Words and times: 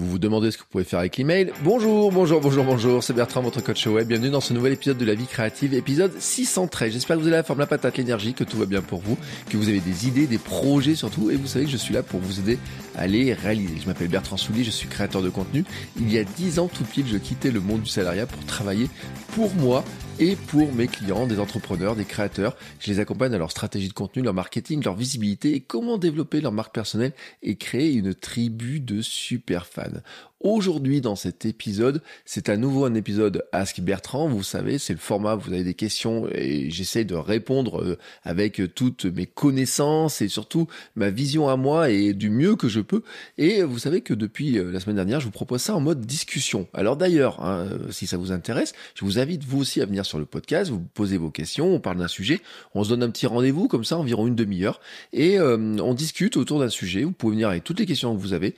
Vous 0.00 0.12
vous 0.12 0.18
demandez 0.18 0.50
ce 0.50 0.56
que 0.56 0.62
vous 0.62 0.68
pouvez 0.70 0.84
faire 0.84 1.00
avec 1.00 1.18
l'email. 1.18 1.52
Bonjour, 1.62 2.10
bonjour, 2.10 2.40
bonjour, 2.40 2.64
bonjour, 2.64 3.04
c'est 3.04 3.12
Bertrand, 3.12 3.42
votre 3.42 3.62
coach 3.62 3.86
web. 3.86 4.08
Bienvenue 4.08 4.30
dans 4.30 4.40
ce 4.40 4.54
nouvel 4.54 4.72
épisode 4.72 4.96
de 4.96 5.04
la 5.04 5.14
vie 5.14 5.26
créative, 5.26 5.74
épisode 5.74 6.18
613. 6.18 6.94
J'espère 6.94 7.16
que 7.16 7.20
vous 7.20 7.26
avez 7.26 7.36
la 7.36 7.42
forme, 7.42 7.58
la 7.58 7.66
patate, 7.66 7.98
l'énergie, 7.98 8.32
que 8.32 8.42
tout 8.42 8.56
va 8.56 8.64
bien 8.64 8.80
pour 8.80 9.00
vous, 9.00 9.18
que 9.50 9.58
vous 9.58 9.68
avez 9.68 9.80
des 9.80 10.08
idées, 10.08 10.26
des 10.26 10.38
projets 10.38 10.94
surtout, 10.94 11.30
et 11.30 11.36
vous 11.36 11.46
savez 11.46 11.66
que 11.66 11.70
je 11.70 11.76
suis 11.76 11.92
là 11.92 12.02
pour 12.02 12.18
vous 12.18 12.38
aider 12.40 12.58
à 12.96 13.06
les 13.06 13.34
réaliser. 13.34 13.74
Je 13.78 13.86
m'appelle 13.86 14.08
Bertrand 14.08 14.38
Soulier, 14.38 14.64
je 14.64 14.70
suis 14.70 14.88
créateur 14.88 15.20
de 15.20 15.28
contenu. 15.28 15.66
Il 15.98 16.10
y 16.10 16.18
a 16.18 16.24
10 16.24 16.60
ans 16.60 16.68
tout 16.68 16.84
pile, 16.84 17.04
je 17.06 17.18
quittais 17.18 17.50
le 17.50 17.60
monde 17.60 17.82
du 17.82 17.90
salariat 17.90 18.24
pour 18.24 18.42
travailler 18.46 18.88
pour 19.34 19.54
moi 19.56 19.84
et 20.20 20.36
pour 20.36 20.70
mes 20.74 20.86
clients, 20.86 21.26
des 21.26 21.40
entrepreneurs, 21.40 21.96
des 21.96 22.04
créateurs. 22.04 22.54
Je 22.78 22.90
les 22.90 23.00
accompagne 23.00 23.32
dans 23.32 23.38
leur 23.38 23.50
stratégie 23.50 23.88
de 23.88 23.94
contenu, 23.94 24.22
leur 24.22 24.34
marketing, 24.34 24.84
leur 24.84 24.94
visibilité 24.94 25.54
et 25.54 25.60
comment 25.60 25.96
développer 25.96 26.42
leur 26.42 26.52
marque 26.52 26.74
personnelle 26.74 27.14
et 27.42 27.56
créer 27.56 27.94
une 27.94 28.14
tribu 28.14 28.80
de 28.80 29.00
super 29.00 29.66
fans. 29.66 30.02
Aujourd'hui, 30.42 31.02
dans 31.02 31.16
cet 31.16 31.44
épisode, 31.44 32.00
c'est 32.24 32.48
à 32.48 32.56
nouveau 32.56 32.86
un 32.86 32.94
épisode 32.94 33.44
Ask 33.52 33.78
Bertrand. 33.80 34.26
Vous 34.26 34.42
savez, 34.42 34.78
c'est 34.78 34.94
le 34.94 34.98
format, 34.98 35.34
vous 35.34 35.52
avez 35.52 35.64
des 35.64 35.74
questions 35.74 36.28
et 36.32 36.70
j'essaie 36.70 37.04
de 37.04 37.14
répondre 37.14 37.82
euh, 37.82 37.98
avec 38.22 38.62
toutes 38.74 39.04
mes 39.04 39.26
connaissances 39.26 40.22
et 40.22 40.28
surtout 40.28 40.66
ma 40.96 41.10
vision 41.10 41.50
à 41.50 41.56
moi 41.58 41.90
et 41.90 42.14
du 42.14 42.30
mieux 42.30 42.56
que 42.56 42.68
je 42.68 42.80
peux. 42.80 43.02
Et 43.36 43.62
vous 43.62 43.78
savez 43.78 44.00
que 44.00 44.14
depuis 44.14 44.56
euh, 44.56 44.72
la 44.72 44.80
semaine 44.80 44.96
dernière, 44.96 45.20
je 45.20 45.26
vous 45.26 45.30
propose 45.30 45.60
ça 45.60 45.76
en 45.76 45.80
mode 45.80 46.06
discussion. 46.06 46.68
Alors 46.72 46.96
d'ailleurs, 46.96 47.44
hein, 47.44 47.66
euh, 47.70 47.90
si 47.90 48.06
ça 48.06 48.16
vous 48.16 48.32
intéresse, 48.32 48.72
je 48.94 49.04
vous 49.04 49.18
invite 49.18 49.44
vous 49.44 49.60
aussi 49.60 49.82
à 49.82 49.84
venir 49.84 50.06
sur 50.06 50.18
le 50.18 50.24
podcast, 50.24 50.70
vous 50.70 50.80
posez 50.80 51.18
vos 51.18 51.30
questions, 51.30 51.66
on 51.74 51.80
parle 51.80 51.98
d'un 51.98 52.08
sujet, 52.08 52.40
on 52.74 52.82
se 52.82 52.88
donne 52.88 53.02
un 53.02 53.10
petit 53.10 53.26
rendez-vous 53.26 53.68
comme 53.68 53.84
ça, 53.84 53.98
environ 53.98 54.26
une 54.26 54.36
demi-heure, 54.36 54.80
et 55.12 55.38
on 55.38 55.92
discute 55.92 56.38
autour 56.38 56.60
d'un 56.60 56.70
sujet. 56.70 57.04
Vous 57.04 57.12
pouvez 57.12 57.32
venir 57.32 57.50
avec 57.50 57.62
toutes 57.62 57.78
les 57.78 57.86
questions 57.86 58.16
que 58.16 58.20
vous 58.20 58.32
avez 58.32 58.54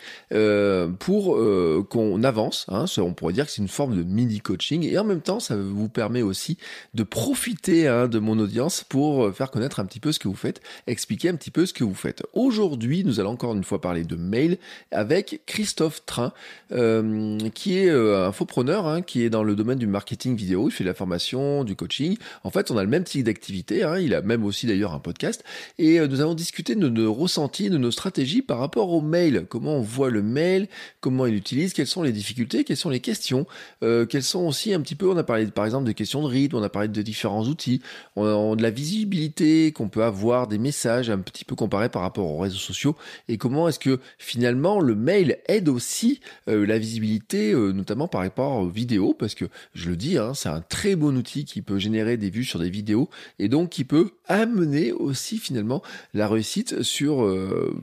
pour 0.99 1.37
qu'on 1.81 2.23
avance. 2.23 2.67
Hein, 2.69 2.85
on 2.99 3.15
pourrait 3.15 3.33
dire 3.33 3.47
que 3.47 3.53
c'est 3.53 3.63
une 3.63 3.69
forme 3.69 3.97
de 3.97 4.03
mini 4.03 4.41
coaching 4.41 4.85
et 4.85 4.99
en 4.99 5.05
même 5.05 5.21
temps, 5.21 5.41
ça 5.41 5.57
vous 5.57 5.89
permet 5.89 6.23
aussi 6.23 6.59
de 6.95 7.03
profiter 7.03 7.89
hein, 7.89 8.09
de 8.09 8.19
mon 8.19 8.39
audience 8.39 8.85
pour 8.89 9.25
euh, 9.25 9.33
faire 9.33 9.51
connaître 9.51 9.81
un 9.81 9.85
petit 9.85 10.01
peu 10.01 10.13
ce 10.13 10.19
que 10.19 10.29
vous 10.29 10.35
faites, 10.35 10.61
expliquer 10.87 11.29
un 11.29 11.37
petit 11.37 11.51
peu 11.51 11.67
ce 11.67 11.73
que 11.73 11.85
vous 11.85 11.95
faites. 11.95 12.23
Aujourd'hui, 12.33 13.05
nous 13.05 13.21
allons 13.21 13.31
encore 13.31 13.55
une 13.55 13.65
fois 13.65 13.81
parler 13.81 14.05
de 14.05 14.17
mail 14.17 14.59
avec 14.91 15.43
Christophe 15.47 16.05
Train, 16.07 16.33
euh, 16.73 17.39
qui 17.55 17.79
est 17.79 17.89
euh, 17.89 18.27
un 18.27 18.33
faux 18.33 18.45
preneur, 18.45 18.87
hein, 18.87 19.03
qui 19.03 19.23
est 19.23 19.31
dans 19.31 19.45
le 19.45 19.55
domaine 19.55 19.79
du 19.79 19.87
marketing 19.87 20.37
vidéo. 20.37 20.69
Il 20.69 20.73
fait 20.73 20.85
de 20.85 20.89
la 20.89 20.95
formation, 20.95 21.65
du 21.65 21.77
coaching. 21.77 22.17
En 22.45 22.51
fait, 22.51 22.71
on 22.71 22.77
a 22.77 22.83
le 22.83 22.89
même 22.89 23.05
type 23.05 23.25
d'activité. 23.25 23.87
Il 24.01 24.15
a 24.15 24.23
même 24.23 24.45
aussi 24.45 24.67
d'ailleurs 24.67 24.93
un 24.93 24.99
podcast. 24.99 25.45
Et 25.79 26.01
nous 26.01 26.21
allons 26.21 26.35
discuter 26.35 26.75
de 26.75 26.89
nos 26.89 27.13
ressentis, 27.13 27.71
de 27.71 27.79
nos 27.79 27.91
stratégies 27.91 28.43
par 28.43 28.59
rapport 28.59 28.91
au 28.91 29.01
mail. 29.01 29.47
Comment 29.49 29.77
on 29.77 29.83
voit 29.83 30.11
le 30.11 30.23
mail, 30.23 30.69
comment 31.01 31.27
il 31.27 31.35
utilise 31.35 31.62
quelles 31.71 31.87
sont 31.87 32.03
les 32.03 32.13
difficultés, 32.13 32.65
quelles 32.65 32.77
sont 32.77 32.91
les 32.91 33.01
questions, 33.01 33.47
euh, 33.83 34.07
quelles 34.07 34.23
sont 34.23 34.47
aussi 34.47 34.75
un 34.75 34.81
petit 34.81 34.95
peu, 34.95 35.09
on 35.09 35.17
a 35.17 35.23
parlé 35.23 35.47
par 35.47 35.65
exemple 35.65 35.87
de 35.87 35.93
questions 35.93 36.23
de 36.23 36.29
rythme, 36.29 36.57
on 36.57 36.63
a 36.63 36.69
parlé 36.69 36.89
de 36.89 37.03
différents 37.03 37.45
outils, 37.45 37.81
on 38.17 38.53
a 38.53 38.57
de 38.57 38.63
la 38.63 38.71
visibilité 38.71 39.73
qu'on 39.73 39.89
peut 39.89 40.03
avoir, 40.03 40.49
des 40.49 40.59
messages 40.59 41.11
un 41.11 41.19
petit 41.19 41.45
peu 41.45 41.55
comparés 41.55 41.89
par 41.89 42.03
rapport 42.03 42.27
aux 42.27 42.39
réseaux 42.39 42.57
sociaux, 42.57 42.97
et 43.29 43.39
comment 43.39 43.69
est-ce 43.69 43.79
que 43.79 44.01
finalement 44.19 44.81
le 44.81 44.95
mail 44.95 45.39
aide 45.47 45.69
aussi 45.69 46.21
euh, 46.49 46.67
la 46.67 46.79
visibilité, 46.79 47.53
euh, 47.53 47.73
notamment 47.73 48.09
par 48.09 48.23
rapport 48.23 48.59
aux 48.59 48.69
vidéos, 48.69 49.15
parce 49.15 49.35
que 49.35 49.47
je 49.75 49.89
le 49.89 49.97
dis, 49.97 50.19
hein, 50.19 50.35
c'est 50.35 50.49
un 50.49 50.61
très 50.61 50.97
bon 50.97 51.17
outil 51.17 51.45
qui 51.45 51.63
peut 51.63 51.79
générer 51.79 52.17
des 52.17 52.31
vues 52.31 52.45
sur 52.45 52.59
des 52.59 52.71
vidéos, 52.71 53.09
et 53.39 53.49
donc 53.49 53.71
qui 53.71 53.85
peut 53.85 54.11
amener 54.27 54.93
aussi 54.93 55.39
finalement 55.39 55.83
la 56.15 56.29
réussite 56.29 56.83
sur 56.83 57.27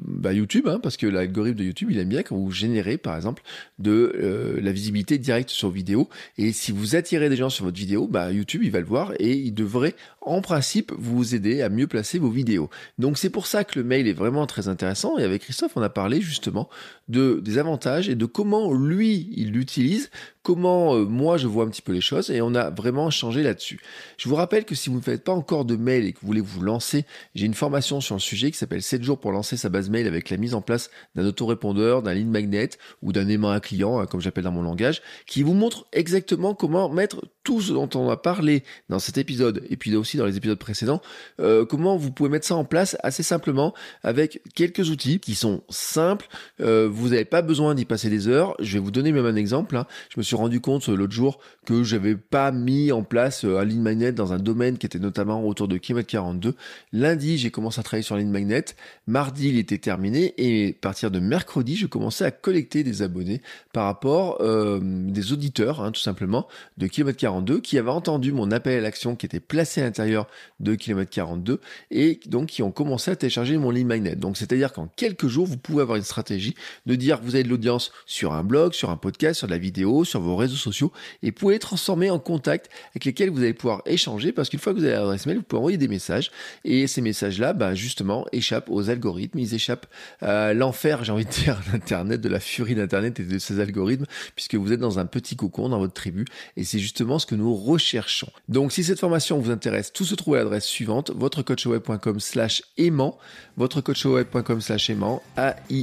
bah, 0.05 0.33
YouTube, 0.33 0.67
hein, 0.67 0.79
parce 0.81 0.97
que 0.97 1.07
l'algorithme 1.07 1.59
de 1.59 1.63
YouTube, 1.63 1.89
il 1.91 1.99
aime 1.99 2.09
bien 2.09 2.23
quand 2.23 2.35
vous 2.35 2.51
générez 2.51 2.97
par 2.97 3.15
exemple 3.15 3.43
de 3.79 4.13
euh, 4.15 4.59
la 4.61 4.71
visibilité 4.71 5.17
directe 5.17 5.49
sur 5.49 5.69
vidéo. 5.69 6.09
Et 6.37 6.51
si 6.51 6.71
vous 6.71 6.95
attirez 6.95 7.29
des 7.29 7.35
gens 7.35 7.49
sur 7.49 7.65
votre 7.65 7.77
vidéo, 7.77 8.07
bah, 8.07 8.31
YouTube, 8.31 8.61
il 8.63 8.71
va 8.71 8.79
le 8.79 8.85
voir 8.85 9.13
et 9.19 9.33
il 9.33 9.53
devrait, 9.53 9.95
en 10.21 10.41
principe, 10.41 10.91
vous 10.97 11.33
aider 11.33 11.61
à 11.61 11.69
mieux 11.69 11.87
placer 11.87 12.19
vos 12.19 12.29
vidéos. 12.29 12.69
Donc 12.97 13.17
c'est 13.17 13.29
pour 13.29 13.47
ça 13.47 13.63
que 13.63 13.79
le 13.79 13.85
mail 13.85 14.07
est 14.07 14.13
vraiment 14.13 14.45
très 14.45 14.67
intéressant. 14.67 15.17
Et 15.17 15.23
avec 15.23 15.43
Christophe, 15.43 15.71
on 15.75 15.81
a 15.81 15.89
parlé 15.89 16.21
justement 16.21 16.69
de, 17.07 17.39
des 17.43 17.57
avantages 17.57 18.09
et 18.09 18.15
de 18.15 18.25
comment 18.25 18.73
lui, 18.73 19.29
il 19.35 19.51
l'utilise 19.51 20.09
comment 20.43 20.95
euh, 20.95 21.05
moi 21.05 21.37
je 21.37 21.47
vois 21.47 21.65
un 21.65 21.69
petit 21.69 21.81
peu 21.81 21.91
les 21.91 22.01
choses 22.01 22.31
et 22.31 22.41
on 22.41 22.55
a 22.55 22.69
vraiment 22.69 23.09
changé 23.09 23.43
là-dessus. 23.43 23.79
Je 24.17 24.29
vous 24.29 24.35
rappelle 24.35 24.65
que 24.65 24.75
si 24.75 24.89
vous 24.89 24.97
ne 24.97 25.01
faites 25.01 25.23
pas 25.23 25.33
encore 25.33 25.65
de 25.65 25.75
mail 25.75 26.05
et 26.05 26.13
que 26.13 26.19
vous 26.21 26.27
voulez 26.27 26.41
vous 26.41 26.61
lancer, 26.61 27.05
j'ai 27.35 27.45
une 27.45 27.53
formation 27.53 28.01
sur 28.01 28.15
le 28.15 28.21
sujet 28.21 28.51
qui 28.51 28.57
s'appelle 28.57 28.81
7 28.81 29.03
jours 29.03 29.19
pour 29.19 29.31
lancer 29.31 29.57
sa 29.57 29.69
base 29.69 29.89
mail 29.89 30.07
avec 30.07 30.29
la 30.29 30.37
mise 30.37 30.53
en 30.53 30.61
place 30.61 30.89
d'un 31.15 31.25
autorépondeur, 31.25 32.01
d'un 32.01 32.13
lead 32.13 32.27
magnet 32.27 32.69
ou 33.01 33.11
d'un 33.11 33.27
aimant 33.27 33.51
à 33.51 33.59
client, 33.59 33.99
hein, 33.99 34.05
comme 34.05 34.21
j'appelle 34.21 34.43
dans 34.45 34.51
mon 34.51 34.63
langage, 34.63 35.01
qui 35.25 35.43
vous 35.43 35.53
montre 35.53 35.85
exactement 35.91 36.53
comment 36.53 36.89
mettre 36.89 37.21
tout 37.43 37.61
ce 37.61 37.73
dont 37.73 37.89
on 37.95 38.09
a 38.09 38.17
parlé 38.17 38.63
dans 38.89 38.99
cet 38.99 39.17
épisode 39.17 39.63
et 39.69 39.77
puis 39.77 39.95
aussi 39.95 40.17
dans 40.17 40.25
les 40.25 40.37
épisodes 40.37 40.59
précédents, 40.59 41.01
euh, 41.39 41.65
comment 41.65 41.97
vous 41.97 42.11
pouvez 42.11 42.29
mettre 42.29 42.45
ça 42.45 42.55
en 42.55 42.63
place 42.63 42.95
assez 43.01 43.23
simplement 43.23 43.73
avec 44.03 44.41
quelques 44.55 44.89
outils 44.89 45.19
qui 45.19 45.35
sont 45.35 45.63
simples. 45.69 46.27
Euh, 46.61 46.87
vous 46.91 47.09
n'avez 47.09 47.25
pas 47.25 47.41
besoin 47.41 47.75
d'y 47.75 47.85
passer 47.85 48.09
des 48.09 48.27
heures. 48.27 48.55
Je 48.59 48.73
vais 48.73 48.79
vous 48.79 48.91
donner 48.91 49.11
même 49.11 49.25
un 49.25 49.35
exemple. 49.35 49.75
Hein. 49.77 49.85
Je 50.09 50.19
me 50.19 50.23
suis 50.23 50.28
rendu 50.35 50.59
compte 50.59 50.89
euh, 50.89 50.95
l'autre 50.95 51.13
jour 51.13 51.39
que 51.65 51.83
j'avais 51.83 52.15
pas 52.15 52.51
mis 52.51 52.91
en 52.91 53.03
place 53.03 53.43
un 53.43 53.63
lead 53.63 53.79
magnet 53.79 54.11
dans 54.11 54.33
un 54.33 54.39
domaine 54.39 54.77
qui 54.77 54.85
était 54.85 54.99
notamment 54.99 55.45
autour 55.45 55.67
de 55.67 55.77
km 55.77 56.07
42. 56.07 56.55
Lundi, 56.93 57.37
j'ai 57.37 57.51
commencé 57.51 57.79
à 57.79 57.83
travailler 57.83 58.03
sur 58.03 58.17
lead 58.17 58.27
magnet. 58.27 58.65
Mardi, 59.07 59.49
il 59.49 59.57
était 59.57 59.77
terminé 59.77 60.33
et 60.37 60.69
à 60.69 60.81
partir 60.81 61.11
de 61.11 61.19
mercredi, 61.19 61.75
je 61.75 61.87
commençais 61.87 62.25
à 62.25 62.31
collecter 62.31 62.83
des 62.83 63.01
abonnés 63.01 63.41
par 63.73 63.85
rapport 63.85 64.39
des 64.39 65.33
auditeurs, 65.33 65.81
hein, 65.81 65.91
tout 65.91 66.01
simplement, 66.01 66.47
de 66.77 66.87
km 66.87 67.17
42 67.17 67.59
qui 67.59 67.77
avaient 67.77 67.89
entendu 67.89 68.31
mon 68.31 68.51
appel 68.51 68.77
à 68.79 68.81
l'action 68.81 69.15
qui 69.15 69.25
était 69.25 69.39
placé 69.39 69.81
à 69.81 69.85
l'intérieur 69.85 70.27
de 70.59 70.75
km 70.75 71.09
42 71.09 71.59
et 71.91 72.19
donc 72.25 72.47
qui 72.47 72.63
ont 72.63 72.71
commencé 72.71 73.11
à 73.11 73.15
télécharger 73.15 73.57
mon 73.57 73.71
lead 73.71 73.85
magnet. 73.85 74.15
Donc 74.15 74.37
c'est-à-dire 74.37 74.73
qu'en 74.73 74.87
quelques 74.95 75.27
jours, 75.27 75.45
vous 75.45 75.57
pouvez 75.57 75.81
avoir 75.81 75.97
une 75.97 76.03
stratégie 76.03 76.55
de 76.85 76.95
dire 76.95 77.19
que 77.19 77.25
vous 77.25 77.35
avez 77.35 77.43
de 77.43 77.49
l'audience 77.49 77.91
sur 78.05 78.33
un 78.33 78.43
blog, 78.43 78.73
sur 78.73 78.89
un 78.89 78.97
podcast, 78.97 79.39
sur 79.39 79.47
de 79.47 79.51
la 79.51 79.57
vidéo, 79.57 80.03
sur 80.03 80.18
vos 80.21 80.35
réseaux 80.35 80.55
sociaux 80.55 80.91
et 81.23 81.31
pouvez 81.31 81.59
transformer 81.59 82.09
en 82.09 82.19
contact 82.19 82.69
avec 82.91 83.05
lesquels 83.05 83.29
vous 83.29 83.39
allez 83.39 83.53
pouvoir 83.53 83.81
échanger 83.85 84.31
parce 84.31 84.49
qu'une 84.49 84.59
fois 84.59 84.73
que 84.73 84.79
vous 84.79 84.83
avez 84.83 84.93
l'adresse 84.93 85.25
mail, 85.25 85.37
vous 85.37 85.43
pouvez 85.43 85.59
envoyer 85.59 85.77
des 85.77 85.87
messages 85.87 86.31
et 86.65 86.87
ces 86.87 87.01
messages-là, 87.01 87.53
bah, 87.53 87.75
justement, 87.75 88.25
échappent 88.31 88.69
aux 88.69 88.89
algorithmes, 88.89 89.39
ils 89.39 89.53
échappent 89.53 89.87
à 90.21 90.53
l'enfer, 90.53 91.03
j'ai 91.03 91.11
envie 91.11 91.25
de 91.25 91.31
dire, 91.31 91.59
d'Internet, 91.71 92.21
de 92.21 92.29
la 92.29 92.39
furie 92.39 92.75
d'Internet 92.75 93.19
et 93.19 93.23
de 93.23 93.37
ces 93.37 93.59
algorithmes 93.59 94.05
puisque 94.35 94.55
vous 94.55 94.71
êtes 94.71 94.79
dans 94.79 94.99
un 94.99 95.05
petit 95.05 95.35
cocon 95.35 95.69
dans 95.69 95.79
votre 95.79 95.93
tribu 95.93 96.25
et 96.57 96.63
c'est 96.63 96.79
justement 96.79 97.19
ce 97.19 97.25
que 97.25 97.35
nous 97.35 97.55
recherchons. 97.55 98.31
Donc 98.47 98.71
si 98.71 98.83
cette 98.83 98.99
formation 98.99 99.39
vous 99.39 99.51
intéresse, 99.51 99.91
tout 99.93 100.05
se 100.05 100.15
trouve 100.15 100.35
à 100.35 100.39
l'adresse 100.39 100.65
suivante, 100.65 101.11
votrecoachweb.com 101.11 102.19
slash 102.19 102.63
aimant, 102.77 103.17
votrecoachweb.com 103.57 104.61
slash 104.61 104.89
aimant, 104.89 105.21
A-I-M-A-N-T. 105.37 105.79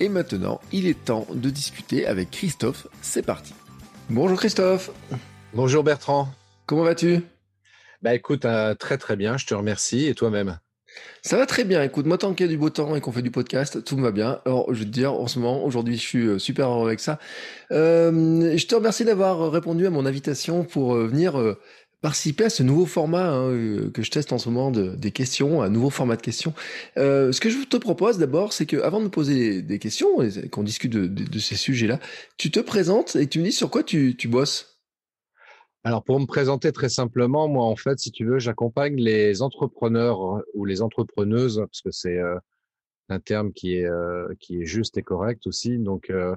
Et 0.00 0.08
maintenant, 0.08 0.60
il 0.70 0.86
est 0.86 1.04
temps 1.06 1.26
de 1.32 1.50
discuter 1.50 2.06
avec 2.06 2.30
Christophe. 2.30 2.86
C'est 3.02 3.26
parti. 3.26 3.52
Bonjour 4.10 4.38
Christophe. 4.38 4.92
Bonjour 5.54 5.82
Bertrand. 5.82 6.28
Comment 6.66 6.84
vas-tu? 6.84 7.22
Bah 8.02 8.14
écoute, 8.14 8.44
euh, 8.44 8.76
très 8.76 8.96
très 8.96 9.16
bien, 9.16 9.36
je 9.36 9.46
te 9.46 9.54
remercie. 9.54 10.06
Et 10.06 10.14
toi-même? 10.14 10.58
Ça 11.22 11.36
va 11.36 11.46
très 11.46 11.64
bien. 11.64 11.82
Écoute, 11.82 12.06
moi, 12.06 12.16
tant 12.16 12.32
qu'il 12.32 12.46
y 12.46 12.48
a 12.48 12.52
du 12.52 12.58
beau 12.58 12.70
temps 12.70 12.94
et 12.96 13.00
qu'on 13.00 13.12
fait 13.12 13.22
du 13.22 13.30
podcast, 13.30 13.84
tout 13.84 13.96
me 13.96 14.02
va 14.02 14.12
bien. 14.12 14.40
Alors, 14.46 14.72
je 14.72 14.80
veux 14.80 14.84
te 14.84 14.90
dire, 14.90 15.12
en 15.12 15.26
ce 15.26 15.38
moment, 15.38 15.64
aujourd'hui, 15.64 15.96
je 15.96 16.00
suis 16.00 16.26
euh, 16.26 16.38
super 16.38 16.68
heureux 16.68 16.86
avec 16.86 17.00
ça. 17.00 17.18
Euh, 17.72 18.56
je 18.56 18.66
te 18.66 18.74
remercie 18.74 19.04
d'avoir 19.04 19.50
répondu 19.50 19.86
à 19.86 19.90
mon 19.90 20.06
invitation 20.06 20.64
pour 20.64 20.94
euh, 20.94 21.06
venir 21.06 21.56
participer 22.00 22.44
à 22.44 22.50
ce 22.50 22.62
nouveau 22.62 22.86
format 22.86 23.30
hein, 23.30 23.90
que 23.92 24.02
je 24.02 24.10
teste 24.10 24.32
en 24.32 24.38
ce 24.38 24.48
moment 24.48 24.70
de, 24.70 24.94
des 24.94 25.10
questions, 25.10 25.62
un 25.62 25.68
nouveau 25.68 25.90
format 25.90 26.16
de 26.16 26.22
questions. 26.22 26.54
ce 26.96 27.40
que 27.40 27.50
je 27.50 27.64
te 27.64 27.76
propose 27.76 28.18
d'abord, 28.18 28.52
c'est 28.52 28.66
que 28.66 28.76
avant 28.76 29.00
de 29.00 29.08
poser 29.08 29.62
des 29.62 29.78
questions 29.78 30.22
et 30.22 30.48
qu'on 30.48 30.62
discute 30.62 30.92
de, 30.92 31.38
ces 31.38 31.56
sujets-là, 31.56 31.98
tu 32.36 32.50
te 32.50 32.60
présentes 32.60 33.16
et 33.16 33.26
tu 33.26 33.40
me 33.40 33.44
dis 33.44 33.52
sur 33.52 33.70
quoi 33.70 33.82
tu, 33.82 34.16
tu 34.16 34.28
bosses. 34.28 34.78
Alors 35.84 36.02
pour 36.04 36.18
me 36.18 36.26
présenter 36.26 36.72
très 36.72 36.88
simplement, 36.88 37.48
moi 37.48 37.64
en 37.64 37.76
fait, 37.76 37.98
si 37.98 38.10
tu 38.10 38.26
veux, 38.26 38.38
j'accompagne 38.38 38.96
les 38.96 39.42
entrepreneurs 39.42 40.42
ou 40.52 40.64
les 40.64 40.82
entrepreneuses, 40.82 41.58
parce 41.58 41.80
que 41.80 41.90
c'est 41.90 42.18
euh, 42.18 42.36
un 43.08 43.20
terme 43.20 43.52
qui 43.52 43.76
est 43.76 43.86
euh, 43.86 44.28
qui 44.40 44.60
est 44.60 44.64
juste 44.66 44.98
et 44.98 45.02
correct 45.02 45.46
aussi. 45.46 45.78
Donc 45.78 46.10
euh, 46.10 46.34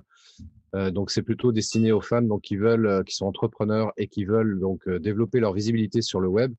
donc 0.74 1.12
c'est 1.12 1.22
plutôt 1.22 1.52
destiné 1.52 1.92
aux 1.92 2.02
femmes 2.02 2.28
donc 2.28 2.42
qui 2.42 2.56
veulent, 2.56 3.04
qui 3.06 3.14
sont 3.16 3.26
entrepreneurs 3.26 3.92
et 3.98 4.08
qui 4.08 4.24
veulent 4.24 4.60
donc 4.60 4.88
développer 4.90 5.40
leur 5.40 5.54
visibilité 5.54 6.02
sur 6.02 6.22
le 6.22 6.30
web 6.30 6.54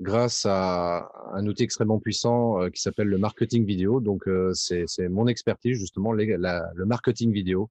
grâce 0.00 0.46
à 0.46 1.10
un 1.32 1.46
outil 1.46 1.64
extrêmement 1.64 1.98
puissant 1.98 2.70
qui 2.70 2.80
s'appelle 2.80 3.08
le 3.08 3.18
marketing 3.18 3.64
vidéo. 3.66 4.00
Donc 4.00 4.28
c'est 4.52 5.08
mon 5.08 5.26
expertise 5.26 5.78
justement 5.78 6.12
le 6.12 6.84
marketing 6.84 7.32
vidéo 7.32 7.68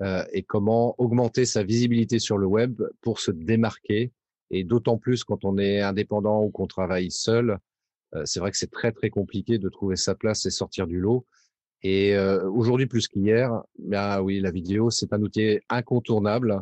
euh, 0.00 0.24
et 0.32 0.42
comment 0.42 0.94
augmenter 0.98 1.44
sa 1.44 1.62
visibilité 1.62 2.18
sur 2.18 2.38
le 2.38 2.46
web 2.46 2.80
pour 3.00 3.20
se 3.20 3.30
démarquer. 3.30 4.12
Et 4.50 4.64
d'autant 4.64 4.98
plus 4.98 5.24
quand 5.24 5.44
on 5.44 5.58
est 5.58 5.80
indépendant 5.80 6.42
ou 6.42 6.50
qu'on 6.50 6.66
travaille 6.66 7.10
seul, 7.10 7.58
euh, 8.14 8.22
c'est 8.24 8.40
vrai 8.40 8.50
que 8.50 8.56
c'est 8.56 8.70
très 8.70 8.92
très 8.92 9.10
compliqué 9.10 9.58
de 9.58 9.68
trouver 9.68 9.96
sa 9.96 10.14
place 10.14 10.46
et 10.46 10.50
sortir 10.50 10.86
du 10.86 10.98
lot. 10.98 11.26
Et 11.82 12.14
euh, 12.14 12.48
aujourd'hui 12.50 12.86
plus 12.86 13.08
qu'hier, 13.08 13.62
bah 13.78 14.22
oui, 14.22 14.40
la 14.40 14.50
vidéo 14.50 14.90
c'est 14.90 15.12
un 15.12 15.22
outil 15.22 15.60
incontournable. 15.68 16.60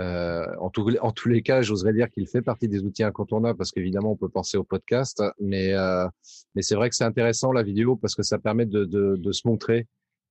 Euh, 0.00 0.46
en, 0.58 0.70
tout, 0.70 0.88
en, 1.00 1.12
tous 1.12 1.28
les 1.28 1.42
cas, 1.42 1.60
j'oserais 1.60 1.92
dire 1.92 2.08
qu'il 2.08 2.26
fait 2.26 2.42
partie 2.42 2.66
des 2.66 2.82
outils 2.82 3.04
incontournables 3.04 3.58
parce 3.58 3.70
qu'évidemment, 3.70 4.12
on 4.12 4.16
peut 4.16 4.28
penser 4.28 4.56
au 4.56 4.64
podcast, 4.64 5.22
mais, 5.38 5.74
euh, 5.74 6.08
mais 6.54 6.62
c'est 6.62 6.74
vrai 6.74 6.88
que 6.88 6.96
c'est 6.96 7.04
intéressant 7.04 7.52
la 7.52 7.62
vidéo 7.62 7.94
parce 7.94 8.14
que 8.14 8.22
ça 8.22 8.38
permet 8.38 8.66
de, 8.66 8.84
de, 8.84 9.16
de 9.16 9.32
se 9.32 9.46
montrer 9.46 9.86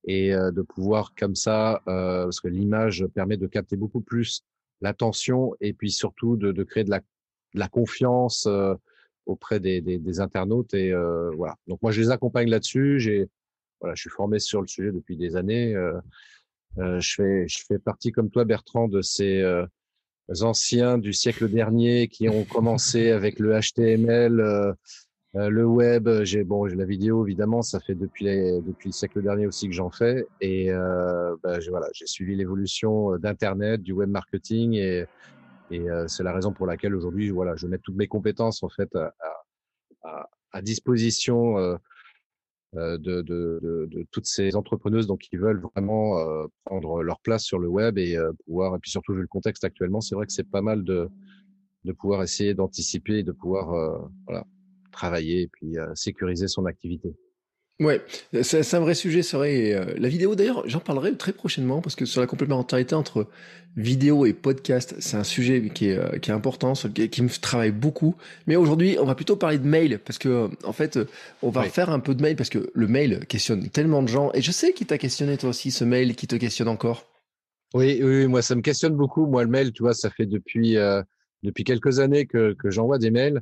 et 0.05 0.31
de 0.31 0.61
pouvoir 0.63 1.13
comme 1.15 1.35
ça, 1.35 1.79
parce 1.85 2.39
que 2.39 2.47
l'image 2.47 3.05
permet 3.13 3.37
de 3.37 3.45
capter 3.45 3.75
beaucoup 3.75 4.01
plus 4.01 4.41
l'attention 4.81 5.53
et 5.61 5.73
puis 5.73 5.91
surtout 5.91 6.37
de, 6.37 6.51
de 6.51 6.63
créer 6.63 6.83
de 6.83 6.89
la, 6.89 7.01
la 7.53 7.67
confiance 7.67 8.49
auprès 9.27 9.59
des, 9.59 9.79
des, 9.81 9.99
des, 9.99 10.19
internautes 10.19 10.73
et 10.73 10.91
voilà. 11.37 11.55
Donc 11.67 11.83
moi 11.83 11.91
je 11.91 12.01
les 12.01 12.09
accompagne 12.09 12.49
là-dessus. 12.49 13.29
Voilà, 13.81 13.95
je 13.95 14.01
suis 14.01 14.09
formé 14.09 14.39
sur 14.39 14.61
le 14.61 14.67
sujet 14.67 14.91
depuis 14.91 15.17
des 15.17 15.35
années. 15.35 15.75
je 16.77 17.13
fais 17.15 17.47
je 17.47 17.63
fais 17.67 17.79
partie 17.79 18.11
comme 18.11 18.29
toi 18.29 18.45
Bertrand 18.45 18.87
de 18.87 19.01
ces 19.01 19.43
anciens 20.41 20.97
du 20.97 21.13
siècle 21.13 21.49
dernier 21.49 22.07
qui 22.07 22.29
ont 22.29 22.45
commencé 22.45 23.11
avec 23.11 23.39
le 23.39 23.59
HTML 23.59 24.75
euh, 25.37 25.49
le 25.49 25.65
web, 25.65 26.09
j'ai 26.23 26.43
bon, 26.43 26.65
la 26.65 26.83
vidéo 26.83 27.25
évidemment, 27.25 27.61
ça 27.61 27.79
fait 27.79 27.95
depuis 27.95 28.25
depuis 28.25 28.89
le 28.89 28.93
siècle 28.93 29.21
dernier 29.21 29.47
aussi 29.47 29.67
que 29.67 29.73
j'en 29.73 29.89
fais 29.89 30.25
et 30.41 30.69
euh, 30.71 31.37
bah, 31.41 31.57
voilà, 31.69 31.87
j'ai 31.93 32.05
suivi 32.05 32.35
l'évolution 32.35 33.13
euh, 33.13 33.17
d'internet, 33.17 33.81
du 33.81 33.93
web 33.93 34.09
marketing 34.09 34.73
et, 34.73 35.05
euh, 35.71 36.05
c'est 36.09 36.23
la 36.23 36.33
raison 36.33 36.51
pour 36.51 36.67
laquelle 36.67 36.93
aujourd'hui, 36.93 37.29
voilà, 37.29 37.55
je 37.55 37.65
mets 37.65 37.77
toutes 37.77 37.95
mes 37.95 38.07
compétences 38.07 38.61
en 38.61 38.67
fait 38.67 38.93
à, 40.03 40.61
disposition 40.61 41.57
euh, 41.57 41.77
de, 42.73 42.97
de, 42.97 43.21
de, 43.21 43.87
de, 43.91 44.05
toutes 44.11 44.25
ces 44.25 44.55
entrepreneuses 44.55 45.05
donc 45.05 45.19
qui 45.19 45.35
veulent 45.35 45.61
vraiment 45.75 46.17
prendre 46.63 47.03
leur 47.03 47.19
place 47.19 47.43
sur 47.43 47.59
le 47.59 47.67
web 47.67 47.97
et 47.97 48.17
pouvoir 48.45 48.75
et 48.75 48.79
puis 48.79 48.91
surtout 48.91 49.13
vu 49.13 49.21
le 49.21 49.27
contexte 49.27 49.63
actuellement, 49.63 50.01
c'est 50.01 50.15
vrai 50.15 50.25
que 50.25 50.33
c'est 50.33 50.49
pas 50.49 50.61
mal 50.61 50.83
de 50.83 51.09
de 51.83 51.91
pouvoir 51.93 52.21
essayer 52.21 52.53
d'anticiper 52.53 53.19
et 53.19 53.23
de 53.23 53.31
pouvoir 53.31 54.09
voilà 54.25 54.45
travailler 54.91 55.43
et 55.43 55.47
puis 55.47 55.77
euh, 55.77 55.93
sécuriser 55.95 56.47
son 56.47 56.65
activité. 56.65 57.15
Ouais, 57.81 57.99
c'est 58.43 58.75
un 58.75 58.79
vrai 58.79 58.93
sujet, 58.93 59.23
c'est 59.23 59.35
vrai. 59.35 59.73
Euh, 59.73 59.95
la 59.97 60.07
vidéo, 60.07 60.35
d'ailleurs, 60.35 60.61
j'en 60.67 60.79
parlerai 60.79 61.15
très 61.17 61.33
prochainement 61.33 61.81
parce 61.81 61.95
que 61.95 62.05
sur 62.05 62.21
la 62.21 62.27
complémentarité 62.27 62.93
entre 62.93 63.25
vidéo 63.75 64.27
et 64.27 64.33
podcast, 64.33 64.93
c'est 64.99 65.17
un 65.17 65.23
sujet 65.23 65.71
qui 65.73 65.87
est, 65.87 65.97
euh, 65.97 66.19
qui 66.19 66.29
est 66.29 66.33
important, 66.33 66.73
qui, 66.73 67.23
me 67.23 67.41
travaille 67.41 67.71
beaucoup. 67.71 68.15
Mais 68.45 68.55
aujourd'hui, 68.55 68.97
on 68.99 69.05
va 69.05 69.15
plutôt 69.15 69.35
parler 69.35 69.57
de 69.57 69.65
mail 69.65 69.97
parce 69.97 70.19
que, 70.19 70.51
en 70.63 70.73
fait, 70.73 70.99
on 71.41 71.49
va 71.49 71.63
faire 71.63 71.89
un 71.89 71.99
peu 71.99 72.13
de 72.13 72.21
mail 72.21 72.35
parce 72.35 72.51
que 72.51 72.69
le 72.71 72.87
mail 72.87 73.25
questionne 73.25 73.67
tellement 73.69 74.03
de 74.03 74.09
gens. 74.09 74.29
Et 74.35 74.43
je 74.43 74.51
sais 74.51 74.73
qu'il 74.73 74.85
t'a 74.85 74.99
questionné 74.99 75.35
toi 75.37 75.49
aussi, 75.49 75.71
ce 75.71 75.83
mail 75.83 76.15
qui 76.15 76.27
te 76.27 76.35
questionne 76.35 76.67
encore. 76.67 77.07
Oui, 77.73 77.99
oui, 78.03 78.27
moi, 78.27 78.43
ça 78.43 78.53
me 78.53 78.61
questionne 78.61 78.93
beaucoup. 78.93 79.25
Moi, 79.25 79.43
le 79.43 79.49
mail, 79.49 79.71
tu 79.71 79.81
vois, 79.81 79.95
ça 79.95 80.11
fait 80.11 80.27
depuis, 80.27 80.75
depuis 81.41 81.63
quelques 81.63 81.97
années 81.97 82.27
que, 82.27 82.53
que 82.53 82.69
j'envoie 82.69 82.99
des 82.99 83.09
mails. 83.09 83.41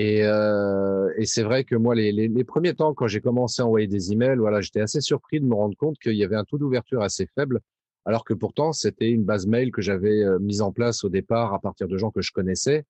Et, 0.00 0.22
euh, 0.22 1.12
et 1.16 1.26
c'est 1.26 1.42
vrai 1.42 1.64
que 1.64 1.74
moi, 1.74 1.92
les, 1.96 2.12
les, 2.12 2.28
les 2.28 2.44
premiers 2.44 2.74
temps, 2.74 2.94
quand 2.94 3.08
j'ai 3.08 3.20
commencé 3.20 3.62
à 3.62 3.66
envoyer 3.66 3.88
des 3.88 4.12
emails, 4.12 4.38
voilà, 4.38 4.60
j'étais 4.60 4.80
assez 4.80 5.00
surpris 5.00 5.40
de 5.40 5.44
me 5.44 5.56
rendre 5.56 5.76
compte 5.76 5.98
qu'il 5.98 6.14
y 6.14 6.22
avait 6.22 6.36
un 6.36 6.44
taux 6.44 6.56
d'ouverture 6.56 7.02
assez 7.02 7.26
faible, 7.34 7.58
alors 8.04 8.24
que 8.24 8.32
pourtant 8.32 8.72
c'était 8.72 9.10
une 9.10 9.24
base 9.24 9.48
mail 9.48 9.72
que 9.72 9.82
j'avais 9.82 10.22
euh, 10.22 10.38
mise 10.38 10.62
en 10.62 10.70
place 10.70 11.02
au 11.02 11.08
départ 11.08 11.52
à 11.52 11.58
partir 11.58 11.88
de 11.88 11.96
gens 11.98 12.12
que 12.12 12.22
je 12.22 12.30
connaissais, 12.30 12.84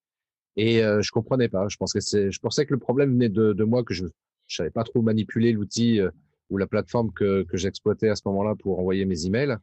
et 0.56 0.84
euh, 0.84 1.00
je 1.00 1.10
comprenais 1.10 1.48
pas. 1.48 1.66
Je 1.70 1.78
pensais 1.78 2.00
que 2.00 2.30
je 2.30 2.40
pensais 2.40 2.66
que 2.66 2.74
le 2.74 2.78
problème 2.78 3.12
venait 3.12 3.30
de, 3.30 3.54
de 3.54 3.64
moi, 3.64 3.84
que 3.84 3.94
je, 3.94 4.04
je 4.46 4.56
savais 4.56 4.70
pas 4.70 4.84
trop 4.84 5.00
manipuler 5.00 5.52
l'outil 5.52 6.00
euh, 6.00 6.10
ou 6.50 6.58
la 6.58 6.66
plateforme 6.66 7.10
que, 7.14 7.44
que 7.44 7.56
j'exploitais 7.56 8.10
à 8.10 8.16
ce 8.16 8.22
moment-là 8.26 8.54
pour 8.54 8.80
envoyer 8.80 9.06
mes 9.06 9.24
emails. 9.24 9.56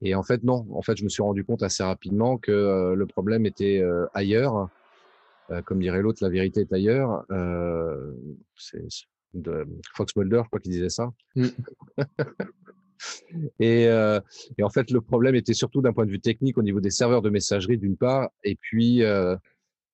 Et 0.00 0.14
en 0.14 0.22
fait, 0.22 0.42
non. 0.42 0.66
En 0.72 0.80
fait, 0.80 0.96
je 0.96 1.04
me 1.04 1.10
suis 1.10 1.22
rendu 1.22 1.44
compte 1.44 1.62
assez 1.62 1.82
rapidement 1.82 2.38
que 2.38 2.52
euh, 2.52 2.94
le 2.94 3.06
problème 3.06 3.44
était 3.44 3.84
ailleurs 4.14 4.70
euh, 5.50 5.62
comme 5.62 5.80
dirait 5.80 6.02
l'autre, 6.02 6.22
la 6.22 6.28
vérité 6.28 6.60
est 6.60 6.72
ailleurs. 6.72 7.24
Euh, 7.30 8.12
c'est 8.56 8.86
de 9.34 9.66
Fox 9.94 10.16
Mulder, 10.16 10.40
je 10.44 10.48
crois 10.48 10.60
qu'il 10.60 10.72
disait 10.72 10.88
ça. 10.88 11.10
Mm. 11.36 11.46
et, 13.60 13.86
euh, 13.88 14.20
et, 14.56 14.62
en 14.62 14.70
fait, 14.70 14.90
le 14.90 15.00
problème 15.00 15.34
était 15.34 15.54
surtout 15.54 15.82
d'un 15.82 15.92
point 15.92 16.06
de 16.06 16.10
vue 16.10 16.20
technique 16.20 16.58
au 16.58 16.62
niveau 16.62 16.80
des 16.80 16.90
serveurs 16.90 17.22
de 17.22 17.30
messagerie 17.30 17.78
d'une 17.78 17.96
part, 17.96 18.30
et 18.44 18.56
puis 18.56 19.02
euh, 19.02 19.36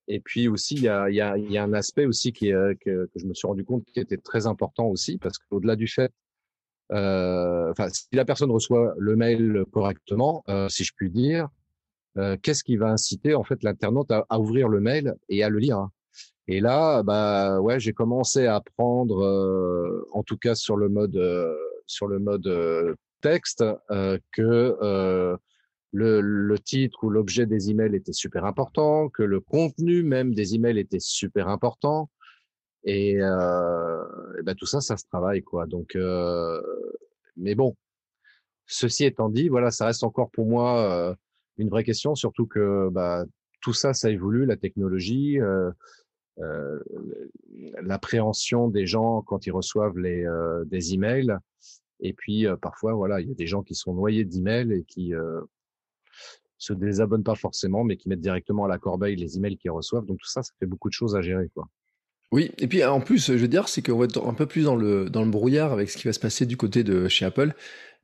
et 0.06 0.20
puis 0.20 0.48
aussi 0.48 0.74
il 0.74 0.82
y 0.82 0.88
a, 0.88 1.08
y, 1.08 1.20
a, 1.20 1.38
y 1.38 1.56
a 1.56 1.64
un 1.64 1.72
aspect 1.72 2.04
aussi 2.04 2.32
qui 2.32 2.48
est, 2.48 2.78
que, 2.80 3.06
que, 3.06 3.18
je 3.18 3.24
me 3.24 3.32
suis 3.32 3.48
rendu 3.48 3.64
compte 3.64 3.86
qui 3.86 4.00
était 4.00 4.18
très 4.18 4.46
important 4.46 4.86
aussi 4.86 5.16
parce 5.16 5.38
qu'au-delà 5.38 5.76
du 5.76 5.88
fait, 5.88 6.12
euh, 6.92 7.70
enfin 7.70 7.88
si 7.88 8.04
la 8.12 8.26
personne 8.26 8.50
reçoit 8.50 8.94
le 8.98 9.16
mail 9.16 9.64
correctement, 9.72 10.44
si 10.68 10.84
je 10.84 10.92
puis 10.94 11.10
dire, 11.10 11.48
euh, 12.16 12.36
qu'est-ce 12.40 12.62
qui 12.62 12.76
va 12.76 12.90
inciter 12.90 13.34
en 13.34 13.42
fait 13.42 13.62
l'internaute 13.62 14.10
à, 14.10 14.38
ouvrir 14.38 14.68
le 14.68 14.80
mail 14.80 15.14
et 15.28 15.42
à 15.42 15.48
le 15.48 15.58
lire. 15.58 15.78
Hein? 15.78 15.90
Et 16.46 16.60
là, 16.60 17.02
bah 17.02 17.60
ouais, 17.60 17.80
j'ai 17.80 17.92
commencé 17.92 18.46
à 18.46 18.56
apprendre, 18.56 19.24
euh, 19.24 20.06
en 20.12 20.22
tout 20.22 20.36
cas 20.36 20.54
sur 20.54 20.76
le 20.76 20.88
mode 20.88 21.16
euh, 21.16 21.54
sur 21.86 22.06
le 22.06 22.18
mode 22.18 22.96
texte, 23.20 23.64
que 24.32 25.36
le, 25.92 26.20
le, 26.20 26.58
titre 26.58 27.04
ou 27.04 27.10
l'objet 27.10 27.46
des 27.46 27.70
emails 27.70 27.94
était 27.94 28.12
super 28.12 28.44
important, 28.44 29.08
que 29.08 29.22
le 29.22 29.40
contenu 29.40 30.02
même 30.02 30.34
des 30.34 30.54
emails 30.54 30.78
était 30.78 31.00
super 31.00 31.48
important. 31.48 32.10
Et, 32.84 33.12
et 33.16 34.42
ben 34.42 34.54
tout 34.56 34.66
ça, 34.66 34.80
ça 34.80 34.96
se 34.96 35.04
travaille 35.06 35.42
quoi. 35.42 35.66
Donc, 35.66 35.96
mais 37.36 37.54
bon, 37.54 37.76
ceci 38.66 39.04
étant 39.04 39.28
dit, 39.28 39.48
voilà, 39.48 39.70
ça 39.70 39.86
reste 39.86 40.04
encore 40.04 40.30
pour 40.30 40.46
moi 40.46 41.16
une 41.58 41.68
vraie 41.68 41.84
question, 41.84 42.14
surtout 42.14 42.46
que 42.46 42.88
bah, 42.90 43.24
tout 43.64 43.72
ça, 43.72 43.94
ça 43.94 44.10
évolue, 44.10 44.44
la 44.44 44.56
technologie, 44.56 45.40
euh, 45.40 45.70
euh, 46.40 46.78
l'appréhension 47.80 48.68
des 48.68 48.86
gens 48.86 49.22
quand 49.22 49.46
ils 49.46 49.52
reçoivent 49.52 49.96
euh, 49.96 50.64
des 50.66 50.94
emails. 50.94 51.34
Et 52.00 52.12
puis 52.12 52.46
parfois, 52.60 52.92
voilà, 52.92 53.20
il 53.20 53.28
y 53.28 53.30
a 53.30 53.34
des 53.34 53.46
gens 53.46 53.62
qui 53.62 53.74
sont 53.74 53.94
noyés 53.94 54.24
d'emails 54.24 54.72
et 54.72 54.84
qui 54.84 55.14
se 56.58 56.72
désabonnent 56.74 57.22
pas 57.22 57.36
forcément, 57.36 57.84
mais 57.84 57.96
qui 57.96 58.08
mettent 58.10 58.20
directement 58.20 58.66
à 58.66 58.68
la 58.68 58.78
corbeille 58.78 59.16
les 59.16 59.38
emails 59.38 59.56
qu'ils 59.56 59.70
reçoivent. 59.70 60.04
Donc 60.04 60.18
tout 60.18 60.28
ça, 60.28 60.42
ça 60.42 60.52
fait 60.58 60.66
beaucoup 60.66 60.88
de 60.88 60.92
choses 60.92 61.16
à 61.16 61.22
gérer, 61.22 61.48
quoi. 61.54 61.66
Oui, 62.32 62.50
et 62.58 62.66
puis 62.66 62.84
en 62.84 63.00
plus, 63.00 63.28
je 63.28 63.38
veux 63.38 63.48
dire, 63.48 63.68
c'est 63.68 63.80
qu'on 63.80 63.96
va 63.96 64.06
être 64.06 64.26
un 64.26 64.34
peu 64.34 64.46
plus 64.46 64.64
dans 64.64 64.74
le, 64.74 65.08
dans 65.08 65.24
le 65.24 65.30
brouillard 65.30 65.72
avec 65.72 65.88
ce 65.88 65.96
qui 65.96 66.08
va 66.08 66.12
se 66.12 66.18
passer 66.18 66.46
du 66.46 66.56
côté 66.56 66.82
de 66.82 67.06
chez 67.06 67.24
Apple, 67.24 67.54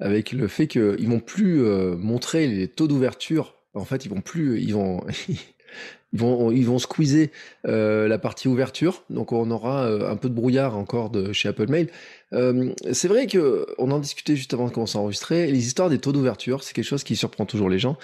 avec 0.01 0.33
le 0.33 0.49
fait 0.49 0.67
qu'ils 0.67 1.09
vont 1.09 1.21
plus 1.21 1.63
euh, 1.63 1.97
montrer 1.97 2.47
les 2.47 2.69
taux 2.69 2.89
d'ouverture. 2.89 3.55
En 3.75 3.85
fait, 3.85 4.05
ils 4.05 4.11
vont 4.11 4.21
plus, 4.21 4.61
ils 4.61 4.75
vont, 4.75 5.05
ils 6.13 6.19
vont, 6.19 6.51
ils 6.51 6.67
vont 6.67 6.79
squeezer 6.79 7.31
euh, 7.67 8.09
la 8.09 8.19
partie 8.19 8.49
ouverture. 8.49 9.05
Donc, 9.11 9.33
on 9.33 9.51
aura 9.51 9.85
euh, 9.85 10.11
un 10.11 10.17
peu 10.17 10.29
de 10.29 10.35
brouillard 10.35 10.77
encore 10.77 11.11
de 11.11 11.33
chez 11.33 11.49
Apple 11.49 11.69
Mail. 11.69 11.89
Euh, 12.33 12.73
c'est 12.93 13.09
vrai 13.09 13.27
que 13.27 13.67
on 13.79 13.91
en 13.91 13.99
discutait 13.99 14.37
juste 14.37 14.55
avant 14.55 14.67
de 14.67 14.73
commencer 14.73 14.99
à 14.99 15.01
enregistrer. 15.01 15.47
Les 15.51 15.67
histoires 15.67 15.89
des 15.89 15.99
taux 15.99 16.13
d'ouverture, 16.13 16.63
c'est 16.65 16.75
quelque 16.75 16.85
chose 16.85 17.05
qui 17.05 17.17
surprend 17.17 17.47
toujours 17.47 17.69
les 17.69 17.79
gens. 17.79 17.97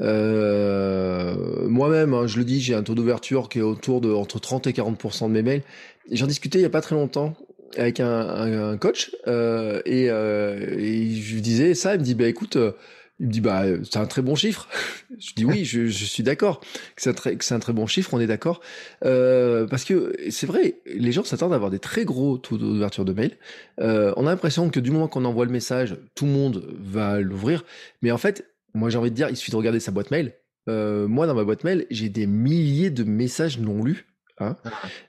Euh, 0.00 1.68
Moi-même, 1.68 2.14
hein, 2.14 2.26
je 2.26 2.38
le 2.38 2.44
dis, 2.44 2.60
j'ai 2.60 2.74
un 2.74 2.82
taux 2.82 2.94
d'ouverture 2.94 3.48
qui 3.48 3.60
est 3.60 3.62
autour 3.62 4.00
de 4.00 4.12
entre 4.12 4.38
30 4.38 4.66
et 4.66 4.72
40 4.72 5.22
de 5.22 5.28
mes 5.28 5.42
mails. 5.42 5.62
J'en 6.10 6.26
discutais 6.26 6.58
il 6.58 6.62
y 6.62 6.66
a 6.66 6.70
pas 6.70 6.82
très 6.82 6.94
longtemps 6.94 7.34
avec 7.76 8.00
un, 8.00 8.70
un, 8.70 8.76
coach 8.76 9.14
euh, 9.26 9.80
et, 9.84 10.06
euh, 10.10 10.76
et, 10.78 11.14
je 11.14 11.34
lui 11.34 11.42
disais 11.42 11.74
ça, 11.74 11.94
il 11.94 12.00
me 12.00 12.04
dit 12.04 12.14
bah 12.14 12.26
écoute, 12.26 12.56
euh, 12.56 12.72
il 13.20 13.26
me 13.26 13.32
dit 13.32 13.40
bah 13.40 13.64
c'est 13.84 13.98
un 13.98 14.06
très 14.06 14.22
bon 14.22 14.34
chiffre. 14.34 14.68
je 15.18 15.32
dis 15.34 15.44
oui, 15.44 15.64
je, 15.64 15.86
je 15.86 16.04
suis 16.04 16.22
d'accord 16.22 16.60
que 16.60 17.02
c'est 17.02 17.10
un 17.10 17.56
un 17.56 17.58
très 17.60 17.72
bon 17.72 17.86
chiffre, 17.86 18.12
on 18.14 18.20
est 18.20 18.26
d'accord 18.26 18.60
euh, 19.04 19.66
parce 19.66 19.84
que 19.84 20.14
c'est 20.30 20.46
vrai, 20.46 20.80
les 20.86 21.12
gens 21.12 21.24
s'attendent 21.24 21.52
à 21.52 21.56
avoir 21.56 21.70
des 21.70 21.78
très 21.78 22.04
gros 22.04 22.38
taux 22.38 22.58
d'ouverture 22.58 23.04
de 23.04 23.12
mail. 23.12 23.36
Euh, 23.80 24.12
on 24.16 24.26
a 24.26 24.30
l'impression 24.30 24.70
que 24.70 24.80
du 24.80 24.90
moment 24.90 25.08
qu'on 25.08 25.24
envoie 25.24 25.44
le 25.44 25.52
message, 25.52 25.96
tout 26.14 26.26
le 26.26 26.32
monde 26.32 26.66
va 26.80 27.20
l'ouvrir, 27.20 27.64
mais 28.02 28.10
en 28.10 28.18
fait, 28.18 28.46
moi 28.74 28.90
j'ai 28.90 28.98
envie 28.98 29.10
de 29.10 29.16
dire, 29.16 29.28
il 29.30 29.36
suffit 29.36 29.52
de 29.52 29.56
regarder 29.56 29.80
sa 29.80 29.92
boîte 29.92 30.10
mail 30.10 30.34
moi 30.66 31.26
dans 31.26 31.34
ma 31.34 31.44
boîte 31.44 31.62
mail, 31.62 31.84
j'ai 31.90 32.08
des 32.08 32.26
milliers 32.26 32.88
de 32.88 33.04
messages 33.04 33.58
non 33.58 33.84
lus. 33.84 34.06
Hein. 34.38 34.56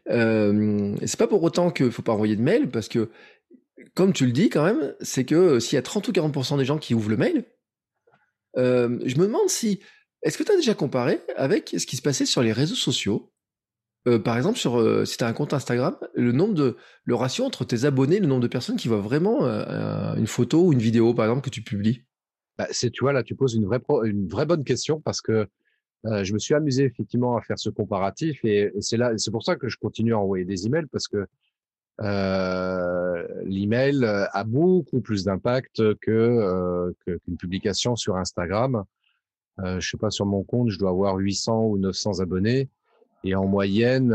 Euh, 0.10 0.96
c'est 1.05 1.17
pas 1.17 1.27
pour 1.27 1.41
autant 1.44 1.72
qu'il 1.72 1.91
faut 1.91 2.01
pas 2.01 2.13
envoyer 2.13 2.36
de 2.36 2.41
mail, 2.41 2.70
parce 2.70 2.88
que, 2.88 3.10
comme 3.94 4.13
tu 4.13 4.25
le 4.25 4.32
dis 4.32 4.50
quand 4.50 4.63
même, 4.63 4.94
c'est 5.01 5.25
que 5.25 5.36
euh, 5.36 5.60
s'il 5.60 5.75
y 5.75 5.79
a 5.79 5.82
30 5.82 6.08
ou 6.08 6.12
40% 6.12 6.58
des 6.58 6.65
gens 6.65 6.77
qui 6.77 6.94
ouvrent 6.94 7.10
le 7.10 7.17
mail, 7.17 7.46
euh, 8.58 9.00
je 9.05 9.17
me 9.17 9.25
demande 9.25 9.50
si, 9.50 9.82
est-ce 10.22 10.38
que 10.38 10.44
tu 10.44 10.51
as 10.51 10.55
déjà 10.55 10.74
comparé 10.74 11.22
avec 11.36 11.75
ce 11.77 11.86
qui 11.86 11.98
se 11.98 12.01
passait 12.01 12.25
sur 12.25 12.41
les 12.41 12.51
réseaux 12.51 12.75
sociaux? 12.75 13.32
Euh, 14.08 14.20
Par 14.20 14.38
exemple, 14.38 14.60
sur, 14.60 14.79
euh, 14.79 15.03
si 15.03 15.17
tu 15.17 15.24
as 15.24 15.27
un 15.27 15.34
compte 15.34 15.53
Instagram, 15.53 15.98
le 16.13 16.32
nombre 16.32 16.53
de, 16.53 16.77
le 17.03 17.15
ratio 17.15 17.44
entre 17.44 17.65
tes 17.65 17.86
abonnés, 17.86 18.20
le 18.20 18.27
nombre 18.27 18.41
de 18.41 18.48
personnes 18.48 18.75
qui 18.77 18.88
voient 18.88 19.01
vraiment 19.01 19.41
une 20.15 20.27
photo 20.27 20.63
ou 20.63 20.74
une 20.74 20.79
vidéo, 20.79 21.13
par 21.13 21.25
exemple, 21.25 21.44
que 21.44 21.50
tu 21.50 21.63
publies? 21.63 22.03
Bah, 22.58 22.67
c'est, 22.72 22.91
tu 22.91 23.03
vois, 23.03 23.12
là, 23.12 23.24
tu 23.24 23.36
poses 23.36 23.55
une 23.55 23.65
vraie, 23.65 23.79
pro- 23.79 24.03
une 24.03 24.27
vraie 24.27 24.46
bonne 24.46 24.63
question 24.63 25.01
parce 25.01 25.22
que 25.22 25.48
euh, 26.05 26.24
je 26.24 26.33
me 26.33 26.39
suis 26.39 26.53
amusé 26.53 26.83
effectivement 26.83 27.35
à 27.38 27.41
faire 27.41 27.57
ce 27.59 27.69
comparatif 27.69 28.43
et, 28.45 28.71
c'est 28.79 28.97
là, 28.97 29.12
c'est 29.17 29.31
pour 29.31 29.43
ça 29.43 29.55
que 29.55 29.67
je 29.69 29.77
continue 29.77 30.13
à 30.13 30.19
envoyer 30.19 30.45
des 30.45 30.65
emails 30.67 30.85
parce 30.91 31.07
que 31.07 31.25
euh, 32.01 33.27
l'email 33.45 34.03
a 34.05 34.43
beaucoup 34.43 35.01
plus 35.01 35.24
d'impact 35.24 35.95
que, 36.00 36.12
euh, 36.12 36.91
que- 37.05 37.17
qu'une 37.17 37.38
publication 37.38 37.95
sur 37.95 38.17
Instagram. 38.17 38.83
Euh, 39.59 39.79
je 39.79 39.89
sais 39.89 39.97
pas 39.97 40.09
sur 40.12 40.25
mon 40.25 40.43
compte, 40.43 40.69
je 40.69 40.77
dois 40.77 40.89
avoir 40.89 41.15
800 41.15 41.65
ou 41.67 41.77
900 41.77 42.19
abonnés 42.19 42.69
et 43.24 43.33
en 43.35 43.45
moyenne, 43.47 44.13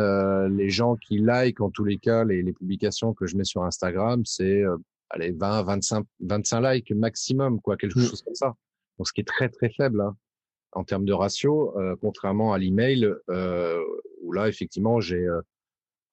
les 0.56 0.70
gens 0.70 0.94
qui 0.96 1.18
like 1.18 1.60
en 1.60 1.70
tous 1.70 1.84
les 1.84 1.96
cas 1.98 2.24
les, 2.24 2.42
les 2.42 2.52
publications 2.52 3.12
que 3.14 3.26
je 3.26 3.36
mets 3.36 3.44
sur 3.44 3.64
Instagram, 3.64 4.22
c'est 4.24 4.62
allez 5.08 5.32
20, 5.32 5.62
25, 5.64 6.04
25 6.20 6.60
likes 6.60 6.92
maximum, 6.92 7.60
quoi, 7.60 7.76
quelque 7.76 7.98
Mm. 7.98 8.02
chose 8.02 8.22
comme 8.22 8.34
ça. 8.36 8.54
Donc 8.98 9.08
ce 9.08 9.12
qui 9.12 9.22
est 9.22 9.24
très 9.24 9.48
très 9.48 9.70
faible 9.70 10.00
hein, 10.02 10.14
en 10.72 10.84
termes 10.84 11.04
de 11.04 11.12
ratio, 11.12 11.76
euh, 11.78 11.96
contrairement 12.00 12.52
à 12.52 12.58
l'email 12.58 13.12
euh, 13.28 13.82
où 14.22 14.32
là 14.32 14.48
effectivement 14.48 15.00
j'ai 15.00 15.26
euh, 15.26 15.40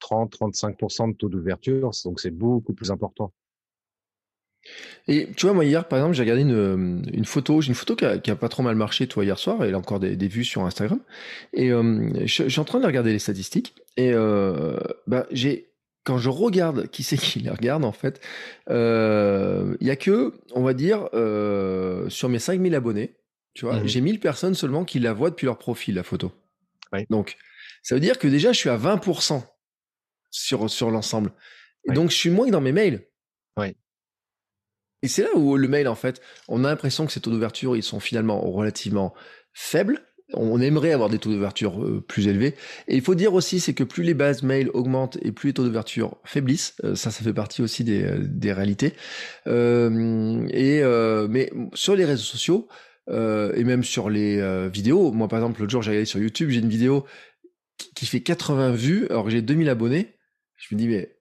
30-35% 0.01 1.11
de 1.11 1.17
taux 1.17 1.29
d'ouverture, 1.29 1.91
donc 2.05 2.19
c'est 2.19 2.31
beaucoup 2.31 2.73
plus 2.73 2.91
important. 2.91 3.33
Et 5.07 5.29
tu 5.35 5.45
vois, 5.45 5.55
moi 5.55 5.65
hier, 5.65 5.87
par 5.87 5.99
exemple, 5.99 6.15
j'ai 6.15 6.23
regardé 6.23 6.41
une, 6.41 7.25
photo, 7.25 7.61
j'ai 7.61 7.69
une 7.69 7.75
photo 7.75 7.95
qui 7.95 8.05
a, 8.05 8.35
pas 8.35 8.49
trop 8.49 8.63
mal 8.63 8.75
marché, 8.75 9.07
toi, 9.07 9.23
hier 9.23 9.39
soir, 9.39 9.63
et 9.63 9.69
elle 9.69 9.75
a 9.75 9.77
encore 9.77 9.99
des, 9.99 10.27
vues 10.27 10.43
sur 10.43 10.65
Instagram. 10.65 10.99
Et 11.53 11.71
euh, 11.71 12.09
je, 12.25 12.49
suis 12.49 12.59
en 12.59 12.65
train 12.65 12.79
de 12.79 12.85
regarder 12.85 13.13
les 13.13 13.19
statistiques, 13.19 13.73
et 13.95 14.11
euh, 14.13 14.77
bah, 15.07 15.25
j'ai, 15.31 15.69
quand 16.03 16.17
je 16.17 16.29
regarde 16.29 16.87
qui 16.87 17.03
c'est 17.03 17.17
qui 17.17 17.39
les 17.39 17.49
regarde, 17.49 17.85
en 17.85 17.91
fait, 17.91 18.19
euh, 18.69 19.75
il 19.79 19.87
y 19.87 19.91
a 19.91 19.95
que, 19.95 20.33
on 20.53 20.63
va 20.63 20.73
dire, 20.73 21.07
euh, 21.13 22.09
sur 22.09 22.29
mes 22.29 22.39
5000 22.39 22.75
abonnés, 22.75 23.15
tu 23.57 23.65
vois, 23.65 23.79
Mhm. 23.79 23.87
j'ai 23.87 24.01
1000 24.01 24.19
personnes 24.19 24.53
seulement 24.53 24.85
qui 24.85 24.99
la 24.99 25.13
voient 25.13 25.31
depuis 25.31 25.45
leur 25.45 25.57
profil, 25.57 25.95
la 25.95 26.03
photo. 26.03 26.31
Oui. 26.93 27.05
Donc, 27.09 27.37
ça 27.81 27.95
veut 27.95 28.01
dire 28.01 28.19
que 28.19 28.27
déjà, 28.27 28.51
je 28.51 28.57
suis 28.59 28.69
à 28.69 28.77
20% 28.77 29.43
sur, 30.29 30.69
sur 30.69 30.91
l'ensemble. 30.91 31.31
Oui. 31.87 31.95
donc, 31.95 32.11
je 32.11 32.15
suis 32.15 32.29
moins 32.29 32.45
que 32.45 32.51
dans 32.51 32.61
mes 32.61 32.71
mails. 32.71 33.07
Oui. 33.57 33.75
Et 35.01 35.07
c'est 35.07 35.23
là 35.23 35.29
où 35.35 35.57
le 35.57 35.67
mail, 35.67 35.87
en 35.87 35.95
fait, 35.95 36.21
on 36.47 36.63
a 36.65 36.69
l'impression 36.69 37.05
que 37.07 37.11
ces 37.11 37.19
taux 37.19 37.31
d'ouverture, 37.31 37.75
ils 37.75 37.83
sont 37.83 37.99
finalement 37.99 38.39
relativement 38.41 39.13
faibles. 39.53 40.01
On 40.33 40.59
aimerait 40.59 40.91
avoir 40.91 41.09
des 41.09 41.19
taux 41.19 41.31
d'ouverture 41.31 41.81
euh, 41.81 42.03
plus 42.05 42.27
élevés. 42.27 42.53
Et 42.87 42.95
il 42.95 43.01
faut 43.01 43.15
dire 43.15 43.33
aussi, 43.33 43.59
c'est 43.61 43.73
que 43.73 43.85
plus 43.85 44.03
les 44.03 44.13
bases 44.13 44.43
mail 44.43 44.69
augmentent 44.73 45.17
et 45.21 45.31
plus 45.31 45.47
les 45.47 45.53
taux 45.53 45.63
d'ouverture 45.63 46.17
faiblissent. 46.25 46.75
Euh, 46.83 46.95
ça, 46.95 47.11
ça 47.11 47.23
fait 47.23 47.33
partie 47.33 47.61
aussi 47.61 47.83
des, 47.85 48.03
euh, 48.03 48.17
des 48.19 48.51
réalités. 48.53 48.93
Euh, 49.47 50.45
et 50.51 50.81
euh, 50.83 51.27
mais 51.29 51.49
sur 51.73 51.95
les 51.95 52.03
réseaux 52.05 52.23
sociaux 52.23 52.67
euh, 53.09 53.53
et 53.55 53.63
même 53.63 53.83
sur 53.83 54.09
les 54.09 54.39
euh, 54.39 54.67
vidéos, 54.67 55.11
moi 55.11 55.27
par 55.27 55.39
exemple 55.39 55.61
l'autre 55.61 55.71
jour 55.71 55.81
j'ai 55.81 55.91
regardé 55.91 56.05
sur 56.05 56.19
YouTube, 56.19 56.49
j'ai 56.49 56.59
une 56.59 56.69
vidéo 56.69 57.05
qui, 57.95 58.05
fait 58.05 58.21
80 58.21 58.71
vues 58.71 59.07
alors 59.09 59.25
que 59.25 59.29
j'ai 59.29 59.41
2000 59.41 59.69
abonnés. 59.69 60.15
Je 60.57 60.73
me 60.73 60.79
dis 60.79 60.87
mais 60.87 61.13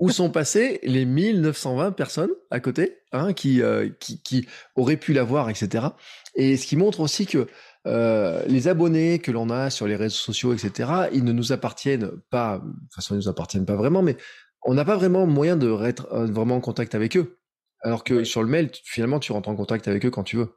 où 0.00 0.10
sont 0.10 0.30
passées 0.30 0.80
les 0.82 1.06
1920 1.06 1.92
personnes 1.92 2.30
à 2.50 2.60
côté 2.60 2.98
hein, 3.12 3.32
qui, 3.32 3.62
euh, 3.62 3.88
qui, 4.00 4.22
qui 4.22 4.46
auraient 4.74 4.98
pu 4.98 5.12
la 5.12 5.22
voir, 5.22 5.48
etc. 5.48 5.86
Et 6.34 6.56
ce 6.56 6.66
qui 6.66 6.76
montre 6.76 7.00
aussi 7.00 7.26
que 7.26 7.46
les 7.86 8.68
abonnés 8.68 9.20
que 9.20 9.30
l'on 9.30 9.48
a 9.48 9.70
sur 9.70 9.86
les 9.86 9.96
réseaux 9.96 10.16
sociaux, 10.16 10.52
etc., 10.52 10.90
ils 11.14 11.24
ne 11.24 11.32
nous 11.32 11.52
appartiennent 11.52 12.10
pas, 12.28 12.58
de 12.58 12.70
toute 12.70 12.94
façon, 12.94 13.14
ils 13.14 13.18
nous 13.18 13.28
appartiennent 13.28 13.64
pas 13.64 13.76
vraiment, 13.76 14.02
mais 14.02 14.18
on 14.62 14.74
n'a 14.74 14.84
pas 14.84 14.96
vraiment 14.96 15.26
moyen 15.26 15.56
de 15.56 15.74
être 15.86 16.06
vraiment 16.26 16.56
en 16.56 16.60
contact 16.60 16.94
avec 16.94 17.16
eux. 17.16 17.39
Alors 17.82 18.04
que 18.04 18.24
sur 18.24 18.42
le 18.42 18.48
mail, 18.48 18.70
finalement, 18.84 19.20
tu 19.20 19.32
rentres 19.32 19.48
en 19.48 19.56
contact 19.56 19.88
avec 19.88 20.04
eux 20.04 20.10
quand 20.10 20.22
tu 20.24 20.36
veux. 20.36 20.54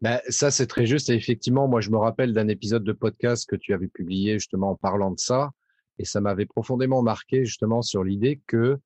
Ben, 0.00 0.20
ça, 0.28 0.50
c'est 0.50 0.66
très 0.66 0.86
juste. 0.86 1.08
Et 1.10 1.14
effectivement, 1.14 1.68
moi, 1.68 1.80
je 1.80 1.90
me 1.90 1.96
rappelle 1.96 2.32
d'un 2.32 2.48
épisode 2.48 2.84
de 2.84 2.92
podcast 2.92 3.48
que 3.48 3.56
tu 3.56 3.72
avais 3.74 3.88
publié 3.88 4.34
justement 4.38 4.70
en 4.70 4.76
parlant 4.76 5.10
de 5.10 5.18
ça. 5.18 5.50
Et 5.98 6.04
ça 6.04 6.20
m'avait 6.20 6.46
profondément 6.46 7.02
marqué 7.02 7.44
justement 7.44 7.82
sur 7.82 8.04
l'idée 8.04 8.40
que 8.46 8.78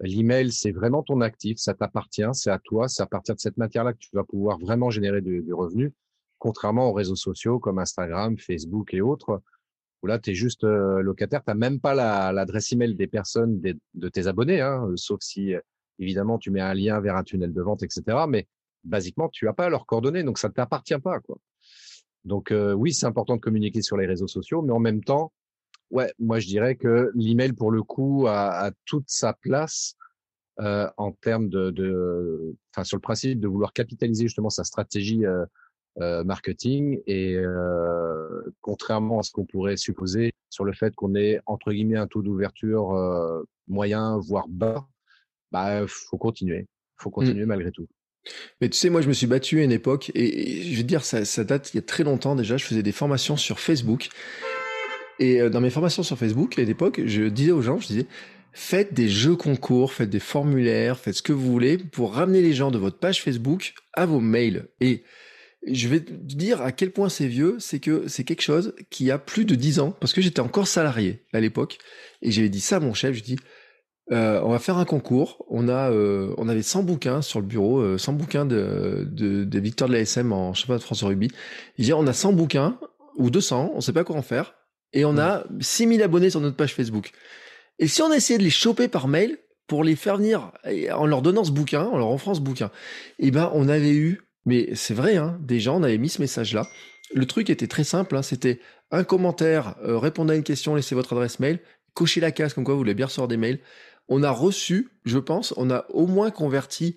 l'email, 0.00 0.52
c'est 0.52 0.72
vraiment 0.72 1.02
ton 1.02 1.20
actif, 1.20 1.58
ça 1.58 1.74
t'appartient, 1.74 2.28
c'est 2.32 2.50
à 2.50 2.58
toi, 2.58 2.88
c'est 2.88 3.02
à 3.02 3.06
partir 3.06 3.34
de 3.34 3.40
cette 3.40 3.56
matière-là 3.56 3.92
que 3.92 3.98
tu 3.98 4.10
vas 4.12 4.24
pouvoir 4.24 4.58
vraiment 4.58 4.90
générer 4.90 5.20
du, 5.20 5.42
du 5.42 5.52
revenu, 5.52 5.92
contrairement 6.38 6.88
aux 6.88 6.92
réseaux 6.92 7.16
sociaux 7.16 7.58
comme 7.58 7.78
Instagram, 7.78 8.36
Facebook 8.38 8.94
et 8.94 9.00
autres, 9.00 9.42
où 10.02 10.06
là, 10.06 10.18
tu 10.18 10.30
es 10.30 10.34
juste 10.34 10.64
euh, 10.64 11.00
locataire, 11.02 11.42
tu 11.46 11.54
même 11.54 11.80
pas 11.80 11.94
la- 11.94 12.32
l'adresse 12.32 12.72
email 12.72 12.94
des 12.94 13.06
personnes, 13.06 13.60
des- 13.60 13.76
de 13.94 14.08
tes 14.08 14.26
abonnés, 14.26 14.60
hein, 14.62 14.86
euh, 14.88 14.96
sauf 14.96 15.20
si, 15.20 15.54
euh, 15.54 15.60
évidemment, 16.00 16.38
tu 16.38 16.50
mets 16.50 16.60
un 16.60 16.74
lien 16.74 16.98
vers 17.00 17.16
un 17.16 17.22
tunnel 17.22 17.52
de 17.52 17.62
vente, 17.62 17.82
etc. 17.82 18.02
Mais 18.28 18.48
basiquement, 18.82 19.28
tu 19.28 19.46
as 19.48 19.52
pas 19.52 19.68
leurs 19.68 19.86
coordonnées, 19.86 20.24
donc 20.24 20.38
ça 20.38 20.48
ne 20.48 20.54
t'appartient 20.54 20.98
pas. 20.98 21.20
Quoi. 21.20 21.38
Donc 22.24 22.50
euh, 22.50 22.72
oui, 22.72 22.92
c'est 22.92 23.06
important 23.06 23.36
de 23.36 23.40
communiquer 23.40 23.82
sur 23.82 23.96
les 23.96 24.06
réseaux 24.06 24.26
sociaux, 24.26 24.62
mais 24.62 24.72
en 24.72 24.78
même 24.78 25.02
temps, 25.04 25.32
ouais, 25.90 26.12
moi 26.18 26.38
je 26.38 26.46
dirais 26.46 26.76
que 26.76 27.10
l'email 27.14 27.52
pour 27.52 27.70
le 27.70 27.82
coup 27.82 28.26
a, 28.28 28.72
toute 28.86 29.08
sa 29.08 29.32
place 29.34 29.94
euh, 30.60 30.88
en 30.96 31.12
termes 31.12 31.48
de, 31.48 32.54
enfin 32.72 32.84
sur 32.84 32.96
le 32.96 33.02
principe 33.02 33.40
de 33.40 33.48
vouloir 33.48 33.72
capitaliser 33.72 34.24
justement 34.24 34.50
sa 34.50 34.64
stratégie 34.64 35.24
euh, 35.24 36.24
marketing 36.24 37.00
et 37.06 37.36
contrairement 38.60 39.20
à 39.20 39.22
ce 39.22 39.32
qu'on 39.32 39.44
pourrait 39.44 39.76
supposer 39.76 40.32
sur 40.48 40.64
le 40.64 40.72
fait 40.72 40.94
qu'on 40.94 41.14
ait 41.14 41.40
entre 41.46 41.72
guillemets 41.72 41.96
un 41.96 42.06
taux 42.06 42.22
d'ouverture 42.22 42.94
moyen 43.66 44.18
voire 44.18 44.48
bas, 44.48 44.86
bah 45.52 45.84
faut 45.86 46.18
continuer, 46.18 46.66
faut 46.96 47.10
continuer 47.10 47.46
malgré 47.46 47.70
tout. 47.70 47.86
Mais 48.60 48.68
tu 48.68 48.76
sais, 48.76 48.90
moi, 48.90 49.00
je 49.00 49.08
me 49.08 49.12
suis 49.12 49.26
battu 49.26 49.60
à 49.60 49.64
une 49.64 49.72
époque, 49.72 50.10
et, 50.14 50.58
et 50.58 50.62
je 50.62 50.76
vais 50.76 50.82
te 50.82 50.88
dire, 50.88 51.04
ça, 51.04 51.24
ça 51.24 51.44
date 51.44 51.72
il 51.72 51.76
y 51.76 51.78
a 51.78 51.82
très 51.82 52.04
longtemps 52.04 52.36
déjà. 52.36 52.56
Je 52.56 52.64
faisais 52.64 52.82
des 52.82 52.92
formations 52.92 53.36
sur 53.36 53.60
Facebook. 53.60 54.10
Et 55.18 55.40
euh, 55.40 55.50
dans 55.50 55.60
mes 55.60 55.70
formations 55.70 56.02
sur 56.02 56.18
Facebook, 56.18 56.58
à 56.58 56.62
l'époque, 56.62 57.00
je 57.04 57.24
disais 57.24 57.52
aux 57.52 57.62
gens, 57.62 57.78
je 57.78 57.86
disais, 57.86 58.06
faites 58.52 58.92
des 58.94 59.08
jeux 59.08 59.36
concours, 59.36 59.92
faites 59.92 60.10
des 60.10 60.20
formulaires, 60.20 60.98
faites 60.98 61.16
ce 61.16 61.22
que 61.22 61.32
vous 61.32 61.50
voulez 61.50 61.78
pour 61.78 62.14
ramener 62.14 62.42
les 62.42 62.52
gens 62.52 62.70
de 62.70 62.78
votre 62.78 62.98
page 62.98 63.22
Facebook 63.22 63.74
à 63.92 64.06
vos 64.06 64.20
mails. 64.20 64.68
Et 64.80 65.04
je 65.66 65.88
vais 65.88 66.00
te 66.00 66.12
dire 66.12 66.62
à 66.62 66.72
quel 66.72 66.90
point 66.90 67.08
c'est 67.08 67.26
vieux, 67.26 67.56
c'est 67.58 67.80
que 67.80 68.08
c'est 68.08 68.24
quelque 68.24 68.42
chose 68.42 68.74
qui 68.88 69.10
a 69.10 69.18
plus 69.18 69.44
de 69.44 69.54
10 69.54 69.80
ans, 69.80 69.90
parce 69.92 70.12
que 70.12 70.22
j'étais 70.22 70.40
encore 70.40 70.66
salarié 70.66 71.22
à 71.32 71.40
l'époque, 71.40 71.78
et 72.22 72.30
j'avais 72.30 72.48
dit 72.48 72.60
ça 72.60 72.76
à 72.76 72.80
mon 72.80 72.94
chef, 72.94 73.14
je 73.14 73.22
dis, 73.22 73.36
euh, 74.12 74.40
on 74.44 74.50
va 74.50 74.58
faire 74.58 74.78
un 74.78 74.84
concours. 74.84 75.44
On 75.48 75.68
a, 75.68 75.90
euh, 75.90 76.34
on 76.36 76.48
avait 76.48 76.62
100 76.62 76.82
bouquins 76.82 77.22
sur 77.22 77.40
le 77.40 77.46
bureau, 77.46 77.78
euh, 77.78 77.98
100 77.98 78.14
bouquins 78.14 78.44
de, 78.44 79.06
de, 79.10 79.44
de 79.44 79.58
victoires 79.60 79.88
de 79.88 79.94
la 79.94 80.00
SM 80.00 80.32
en 80.32 80.52
championnat 80.52 80.78
de 80.78 80.84
France 80.84 81.02
au 81.02 81.06
rugby. 81.06 81.30
Il 81.78 81.84
dit, 81.84 81.92
on 81.92 82.06
a 82.06 82.12
100 82.12 82.32
bouquins 82.32 82.78
ou 83.16 83.30
200, 83.30 83.72
on 83.74 83.80
sait 83.80 83.92
pas 83.92 84.04
quoi 84.04 84.16
en 84.16 84.22
faire, 84.22 84.54
et 84.92 85.04
on 85.04 85.18
a 85.18 85.44
6000 85.60 86.02
abonnés 86.02 86.30
sur 86.30 86.40
notre 86.40 86.56
page 86.56 86.74
Facebook. 86.74 87.12
Et 87.78 87.86
si 87.86 88.02
on 88.02 88.12
essayait 88.12 88.38
de 88.38 88.44
les 88.44 88.50
choper 88.50 88.88
par 88.88 89.08
mail 89.08 89.38
pour 89.66 89.84
les 89.84 89.96
faire 89.96 90.16
venir 90.16 90.52
en 90.92 91.06
leur 91.06 91.22
donnant 91.22 91.44
ce 91.44 91.50
bouquin, 91.50 91.84
en 91.84 91.98
leur 91.98 92.10
offrant 92.10 92.34
ce 92.34 92.40
bouquin, 92.40 92.70
eh 93.18 93.30
ben 93.30 93.50
on 93.54 93.68
avait 93.68 93.94
eu, 93.94 94.22
mais 94.44 94.70
c'est 94.74 94.94
vrai, 94.94 95.16
hein, 95.16 95.38
des 95.40 95.60
gens, 95.60 95.78
on 95.78 95.82
avait 95.82 95.98
mis 95.98 96.08
ce 96.08 96.20
message-là. 96.20 96.66
Le 97.14 97.26
truc 97.26 97.50
était 97.50 97.66
très 97.66 97.84
simple, 97.84 98.16
hein, 98.16 98.22
c'était 98.22 98.60
un 98.90 99.04
commentaire, 99.04 99.76
euh, 99.84 99.98
répondre 99.98 100.32
à 100.32 100.36
une 100.36 100.42
question, 100.42 100.74
laissez 100.74 100.94
votre 100.94 101.12
adresse 101.12 101.40
mail, 101.40 101.60
cochez 101.94 102.20
la 102.20 102.32
case 102.32 102.54
comme 102.54 102.64
quoi 102.64 102.74
vous 102.74 102.80
voulez 102.80 102.94
bien 102.94 103.06
recevoir 103.06 103.28
des 103.28 103.36
mails 103.36 103.60
on 104.10 104.22
a 104.22 104.30
reçu, 104.30 104.90
je 105.06 105.18
pense, 105.18 105.54
on 105.56 105.70
a 105.70 105.86
au 105.90 106.06
moins 106.06 106.30
converti 106.30 106.96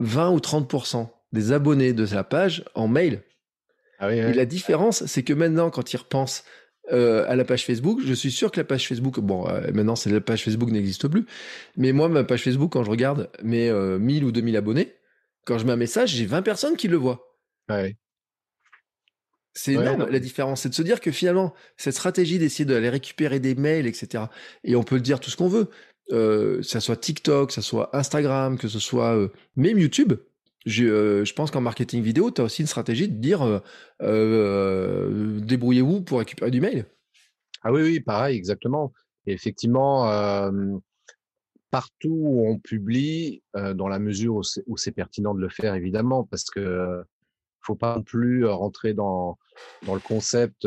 20 0.00 0.30
ou 0.30 0.38
30% 0.38 1.08
des 1.32 1.52
abonnés 1.52 1.92
de 1.92 2.06
sa 2.06 2.24
page 2.24 2.64
en 2.74 2.88
mail. 2.88 3.22
Ah 4.00 4.08
oui, 4.08 4.16
Et 4.16 4.32
la 4.32 4.46
différence, 4.46 5.04
c'est 5.06 5.22
que 5.22 5.32
maintenant, 5.32 5.70
quand 5.70 5.92
ils 5.92 5.98
repensent 5.98 6.44
euh, 6.90 7.24
à 7.28 7.36
la 7.36 7.44
page 7.44 7.66
Facebook, 7.66 8.00
je 8.04 8.14
suis 8.14 8.30
sûr 8.30 8.50
que 8.50 8.58
la 8.58 8.64
page 8.64 8.88
Facebook, 8.88 9.20
bon, 9.20 9.46
euh, 9.48 9.70
maintenant, 9.72 9.94
c'est 9.96 10.10
la 10.10 10.20
page 10.20 10.42
Facebook 10.44 10.70
n'existe 10.70 11.06
plus, 11.06 11.26
mais 11.76 11.92
moi, 11.92 12.08
ma 12.08 12.24
page 12.24 12.44
Facebook, 12.44 12.72
quand 12.72 12.84
je 12.84 12.90
regarde 12.90 13.30
mes 13.42 13.68
euh, 13.68 13.98
1000 13.98 14.24
ou 14.24 14.32
2000 14.32 14.56
abonnés, 14.56 14.94
quand 15.44 15.58
je 15.58 15.66
mets 15.66 15.72
un 15.72 15.76
message, 15.76 16.10
j'ai 16.10 16.26
20 16.26 16.42
personnes 16.42 16.76
qui 16.76 16.88
le 16.88 16.96
voient. 16.96 17.36
C'est 19.54 19.76
Ouais, 19.76 19.82
énorme 19.82 20.00
non. 20.02 20.06
la 20.06 20.20
différence, 20.20 20.62
c'est 20.62 20.68
de 20.68 20.74
se 20.74 20.82
dire 20.82 21.00
que 21.00 21.10
finalement 21.10 21.52
cette 21.76 21.94
stratégie 21.94 22.38
d'essayer 22.38 22.64
d'aller 22.64 22.88
récupérer 22.90 23.40
des 23.40 23.56
mails, 23.56 23.86
etc. 23.86 24.24
Et 24.62 24.76
on 24.76 24.84
peut 24.84 24.94
le 24.94 25.00
dire 25.00 25.18
tout 25.18 25.30
ce 25.30 25.36
qu'on 25.36 25.48
veut, 25.48 25.68
euh, 26.12 26.62
ça 26.62 26.80
soit 26.80 26.96
TikTok, 26.96 27.52
ça 27.52 27.62
soit 27.62 27.94
Instagram, 27.96 28.58
que 28.58 28.68
ce 28.68 28.78
soit 28.78 29.16
euh, 29.16 29.28
même 29.56 29.78
YouTube. 29.78 30.14
je, 30.66 31.24
je 31.24 31.34
pense 31.34 31.50
qu'en 31.50 31.60
marketing 31.60 32.02
vidéo, 32.02 32.30
tu 32.30 32.40
as 32.40 32.44
aussi 32.44 32.62
une 32.62 32.68
stratégie 32.68 33.08
de 33.08 33.16
dire 33.16 33.62
débrouillez-vous 34.00 36.02
pour 36.02 36.18
récupérer 36.18 36.50
du 36.50 36.60
mail. 36.60 36.86
Ah 37.62 37.72
oui, 37.72 37.82
oui, 37.82 38.00
pareil, 38.00 38.36
exactement. 38.36 38.92
Et 39.26 39.32
effectivement, 39.32 40.04
partout 41.70 42.18
où 42.20 42.48
on 42.48 42.58
publie, 42.58 43.42
dans 43.54 43.88
la 43.88 43.98
mesure 43.98 44.40
où 44.66 44.76
c'est 44.76 44.92
pertinent 44.92 45.34
de 45.34 45.40
le 45.40 45.48
faire, 45.48 45.74
évidemment, 45.74 46.24
parce 46.24 46.44
que 46.44 47.02
faut 47.60 47.74
pas 47.74 47.96
non 47.96 48.02
plus 48.02 48.46
rentrer 48.46 48.94
dans, 48.94 49.36
dans 49.84 49.94
le 49.94 50.00
concept 50.00 50.66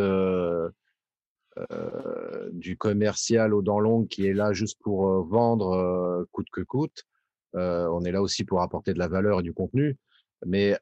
du 2.53 2.77
commercial 2.77 3.53
aux 3.53 3.61
dents 3.61 3.79
longues 3.79 4.07
qui 4.07 4.25
est 4.25 4.33
là 4.33 4.53
juste 4.53 4.79
pour 4.81 5.23
vendre 5.25 6.25
coûte 6.31 6.47
que 6.51 6.61
coûte. 6.61 7.03
on 7.53 8.03
est 8.05 8.11
là 8.11 8.21
aussi 8.21 8.45
pour 8.45 8.61
apporter 8.61 8.93
de 8.93 8.99
la 8.99 9.07
valeur 9.07 9.41
et 9.41 9.43
du 9.43 9.53
contenu. 9.53 9.97
Mais 10.45 10.77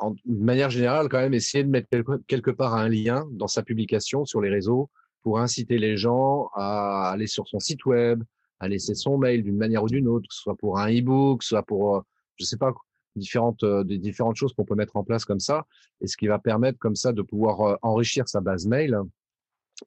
en, 0.00 0.10
de 0.10 0.18
manière 0.26 0.70
générale, 0.70 1.08
quand 1.08 1.20
même, 1.20 1.34
essayer 1.34 1.64
de 1.64 1.70
mettre 1.70 1.88
quelque 2.26 2.50
part 2.50 2.74
un 2.74 2.88
lien 2.88 3.26
dans 3.32 3.46
sa 3.46 3.62
publication 3.62 4.24
sur 4.24 4.40
les 4.40 4.50
réseaux 4.50 4.90
pour 5.22 5.38
inciter 5.38 5.78
les 5.78 5.96
gens 5.96 6.50
à 6.54 7.10
aller 7.10 7.26
sur 7.26 7.48
son 7.48 7.58
site 7.58 7.84
web, 7.86 8.22
à 8.60 8.68
laisser 8.68 8.94
son 8.94 9.18
mail 9.18 9.42
d'une 9.42 9.56
manière 9.56 9.84
ou 9.84 9.88
d'une 9.88 10.08
autre, 10.08 10.28
que 10.28 10.34
ce 10.34 10.42
soit 10.42 10.56
pour 10.56 10.78
un 10.78 10.90
e-book, 10.90 11.42
soit 11.42 11.62
pour, 11.62 11.96
euh, 11.96 12.00
je 12.36 12.44
sais 12.44 12.56
pas, 12.56 12.72
différentes, 13.16 13.62
euh, 13.62 13.84
des 13.84 13.98
différentes 13.98 14.36
choses 14.36 14.52
qu'on 14.52 14.64
peut 14.64 14.74
mettre 14.74 14.96
en 14.96 15.04
place 15.04 15.24
comme 15.24 15.40
ça, 15.40 15.66
et 16.00 16.06
ce 16.06 16.16
qui 16.16 16.26
va 16.26 16.38
permettre 16.38 16.78
comme 16.78 16.96
ça 16.96 17.12
de 17.12 17.22
pouvoir 17.22 17.60
euh, 17.60 17.76
enrichir 17.82 18.28
sa 18.28 18.40
base 18.40 18.66
mail, 18.66 18.98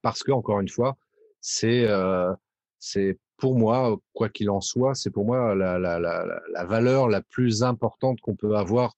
parce 0.02 0.24
que 0.24 0.32
encore 0.32 0.60
une 0.60 0.70
fois, 0.70 0.98
c'est 1.40 1.88
c'est 2.80 3.18
pour 3.38 3.58
moi, 3.58 3.98
quoi 4.14 4.30
qu'il 4.30 4.50
en 4.50 4.62
soit, 4.62 4.96
c'est 4.96 5.10
pour 5.10 5.26
moi 5.26 5.56
la, 5.56 5.80
la, 5.80 6.00
la, 6.00 6.26
la, 6.54 6.66
valeur 6.66 7.10
la 7.10 7.22
plus 7.22 7.64
importante 7.64 8.22
qu'on 8.22 8.36
peut 8.36 8.56
avoir 8.56 8.96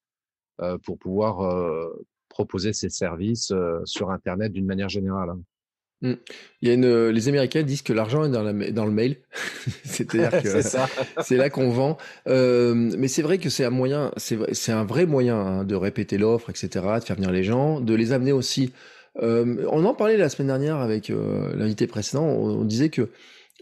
pour 0.84 0.98
pouvoir 0.98 1.90
proposer 2.30 2.74
ces 2.74 2.90
services 2.90 3.54
sur 3.86 4.12
Internet 4.12 4.52
d'une 4.52 4.66
manière 4.66 4.90
générale. 4.90 5.30
Hein. 5.30 5.42
Mm. 6.04 6.14
Il 6.62 6.68
y 6.68 6.72
a 6.72 6.74
une, 6.76 7.08
les 7.10 7.30
Américains 7.30 7.64
disent 7.64 7.82
que 7.82 7.94
l'argent 7.94 8.26
est 8.26 8.30
dans, 8.30 8.44
la, 8.44 8.72
dans 8.72 8.86
le 8.86 8.92
mail, 8.92 9.18
c'est-à-dire 9.86 10.32
que 10.44 10.62
c'est 11.24 11.38
là 11.38 11.50
qu'on 11.50 11.70
vend. 11.70 11.98
Euh, 12.28 12.74
mais 12.76 13.08
c'est 13.08 13.22
vrai 13.22 13.38
que 13.40 13.50
c'est 13.50 13.66
un 13.66 13.70
moyen, 13.72 14.12
c'est 14.18 14.72
un 14.72 14.84
vrai 14.84 15.06
moyen 15.06 15.38
hein, 15.38 15.64
de 15.64 15.76
répéter 15.76 16.18
l'offre, 16.18 16.50
etc., 16.50 16.70
de 17.00 17.04
faire 17.04 17.16
venir 17.16 17.32
les 17.32 17.44
gens, 17.44 17.80
de 17.80 17.96
les 17.96 18.12
amener 18.12 18.34
aussi. 18.34 18.74
Euh, 19.22 19.68
on 19.70 19.86
en 19.86 19.94
parlait 19.94 20.18
la 20.18 20.30
semaine 20.30 20.48
dernière 20.48 20.78
avec 20.78 21.10
euh, 21.10 21.56
l'invité 21.56 21.88
précédent. 21.88 22.26
On, 22.26 22.64
disait 22.66 22.90
que 22.90 23.10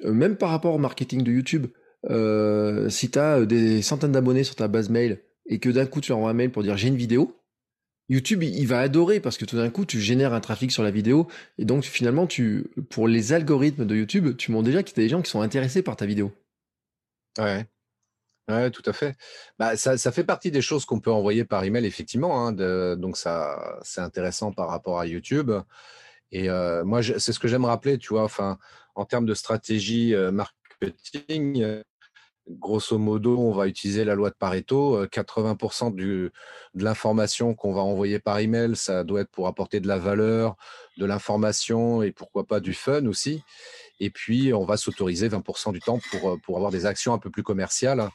euh, 0.06 0.14
même 0.14 0.36
par 0.38 0.50
rapport 0.50 0.74
au 0.74 0.78
marketing 0.78 1.24
de 1.24 1.32
YouTube, 1.32 1.68
euh, 2.10 2.90
si 2.90 3.12
tu 3.12 3.20
as 3.20 3.46
des 3.46 3.82
centaines 3.82 4.14
d'abonnés 4.14 4.44
sur 4.44 4.56
ta 4.56 4.68
base 4.68 4.90
mail 4.90 5.20
et 5.46 5.60
que 5.60 5.70
d'un 5.70 5.86
coup 5.86 6.02
tu 6.02 6.12
envoies 6.14 6.30
un 6.30 6.34
mail 6.34 6.52
pour 6.52 6.64
dire 6.64 6.78
j'ai 6.78 6.88
une 6.88 6.96
vidéo, 6.96 7.38
YouTube, 8.10 8.44
il 8.44 8.66
va 8.68 8.82
adorer 8.82 9.22
parce 9.22 9.38
que 9.38 9.46
tout 9.46 9.56
d'un 9.56 9.70
coup, 9.70 9.86
tu 9.86 10.02
génères 10.02 10.34
un 10.34 10.42
trafic 10.42 10.72
sur 10.72 10.84
la 10.84 10.92
vidéo 10.92 11.28
et 11.58 11.64
donc 11.64 11.84
finalement, 11.84 12.28
tu, 12.28 12.66
pour 12.90 13.08
les 13.08 13.32
algorithmes 13.32 13.86
de 13.86 13.96
YouTube, 13.96 14.36
tu 14.36 14.52
montres 14.52 14.66
déjà 14.66 14.84
qu'il 14.84 14.98
y 14.98 15.00
a 15.00 15.04
des 15.06 15.10
gens 15.10 15.22
qui 15.22 15.32
sont 15.32 15.40
intéressés 15.40 15.82
par 15.82 15.96
ta 15.96 16.06
vidéo. 16.06 16.34
Ouais. 17.38 17.66
Ouais, 18.52 18.72
tout 18.72 18.84
à 18.86 18.94
fait. 18.94 19.16
Bah, 19.60 19.78
ça, 19.78 19.98
ça 19.98 20.12
fait 20.12 20.24
partie 20.24 20.52
des 20.52 20.62
choses 20.62 20.86
qu'on 20.86 21.00
peut 21.00 21.12
envoyer 21.12 21.46
par 21.46 21.64
email, 21.64 21.86
effectivement. 21.86 22.48
Hein, 22.48 22.52
donc, 22.96 23.18
ça, 23.18 23.80
c'est 23.84 24.02
intéressant 24.02 24.52
par 24.52 24.70
rapport 24.70 25.00
à 25.00 25.06
YouTube. 25.08 25.52
Et 26.32 26.50
euh, 26.50 26.84
moi, 26.84 27.02
c'est 27.04 27.34
ce 27.34 27.40
que 27.40 27.48
j'aime 27.48 27.66
rappeler, 27.66 27.98
tu 27.98 28.10
vois, 28.10 28.24
enfin, 28.24 28.58
en 28.96 29.06
termes 29.06 29.26
de 29.26 29.34
stratégie 29.34 30.14
euh, 30.16 30.32
marketing, 30.32 31.84
grosso 32.50 32.98
modo, 32.98 33.38
on 33.38 33.52
va 33.52 33.68
utiliser 33.68 34.04
la 34.04 34.16
loi 34.16 34.30
de 34.30 34.36
Pareto. 34.36 35.06
80% 35.08 35.88
euh, 35.88 35.92
du, 35.92 36.32
de 36.74 36.84
l'information 36.84 37.54
qu'on 37.54 37.74
va 37.74 37.82
envoyer 37.82 38.20
par 38.20 38.40
email, 38.40 38.76
ça 38.76 39.04
doit 39.04 39.22
être 39.22 39.30
pour 39.32 39.48
apporter 39.48 39.80
de 39.80 39.88
la 39.88 39.98
valeur, 39.98 40.56
de 40.98 41.06
l'information 41.06 42.02
et 42.02 42.12
pourquoi 42.12 42.46
pas 42.46 42.60
du 42.60 42.74
fun 42.74 43.06
aussi. 43.06 43.44
Et 44.00 44.10
puis, 44.10 44.54
on 44.54 44.66
va 44.66 44.78
s'autoriser 44.78 45.30
20% 45.30 45.72
du 45.74 45.80
temps 45.80 46.00
pour, 46.12 46.32
euh, 46.32 46.38
pour 46.44 46.58
avoir 46.58 46.72
des 46.72 46.86
actions 46.86 47.14
un 47.14 47.20
peu 47.20 47.30
plus 47.30 47.44
commerciales. 47.44 48.10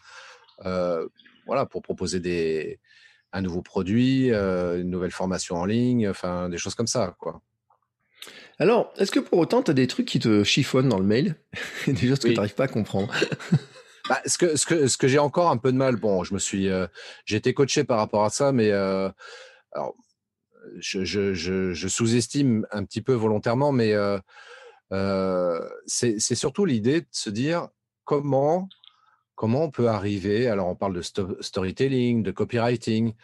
Euh, 0.65 1.07
voilà, 1.47 1.67
pour 1.67 1.83
proposer 1.83 2.21
des, 2.21 2.81
un 3.33 3.43
nouveau 3.43 3.63
produit, 3.63 4.31
une 4.31 4.91
nouvelle 4.91 5.13
formation 5.13 5.57
en 5.57 5.65
ligne, 5.65 6.09
enfin, 6.09 6.49
des 6.49 6.59
choses 6.59 6.75
comme 6.75 6.87
ça, 6.87 7.15
quoi. 7.19 7.41
Alors, 8.59 8.93
est-ce 8.97 9.11
que 9.11 9.21
pour 9.21 9.39
autant, 9.39 9.63
tu 9.63 9.71
as 9.71 9.75
des 9.75 9.87
trucs 9.87 10.07
qui 10.07 10.19
te 10.19 10.43
chiffonnent 10.43 10.89
dans 10.89 10.99
le 10.99 11.05
mail? 11.05 11.37
Des 11.87 12.09
choses 12.09 12.19
que 12.19 12.29
tu 12.29 12.35
n'arrives 12.35 12.55
pas 12.55 12.65
à 12.65 12.69
comprendre. 12.69 13.13
Bah, 14.09 14.21
ce 14.25 14.39
que, 14.39 14.57
ce 14.57 14.67
que, 14.67 14.87
ce 14.87 14.97
que 14.97 15.09
j'ai 15.09 15.19
encore 15.19 15.51
un 15.51 15.57
peu 15.57 15.73
de 15.73 15.77
mal, 15.77 15.97
bon, 15.97 16.23
je 16.23 16.33
me 16.33 16.39
suis, 16.39 16.69
euh, 16.69 16.87
j'ai 17.25 17.37
été 17.37 17.55
coaché 17.55 17.85
par 17.85 17.99
rapport 17.99 18.25
à 18.25 18.31
ça, 18.31 18.53
mais 18.53 18.71
euh, 18.71 19.11
alors, 19.73 19.95
je, 20.79 21.05
je, 21.05 21.35
je, 21.35 21.73
je 21.73 21.89
sous-estime 21.89 22.67
un 22.71 22.85
petit 22.85 23.03
peu 23.03 23.15
volontairement, 23.15 23.73
mais 23.73 23.93
euh, 23.93 24.19
euh 24.93 25.61
c'est 25.87 26.19
surtout 26.21 26.65
l'idée 26.65 27.01
de 27.01 27.09
se 27.11 27.31
dire 27.31 27.69
comment, 28.05 28.69
comment 29.37 29.65
on 29.65 29.71
peut 29.71 29.89
arriver. 29.89 30.49
Alors, 30.49 30.67
on 30.67 30.75
parle 30.75 30.95
de 30.95 31.03
storytelling, 31.41 32.25
de 32.25 32.33
copywriting, 32.33 33.15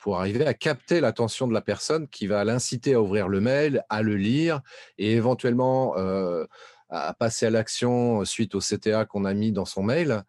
pour 0.00 0.18
arriver 0.18 0.46
à 0.46 0.54
capter 0.54 1.00
l'attention 1.00 1.46
de 1.46 1.52
la 1.52 1.60
personne 1.60 2.08
qui 2.08 2.26
va 2.26 2.42
l'inciter 2.44 2.94
à 2.94 3.02
ouvrir 3.02 3.28
le 3.28 3.40
mail, 3.40 3.84
à 3.90 4.00
le 4.00 4.16
lire 4.16 4.62
et 4.96 5.12
éventuellement 5.12 5.96
euh, 5.98 6.46
à 6.88 7.12
passer 7.12 7.46
à 7.46 7.50
l'action 7.50 8.24
suite 8.24 8.54
au 8.54 8.60
CTA 8.60 9.04
qu'on 9.04 9.26
a 9.26 9.34
mis 9.34 9.52
dans 9.52 9.66
son 9.66 9.82
mail, 9.82 10.22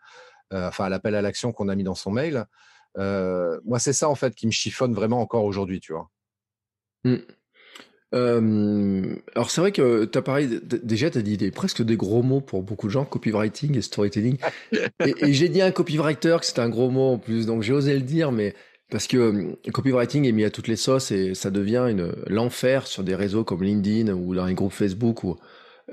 euh, 0.52 0.68
enfin 0.68 0.86
à 0.86 0.90
l'appel 0.90 1.16
à 1.16 1.22
l'action 1.22 1.54
qu'on 1.54 1.70
a 1.70 1.76
mis 1.76 1.84
dans 1.84 1.96
son 1.96 2.12
mail. 2.12 2.46
Euh, 2.98 3.62
moi, 3.64 3.80
c'est 3.80 3.94
ça 3.94 4.10
en 4.10 4.16
fait 4.16 4.36
qui 4.36 4.46
me 4.46 4.52
chiffonne 4.52 4.94
vraiment 4.94 5.22
encore 5.22 5.46
aujourd'hui, 5.46 5.80
tu 5.80 5.94
vois. 5.94 6.10
Mmh. 7.06 7.16
Euh, 8.14 9.16
alors 9.36 9.50
c'est 9.52 9.62
vrai 9.62 9.72
que 9.72 10.06
tu 10.06 10.18
as 10.18 10.22
parlé, 10.22 10.48
déjà 10.84 11.10
tu 11.10 11.18
as 11.18 11.22
dit 11.22 11.38
des, 11.38 11.50
presque 11.52 11.82
des 11.82 11.96
gros 11.96 12.24
mots 12.24 12.42
pour 12.42 12.62
beaucoup 12.62 12.88
de 12.88 12.92
gens, 12.92 13.06
copywriting 13.06 13.78
et 13.78 13.82
storytelling. 13.82 14.38
et, 14.72 15.16
et 15.22 15.34
j'ai 15.34 15.50
dit 15.50 15.62
un 15.62 15.72
copywriter 15.72 16.38
que 16.40 16.46
c'était 16.46 16.62
un 16.62 16.70
gros 16.70 16.90
mot 16.90 17.14
en 17.14 17.18
plus, 17.18 17.46
donc 17.46 17.64
j'ai 17.64 17.74
osé 17.74 17.94
le 17.94 18.02
dire, 18.02 18.32
mais 18.32 18.54
parce 18.90 19.08
que 19.08 19.56
copywriting 19.72 20.26
est 20.26 20.34
mis 20.34 20.44
à 20.44 20.50
toutes 20.50 20.68
les 20.68 20.76
sauces 20.76 21.12
et 21.12 21.34
ça 21.34 21.50
devient 21.50 21.86
une 21.90 22.14
l'enfer 22.28 22.86
sur 22.88 23.04
des 23.04 23.16
réseaux 23.16 23.46
comme 23.46 23.64
LinkedIn 23.64 24.12
ou 24.14 24.36
dans 24.36 24.46
les 24.46 24.54
groupes 24.54 24.74
Facebook 24.74 25.24
ou 25.24 25.38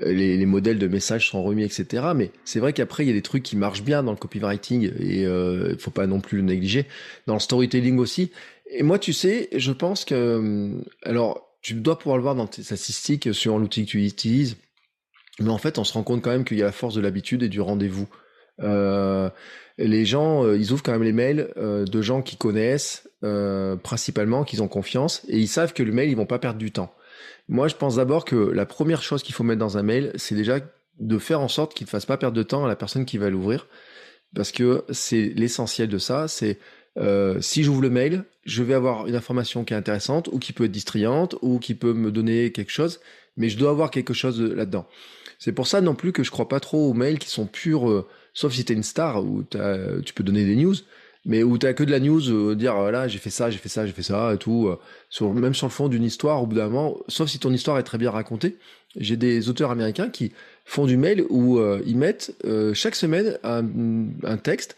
les, 0.01 0.37
les, 0.37 0.45
modèles 0.45 0.79
de 0.79 0.87
messages 0.87 1.29
sont 1.29 1.43
remis, 1.43 1.63
etc. 1.63 2.07
Mais 2.15 2.31
c'est 2.45 2.59
vrai 2.59 2.73
qu'après, 2.73 3.03
il 3.03 3.07
y 3.07 3.11
a 3.11 3.13
des 3.13 3.21
trucs 3.21 3.43
qui 3.43 3.57
marchent 3.57 3.83
bien 3.83 4.03
dans 4.03 4.11
le 4.11 4.17
copywriting 4.17 4.91
et 4.99 5.21
il 5.21 5.25
euh, 5.25 5.77
faut 5.77 5.91
pas 5.91 6.07
non 6.07 6.21
plus 6.21 6.37
le 6.37 6.43
négliger. 6.43 6.85
Dans 7.27 7.33
le 7.33 7.39
storytelling 7.39 7.97
aussi. 7.97 8.31
Et 8.71 8.83
moi, 8.83 8.99
tu 8.99 9.13
sais, 9.13 9.49
je 9.55 9.71
pense 9.71 10.05
que... 10.05 10.15
Euh, 10.15 10.81
alors, 11.03 11.48
tu 11.61 11.73
dois 11.73 11.97
pouvoir 11.97 12.17
le 12.17 12.23
voir 12.23 12.35
dans 12.35 12.47
tes 12.47 12.63
statistiques 12.63 13.33
sur 13.33 13.57
l'outil 13.57 13.85
que 13.85 13.91
tu 13.91 14.05
utilises. 14.05 14.57
Mais 15.39 15.49
en 15.49 15.57
fait, 15.57 15.77
on 15.77 15.83
se 15.83 15.93
rend 15.93 16.03
compte 16.03 16.21
quand 16.21 16.31
même 16.31 16.45
qu'il 16.45 16.57
y 16.57 16.61
a 16.61 16.65
la 16.65 16.71
force 16.71 16.95
de 16.95 17.01
l'habitude 17.01 17.43
et 17.43 17.49
du 17.49 17.61
rendez-vous. 17.61 18.07
Euh, 18.61 19.29
les 19.77 20.05
gens, 20.05 20.43
euh, 20.43 20.57
ils 20.57 20.71
ouvrent 20.73 20.83
quand 20.83 20.91
même 20.91 21.03
les 21.03 21.13
mails 21.13 21.51
euh, 21.57 21.85
de 21.85 22.01
gens 22.01 22.21
qui 22.21 22.35
connaissent 22.35 23.05
principalement, 23.83 24.45
qu'ils 24.45 24.63
ont 24.63 24.69
confiance, 24.69 25.25
et 25.27 25.37
ils 25.39 25.49
savent 25.49 25.73
que 25.73 25.83
le 25.83 25.91
mail, 25.91 26.09
ils 26.09 26.15
vont 26.15 26.25
pas 26.25 26.39
perdre 26.39 26.57
du 26.57 26.71
temps. 26.71 26.95
Moi, 27.49 27.67
je 27.67 27.75
pense 27.75 27.97
d'abord 27.97 28.23
que 28.23 28.35
la 28.35 28.65
première 28.65 29.01
chose 29.01 29.23
qu'il 29.23 29.35
faut 29.35 29.43
mettre 29.43 29.59
dans 29.59 29.77
un 29.77 29.83
mail, 29.83 30.13
c'est 30.15 30.35
déjà 30.35 30.59
de 30.99 31.17
faire 31.17 31.41
en 31.41 31.49
sorte 31.49 31.73
qu'il 31.73 31.83
ne 31.83 31.89
fasse 31.89 32.05
pas 32.05 32.15
perdre 32.15 32.37
de 32.37 32.43
temps 32.43 32.63
à 32.63 32.69
la 32.69 32.77
personne 32.77 33.03
qui 33.03 33.17
va 33.17 33.29
l'ouvrir. 33.29 33.67
Parce 34.33 34.53
que 34.53 34.85
c'est 34.89 35.33
l'essentiel 35.35 35.89
de 35.89 35.97
ça, 35.97 36.29
c'est 36.29 36.59
euh, 36.99 37.39
si 37.39 37.63
j'ouvre 37.63 37.81
le 37.81 37.89
mail, 37.89 38.23
je 38.45 38.63
vais 38.63 38.73
avoir 38.73 39.07
une 39.07 39.15
information 39.15 39.63
qui 39.63 39.73
est 39.73 39.77
intéressante 39.77 40.27
ou 40.31 40.39
qui 40.39 40.53
peut 40.53 40.65
être 40.65 40.71
distrayante 40.71 41.35
ou 41.41 41.59
qui 41.59 41.73
peut 41.75 41.93
me 41.93 42.11
donner 42.11 42.51
quelque 42.51 42.71
chose, 42.71 42.99
mais 43.37 43.49
je 43.49 43.57
dois 43.57 43.71
avoir 43.71 43.91
quelque 43.91 44.13
chose 44.13 44.41
là-dedans. 44.41 44.87
C'est 45.37 45.53
pour 45.53 45.67
ça 45.67 45.79
non 45.79 45.95
plus 45.95 46.11
que 46.11 46.23
je 46.23 46.31
crois 46.31 46.49
pas 46.49 46.59
trop 46.59 46.89
aux 46.89 46.93
mails 46.93 47.19
qui 47.19 47.29
sont 47.29 47.45
purs, 47.45 47.89
euh, 47.89 48.07
sauf 48.33 48.53
si 48.53 48.65
tu 48.65 48.73
es 48.73 48.75
une 48.75 48.83
star 48.83 49.23
où 49.23 49.43
tu 49.43 50.13
peux 50.13 50.23
donner 50.23 50.43
des 50.43 50.55
news, 50.55 50.75
mais 51.25 51.43
où 51.43 51.57
t'as 51.57 51.73
que 51.73 51.83
de 51.83 51.91
la 51.91 51.99
news, 52.01 52.29
euh, 52.29 52.55
dire 52.55 52.75
voilà 52.75 53.07
j'ai 53.07 53.19
fait 53.19 53.29
ça, 53.29 53.49
j'ai 53.49 53.59
fait 53.59 53.69
ça, 53.69 53.85
j'ai 53.85 53.93
fait 53.93 54.03
ça 54.03 54.33
et 54.33 54.37
tout, 54.37 54.75
même 55.21 55.53
sur 55.53 55.67
le 55.67 55.71
fond 55.71 55.87
d'une 55.87 56.03
histoire 56.03 56.43
au 56.43 56.47
bout 56.47 56.55
d'un 56.55 56.67
moment, 56.67 56.97
sauf 57.07 57.29
si 57.29 57.39
ton 57.39 57.53
histoire 57.53 57.79
est 57.79 57.83
très 57.83 57.97
bien 57.97 58.11
racontée. 58.11 58.57
J'ai 58.97 59.17
des 59.17 59.47
auteurs 59.49 59.71
américains 59.71 60.09
qui 60.09 60.33
font 60.65 60.85
du 60.85 60.97
mail 60.97 61.23
où 61.29 61.61
ils 61.85 61.97
mettent 61.97 62.35
chaque 62.73 62.95
semaine 62.95 63.37
un 63.43 64.37
texte 64.37 64.75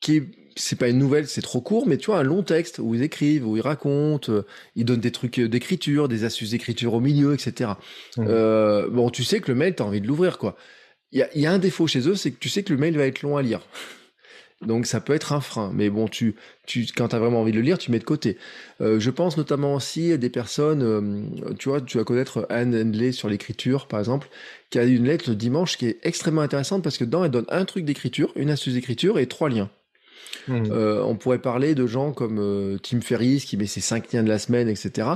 qui 0.00 0.16
est 0.16 0.37
c'est 0.58 0.76
pas 0.76 0.88
une 0.88 0.98
nouvelle, 0.98 1.26
c'est 1.26 1.42
trop 1.42 1.60
court, 1.60 1.86
mais 1.86 1.96
tu 1.96 2.06
vois, 2.06 2.18
un 2.18 2.22
long 2.22 2.42
texte 2.42 2.78
où 2.78 2.94
ils 2.94 3.02
écrivent, 3.02 3.46
où 3.46 3.56
ils 3.56 3.62
racontent, 3.62 4.32
ils 4.76 4.84
donnent 4.84 5.00
des 5.00 5.12
trucs 5.12 5.40
d'écriture, 5.40 6.08
des 6.08 6.24
astuces 6.24 6.50
d'écriture 6.50 6.94
au 6.94 7.00
milieu, 7.00 7.34
etc. 7.34 7.72
Mmh. 8.16 8.24
Euh, 8.28 8.88
bon, 8.88 9.10
tu 9.10 9.24
sais 9.24 9.40
que 9.40 9.50
le 9.50 9.58
mail, 9.58 9.74
t'as 9.74 9.84
envie 9.84 10.00
de 10.00 10.06
l'ouvrir, 10.06 10.38
quoi. 10.38 10.56
Il 11.12 11.18
y 11.18 11.22
a, 11.22 11.38
y 11.38 11.46
a, 11.46 11.52
un 11.52 11.58
défaut 11.58 11.86
chez 11.86 12.06
eux, 12.06 12.14
c'est 12.14 12.30
que 12.32 12.38
tu 12.38 12.48
sais 12.48 12.62
que 12.62 12.72
le 12.72 12.78
mail 12.78 12.96
va 12.96 13.06
être 13.06 13.22
long 13.22 13.36
à 13.36 13.42
lire. 13.42 13.60
Donc 14.60 14.86
ça 14.86 15.00
peut 15.00 15.14
être 15.14 15.32
un 15.32 15.40
frein, 15.40 15.70
mais 15.72 15.88
bon, 15.88 16.08
tu, 16.08 16.34
tu, 16.66 16.84
quand 16.94 17.08
tu 17.08 17.16
as 17.16 17.18
vraiment 17.20 17.40
envie 17.40 17.52
de 17.52 17.58
le 17.58 17.62
lire, 17.62 17.78
tu 17.78 17.92
mets 17.92 18.00
de 18.00 18.04
côté. 18.04 18.36
Euh, 18.80 18.98
je 18.98 19.10
pense 19.10 19.36
notamment 19.36 19.74
aussi 19.74 20.12
à 20.12 20.16
des 20.16 20.30
personnes, 20.30 20.82
euh, 20.82 21.52
tu 21.58 21.68
vois, 21.68 21.80
tu 21.80 21.96
vas 21.96 22.04
connaître 22.04 22.44
Anne 22.50 22.74
Handley 22.74 23.12
sur 23.12 23.28
l'écriture, 23.28 23.86
par 23.86 24.00
exemple, 24.00 24.28
qui 24.70 24.80
a 24.80 24.84
une 24.84 25.04
lettre 25.04 25.30
le 25.30 25.36
dimanche 25.36 25.76
qui 25.76 25.86
est 25.86 25.98
extrêmement 26.02 26.40
intéressante 26.40 26.82
parce 26.82 26.98
que 26.98 27.04
dedans, 27.04 27.24
elle 27.24 27.30
donne 27.30 27.46
un 27.50 27.64
truc 27.64 27.84
d'écriture, 27.84 28.32
une 28.34 28.50
astuce 28.50 28.74
d'écriture 28.74 29.20
et 29.20 29.26
trois 29.26 29.48
liens. 29.48 29.70
Mmh. 30.46 30.70
Euh, 30.70 31.02
on 31.02 31.16
pourrait 31.16 31.40
parler 31.40 31.74
de 31.74 31.86
gens 31.86 32.12
comme 32.12 32.38
euh, 32.38 32.78
Tim 32.78 33.00
Ferriss 33.00 33.44
qui 33.44 33.56
met 33.56 33.66
ses 33.66 33.80
cinq 33.80 34.12
liens 34.12 34.22
de 34.22 34.28
la 34.28 34.38
semaine, 34.38 34.68
etc. 34.68 35.08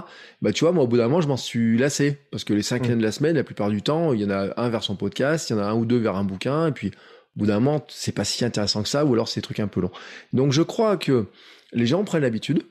Bah 0.43 0.53
tu 0.53 0.65
vois, 0.65 0.73
moi 0.73 0.85
au 0.85 0.87
bout 0.87 0.97
d'un 0.97 1.05
moment, 1.05 1.21
je 1.21 1.29
m'en 1.29 1.37
suis 1.37 1.79
lassé 1.79 2.19
parce 2.31 2.45
que 2.45 2.53
les 2.53 2.63
cinq 2.63 2.85
mmh. 2.85 2.89
liens 2.91 2.97
de 2.97 3.03
la 3.03 3.13
semaine, 3.13 3.37
la 3.37 3.45
plupart 3.45 3.71
du 3.71 3.83
temps, 3.83 4.13
il 4.13 4.21
y 4.21 4.25
en 4.25 4.31
a 4.31 4.61
un 4.61 4.69
vers 4.69 4.83
son 4.83 4.97
podcast, 4.97 5.51
il 5.51 5.55
y 5.55 5.57
en 5.57 5.61
a 5.61 5.65
un 5.65 5.75
ou 5.75 5.87
deux 5.87 5.99
vers 5.99 6.17
un 6.17 6.25
bouquin, 6.25 6.69
et 6.69 6.73
puis 6.73 6.93
au 7.37 7.41
bout 7.41 7.47
d'un 7.47 7.61
moment, 7.61 7.85
c'est 7.89 8.13
pas 8.13 8.25
si 8.25 8.45
intéressant 8.45 8.83
que 8.83 8.89
ça, 8.89 9.05
ou 9.05 9.13
alors 9.15 9.29
c'est 9.29 9.41
des 9.41 9.45
trucs 9.45 9.61
un 9.61 9.69
peu 9.69 9.81
longs. 9.81 9.93
Donc 10.33 10.53
je 10.53 10.63
crois 10.63 10.97
que 10.97 11.27
les 11.73 11.87
gens 11.87 12.05
prennent 12.05 12.23
l'habitude. 12.23 12.63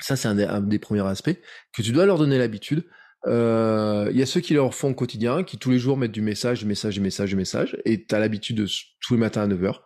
Ça, 0.00 0.16
c'est 0.16 0.28
un, 0.28 0.60
des 0.60 0.78
premiers 0.78 1.06
aspects 1.06 1.36
que 1.72 1.82
tu 1.82 1.92
dois 1.92 2.04
leur 2.04 2.18
donner 2.18 2.36
l'habitude. 2.36 2.84
Euh, 3.26 4.08
il 4.10 4.18
y 4.18 4.22
a 4.22 4.26
ceux 4.26 4.40
qui 4.40 4.52
leur 4.52 4.74
font 4.74 4.90
au 4.90 4.94
quotidien, 4.94 5.44
qui 5.44 5.56
tous 5.56 5.70
les 5.70 5.78
jours 5.78 5.96
mettent 5.96 6.12
du 6.12 6.20
message, 6.20 6.58
du 6.58 6.66
message, 6.66 6.94
du 6.94 7.00
message, 7.00 7.30
du 7.30 7.36
message, 7.36 7.78
et 7.84 8.04
tu 8.04 8.14
as 8.14 8.18
l'habitude 8.18 8.56
de 8.56 8.66
tous 9.00 9.14
les 9.14 9.20
matins 9.20 9.42
à 9.42 9.48
9h. 9.48 9.80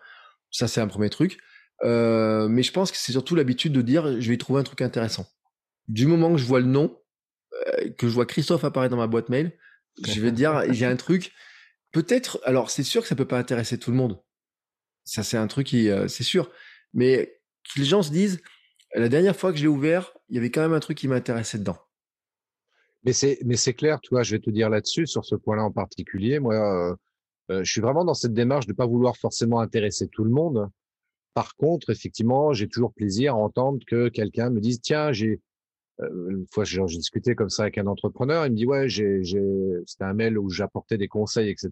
Ça, 0.51 0.69
c'est 0.69 0.81
un 0.81 0.87
premier 0.87 1.11
truc. 1.11 1.39
Euh, 1.85 2.49
mais 2.49 2.63
je 2.63 2.73
pense 2.73 2.91
que 2.91 2.97
c'est 2.97 3.13
surtout 3.13 3.35
l'habitude 3.35 3.73
de 3.73 3.83
dire, 3.83 4.21
je 4.21 4.29
vais 4.29 4.35
y 4.35 4.39
trouver 4.39 4.61
un 4.61 4.65
truc 4.65 4.81
intéressant. 4.81 5.27
Du 5.87 6.07
moment 6.07 6.33
que 6.33 6.39
je 6.39 6.45
vois 6.45 6.61
le 6.61 6.67
nom, 6.67 6.99
euh, 7.55 7.91
que 7.97 8.09
je 8.09 8.15
vois 8.15 8.27
Christophe 8.27 8.65
apparaître 8.65 8.91
dans 8.91 9.01
ma 9.01 9.07
boîte 9.07 9.29
mail, 9.29 9.53
je 10.07 10.21
vais 10.21 10.33
dire, 10.33 10.63
j'ai 10.73 10.87
un 10.87 10.97
truc. 10.97 11.33
Peut-être, 11.93 12.41
alors 12.45 12.71
c'est 12.71 12.83
sûr 12.83 13.03
que 13.03 13.09
ça 13.09 13.17
peut 13.17 13.27
pas 13.27 13.39
intéresser 13.39 13.79
tout 13.79 13.91
le 13.91 13.97
monde. 13.97 14.21
Ça, 15.05 15.23
c'est 15.23 15.39
un 15.39 15.47
truc 15.47 15.69
qui, 15.69 15.89
c'est 16.09 16.25
sûr. 16.25 16.51
Mais 16.93 17.41
que 17.73 17.81
les 17.81 17.87
gens 17.87 18.03
se 18.03 18.11
disent, 18.11 18.43
la 18.95 19.09
dernière 19.09 19.37
fois 19.37 19.53
que 19.53 19.59
je 19.59 19.63
l'ai 19.63 19.69
ouvert, 19.69 20.13
il 20.29 20.35
y 20.35 20.39
avait 20.39 20.51
quand 20.51 20.61
même 20.61 20.75
un 20.75 20.81
truc 20.81 20.99
qui 20.99 21.09
m'intéressait 21.09 21.59
dedans. 21.59 21.79
Mais 23.05 23.15
c'est, 23.15 23.39
mais 23.45 23.57
c'est 23.57 23.73
clair, 23.73 24.01
tu 24.03 24.11
vois, 24.11 24.23
je 24.23 24.33
vais 24.33 24.41
te 24.41 24.51
dire 24.51 24.69
là-dessus, 24.69 25.07
sur 25.07 25.25
ce 25.25 25.35
point-là 25.35 25.63
en 25.63 25.73
particulier. 25.73 26.41
Moi, 26.41 26.99
euh, 27.51 27.65
je 27.65 27.71
suis 27.71 27.81
vraiment 27.81 28.05
dans 28.05 28.15
cette 28.15 28.35
démarche 28.35 28.67
de 28.67 28.73
pas 28.73 28.87
vouloir 28.87 29.17
forcément 29.17 29.61
intéresser 29.61 30.09
tout 30.09 30.25
le 30.25 30.31
monde. 30.31 30.69
Par 31.35 31.57
contre, 31.57 31.91
effectivement, 31.91 32.53
j'ai 32.53 32.69
toujours 32.69 32.93
plaisir 32.93 33.35
à 33.35 33.39
entendre 33.39 33.79
que 33.87 34.09
quelqu'un 34.09 34.51
me 34.51 34.61
dise, 34.61 34.81
tiens, 34.81 35.13
j'ai, 35.13 35.41
euh, 36.01 36.31
une 36.31 36.47
fois, 36.53 36.65
j'ai 36.65 36.85
discuté 36.87 37.35
comme 37.35 37.49
ça 37.49 37.63
avec 37.63 37.79
un 37.79 37.87
entrepreneur, 37.87 38.47
il 38.47 38.53
me 38.53 38.57
dit, 38.57 38.67
ouais, 38.67 38.89
j'ai, 38.89 39.23
c'était 39.87 40.05
un 40.05 40.15
mail 40.15 40.39
où 40.39 40.51
j'apportais 40.51 40.99
des 40.99 41.09
conseils, 41.09 41.49
etc. 41.49 41.71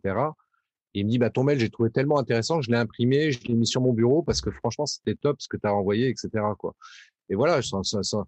il 0.95 1.05
me 1.07 1.11
dit, 1.11 1.19
bah, 1.19 1.31
ton 1.31 1.45
mail, 1.45 1.59
j'ai 1.59 1.71
trouvé 1.71 1.91
tellement 1.91 2.19
intéressant, 2.19 2.61
je 2.61 2.71
l'ai 2.71 2.79
imprimé, 2.79 3.33
je 3.33 3.43
l'ai 3.47 3.55
mis 3.55 3.67
sur 3.67 3.81
mon 3.81 3.93
bureau 3.93 4.23
parce 4.23 4.41
que 4.41 4.51
franchement, 4.51 4.87
c'était 4.87 5.15
top 5.15 5.41
ce 5.41 5.49
que 5.49 5.57
tu 5.57 5.67
as 5.67 5.75
envoyé, 5.75 6.09
etc., 6.09 6.31
quoi. 6.59 6.75
Et 7.29 7.35
voilà, 7.35 7.61
ça, 7.61 7.79
ça, 7.83 8.03
ça, 8.03 8.25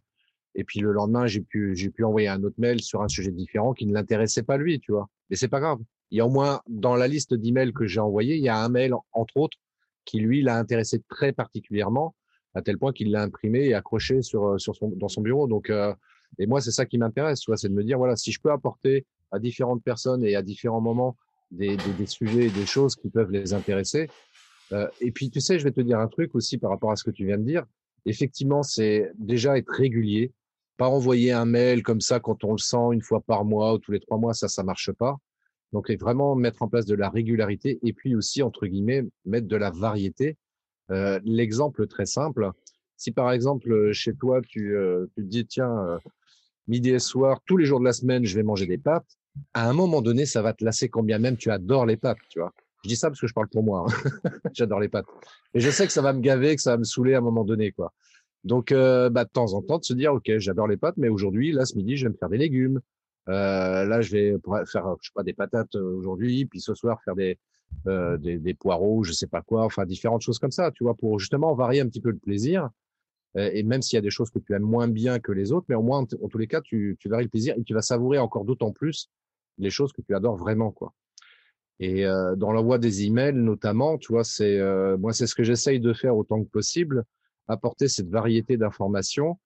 et 0.55 0.65
puis 0.65 0.81
le 0.81 0.93
lendemain, 0.93 1.27
j'ai 1.27 1.41
pu, 1.41 1.77
j'ai 1.77 1.91
pu 1.91 2.05
envoyer 2.05 2.29
un 2.29 2.43
autre 2.43 2.57
mail 2.59 2.81
sur 2.81 3.03
un 3.03 3.09
sujet 3.09 3.31
différent 3.31 3.73
qui 3.75 3.87
ne 3.87 3.95
l'intéressait 3.95 4.43
pas 4.43 4.57
lui, 4.57 4.81
tu 4.81 4.91
vois. 4.91 5.09
Mais 5.31 5.37
c'est 5.37 5.49
pas 5.49 5.61
grave. 5.61 5.79
Il 6.11 6.19
y 6.19 6.21
a 6.21 6.27
au 6.27 6.31
moins 6.31 6.61
dans 6.69 6.97
la 6.97 7.09
liste 7.09 7.35
d'emails 7.35 7.73
que 7.73 7.87
j'ai 7.87 8.01
envoyé, 8.01 8.37
il 8.37 8.43
y 8.43 8.49
a 8.49 8.59
un 8.59 8.69
mail 8.69 8.95
entre 9.13 9.37
autres 9.37 9.59
qui 10.05 10.21
lui 10.21 10.43
l'a 10.43 10.57
intéressé 10.57 11.03
très 11.09 11.33
particulièrement 11.33 12.15
à 12.55 12.63
tel 12.63 12.79
point 12.79 12.93
qu'il 12.93 13.11
l'a 13.11 13.23
imprimé 13.23 13.67
et 13.67 13.75
accroché 13.75 14.23
sur 14.23 14.61
sur 14.61 14.75
son 14.75 14.89
dans 14.89 15.09
son 15.09 15.21
bureau. 15.21 15.47
Donc 15.47 15.71
euh, 15.71 15.95
et 16.39 16.47
moi 16.47 16.61
c'est 16.61 16.71
ça 16.71 16.87
qui 16.87 16.99
m'intéresse, 16.99 17.43
c'est 17.57 17.69
de 17.69 17.75
me 17.75 17.85
dire 17.85 17.99
voilà 17.99 18.17
si 18.17 18.33
je 18.33 18.41
peux 18.41 18.51
apporter 18.51 19.07
à 19.31 19.39
différentes 19.39 19.83
personnes 19.83 20.25
et 20.25 20.35
à 20.35 20.43
différents 20.43 20.81
moments 20.81 21.17
des, 21.51 21.77
des, 21.77 21.93
des 21.99 22.07
sujets, 22.07 22.49
des 22.49 22.67
choses 22.67 22.97
qui 22.97 23.11
peuvent 23.11 23.31
les 23.31 23.53
intéresser. 23.53 24.09
Euh, 24.73 24.89
et 25.01 25.11
puis 25.13 25.31
tu 25.31 25.41
sais, 25.41 25.59
je 25.59 25.65
vais 25.65 25.73
te 25.73 25.81
dire 25.81 25.99
un 25.99 26.09
truc 26.09 26.35
aussi 26.35 26.59
par 26.59 26.71
rapport 26.71 26.91
à 26.91 26.97
ce 26.97 27.05
que 27.05 27.11
tu 27.11 27.27
viens 27.27 27.39
de 27.39 27.45
dire 27.45 27.65
effectivement, 28.09 28.63
c'est 28.63 29.11
déjà 29.17 29.59
être 29.59 29.71
régulier. 29.71 30.33
Pas 30.77 30.89
envoyer 30.89 31.33
un 31.33 31.45
mail 31.45 31.83
comme 31.83 32.01
ça 32.01 32.21
quand 32.21 32.45
on 32.45 32.53
le 32.53 32.59
sent 32.59 32.93
une 32.93 33.03
fois 33.03 33.21
par 33.21 33.45
mois 33.45 33.75
ou 33.75 33.79
tous 33.79 33.93
les 33.93 34.01
trois 34.01 34.19
mois, 34.19 34.33
ça, 34.35 34.49
ça 34.49 34.63
marche 34.63 34.93
pas. 34.93 35.17
Donc, 35.73 35.91
vraiment 35.91 36.35
mettre 36.35 36.63
en 36.63 36.69
place 36.69 36.87
de 36.87 36.95
la 36.95 37.11
régularité 37.11 37.79
et 37.83 37.93
puis 37.93 38.15
aussi, 38.15 38.43
entre 38.43 38.67
guillemets, 38.67 39.05
mettre 39.25 39.47
de 39.47 39.57
la 39.57 39.71
variété. 39.71 40.37
Euh, 40.91 41.21
L'exemple 41.25 41.87
très 41.87 42.07
simple, 42.07 42.51
si 42.97 43.13
par 43.13 43.33
exemple, 43.33 43.93
chez 43.93 44.15
toi, 44.15 44.41
tu, 44.43 44.77
euh, 44.77 45.07
tu 45.15 45.23
te 45.23 45.29
dis, 45.29 45.47
tiens, 45.47 45.71
euh, 45.71 45.99
midi 46.67 46.91
et 46.91 46.99
soir, 46.99 47.41
tous 47.47 47.57
les 47.57 47.65
jours 47.65 47.81
de 47.81 47.85
la 47.85 47.93
semaine, 47.93 48.25
je 48.25 48.35
vais 48.35 48.43
manger 48.43 48.67
des 48.67 48.79
pâtes, 48.79 49.19
à 49.55 49.69
un 49.69 49.73
moment 49.73 50.03
donné, 50.03 50.27
ça 50.27 50.43
va 50.43 50.53
te 50.53 50.65
lasser 50.65 50.89
combien 50.89 51.19
même 51.19 51.37
tu 51.37 51.51
adores 51.51 51.87
les 51.87 51.97
pâtes, 51.97 52.19
tu 52.29 52.41
vois. 52.41 52.53
Je 52.85 52.89
dis 52.89 52.97
ça 52.97 53.09
parce 53.09 53.21
que 53.21 53.27
je 53.27 53.35
parle 53.35 53.49
pour 53.49 53.63
moi. 53.63 53.87
Hein. 53.87 54.31
J'adore 54.55 54.81
les 54.81 54.89
pâtes. 54.89 55.07
Et 55.55 55.61
je 55.61 55.71
sais 55.71 55.87
que 55.87 55.93
ça 55.93 56.03
va 56.03 56.13
me 56.13 56.21
gaver, 56.21 56.55
que 56.57 56.63
ça 56.63 56.73
va 56.73 56.79
me 56.79 56.85
saouler 56.85 57.15
à 57.15 57.19
un 57.19 57.23
moment 57.23 57.45
donné, 57.45 57.73
quoi. 57.73 57.93
Donc, 58.45 58.71
euh, 58.71 59.11
bah, 59.11 59.25
de 59.25 59.31
temps 59.31 59.53
en 59.55 59.63
temps, 59.63 59.79
de 59.79 59.85
se 59.85 59.93
dire, 59.93 60.15
OK, 60.15 60.31
j'adore 60.39 60.69
les 60.69 60.77
pâtes, 60.77 60.97
mais 60.97 61.09
aujourd'hui, 61.09 61.53
là, 61.53 61.65
ce 61.65 61.77
midi, 61.77 61.97
je 61.97 62.07
vais 62.07 62.13
me 62.13 62.17
faire 62.17 62.29
des 62.29 62.39
légumes. 62.39 62.81
Euh, 63.29 63.85
là, 63.85 64.01
je 64.01 64.11
vais 64.13 64.37
faire, 64.67 64.97
je 65.01 65.09
sais 65.09 65.13
pas, 65.15 65.23
des 65.23 65.35
patates 65.35 65.75
euh, 65.75 65.97
aujourd'hui, 65.97 66.47
puis 66.47 66.61
ce 66.61 66.75
soir, 66.75 67.03
faire 67.03 67.15
des, 67.15 67.39
euh, 67.87 68.17
des, 68.17 68.39
des, 68.39 68.55
poireaux, 68.55 69.05
je 69.05 69.13
sais 69.13 69.27
pas 69.27 69.43
quoi, 69.43 69.65
enfin, 69.65 69.85
différentes 69.85 70.23
choses 70.23 70.39
comme 70.39 70.51
ça, 70.51 70.71
tu 70.71 70.85
vois, 70.85 70.95
pour 70.95 71.19
justement 71.19 71.55
varier 71.55 71.81
un 71.81 71.89
petit 71.89 72.01
peu 72.01 72.11
le 72.11 72.19
plaisir. 72.19 72.71
Et 73.35 73.63
même 73.63 73.83
s'il 73.83 73.97
y 73.97 73.99
a 73.99 74.03
des 74.03 74.11
choses 74.11 74.31
que 74.31 74.39
tu 74.39 74.55
aimes 74.55 74.63
moins 74.63 74.89
bien 74.89 75.21
que 75.21 75.31
les 75.31 75.53
autres, 75.53 75.67
mais 75.69 75.77
au 75.77 75.83
moins, 75.83 75.99
en 75.99 76.29
tous 76.29 76.39
les 76.39 76.49
cas, 76.49 76.61
tu, 76.61 76.97
tu 76.99 77.09
varies 77.09 77.25
le 77.25 77.31
plaisir 77.31 77.55
et 77.57 77.63
tu 77.63 77.73
vas 77.73 77.83
savourer 77.83 78.19
encore 78.19 78.45
d'autant 78.45 78.73
plus 78.73 79.11
les 79.59 79.71
choses 79.71 79.93
que 79.93 80.01
tu 80.03 80.15
adores 80.15 80.37
vraiment, 80.37 80.73
quoi. 80.73 80.93
Et 81.79 82.05
dans 82.37 82.51
l'envoi 82.51 82.79
des 82.79 83.05
emails, 83.05 83.35
notamment, 83.35 83.99
tu 83.99 84.13
vois, 84.13 84.25
c'est 84.25 84.59
moi, 84.97 85.13
c'est 85.13 85.27
ce 85.29 85.37
que 85.37 85.45
j'essaye 85.45 85.79
de 85.79 85.93
faire 85.93 86.17
autant 86.17 86.43
que 86.43 86.49
possible, 86.49 87.05
apporter 87.47 87.87
cette 87.87 88.09
variété 88.09 88.57
d'informations, 88.57 89.39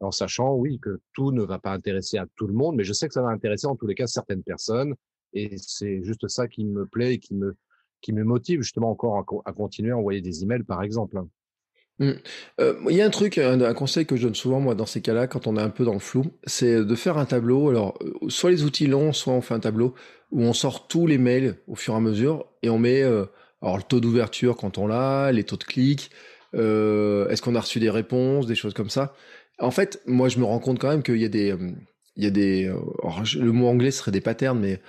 en 0.00 0.10
sachant, 0.10 0.54
oui, 0.54 0.78
que 0.80 1.00
tout 1.12 1.32
ne 1.32 1.42
va 1.42 1.58
pas 1.58 1.72
intéresser 1.72 2.18
à 2.18 2.26
tout 2.36 2.46
le 2.46 2.54
monde, 2.54 2.76
mais 2.76 2.84
je 2.84 2.92
sais 2.92 3.08
que 3.08 3.14
ça 3.14 3.22
va 3.22 3.28
intéresser 3.28 3.66
en 3.66 3.76
tous 3.76 3.86
les 3.86 3.94
cas 3.94 4.06
certaines 4.06 4.42
personnes, 4.42 4.94
et 5.32 5.56
c'est 5.58 6.02
juste 6.02 6.28
ça 6.28 6.48
qui 6.48 6.64
me 6.64 6.86
plaît 6.86 7.14
et 7.14 7.18
qui 7.18 7.34
me 7.34 7.56
qui 8.00 8.12
me 8.12 8.24
motive 8.24 8.62
justement 8.62 8.90
encore 8.90 9.42
à, 9.44 9.52
continuer 9.52 9.90
à 9.90 9.96
envoyer 9.96 10.20
des 10.20 10.42
emails, 10.42 10.62
par 10.62 10.82
exemple. 10.82 11.20
Mmh. 11.98 12.10
Euh, 12.60 12.74
il 12.90 12.96
y 12.96 13.00
a 13.00 13.06
un 13.06 13.10
truc, 13.10 13.38
un, 13.38 13.74
conseil 13.74 14.04
que 14.04 14.16
je 14.16 14.24
donne 14.24 14.34
souvent 14.34 14.60
moi 14.60 14.74
dans 14.74 14.86
ces 14.86 15.00
cas-là, 15.00 15.26
quand 15.26 15.46
on 15.46 15.56
est 15.56 15.62
un 15.62 15.70
peu 15.70 15.84
dans 15.84 15.94
le 15.94 15.98
flou, 15.98 16.26
c'est 16.44 16.84
de 16.84 16.94
faire 16.94 17.16
un 17.16 17.24
tableau. 17.24 17.70
Alors, 17.70 17.98
euh, 18.02 18.28
soit 18.28 18.50
les 18.50 18.64
outils 18.64 18.86
longs, 18.86 19.12
soit 19.12 19.32
on 19.32 19.40
fait 19.40 19.54
un 19.54 19.60
tableau 19.60 19.94
où 20.30 20.42
on 20.42 20.52
sort 20.52 20.88
tous 20.88 21.06
les 21.06 21.18
mails 21.18 21.56
au 21.66 21.74
fur 21.74 21.94
et 21.94 21.96
à 21.96 22.00
mesure 22.00 22.46
et 22.62 22.68
on 22.68 22.78
met 22.78 23.02
euh, 23.02 23.24
alors 23.62 23.78
le 23.78 23.82
taux 23.82 24.00
d'ouverture 24.00 24.56
quand 24.56 24.78
on 24.78 24.86
l'a, 24.86 25.32
les 25.32 25.44
taux 25.44 25.56
de 25.56 25.64
clics, 25.64 26.10
est-ce 26.52 27.42
qu'on 27.42 27.54
a 27.54 27.60
reçu 27.60 27.80
des 27.80 27.90
réponses, 27.90 28.46
des 28.46 28.54
choses 28.54 28.72
comme 28.72 28.88
ça. 28.88 29.14
En 29.58 29.70
fait, 29.70 30.02
moi 30.06 30.28
je 30.28 30.38
me 30.38 30.44
rends 30.44 30.58
compte 30.58 30.78
quand 30.78 30.90
même 30.90 31.02
qu'il 31.02 31.16
y 31.16 31.24
a 31.24 31.28
des, 31.28 31.54
il 32.16 32.24
y 32.24 32.26
a 32.26 32.30
des, 32.30 32.64
le 32.64 33.52
mot 33.52 33.68
anglais 33.68 33.90
serait 33.90 34.10
des 34.10 34.20
patterns, 34.20 34.58
mais 34.58 34.80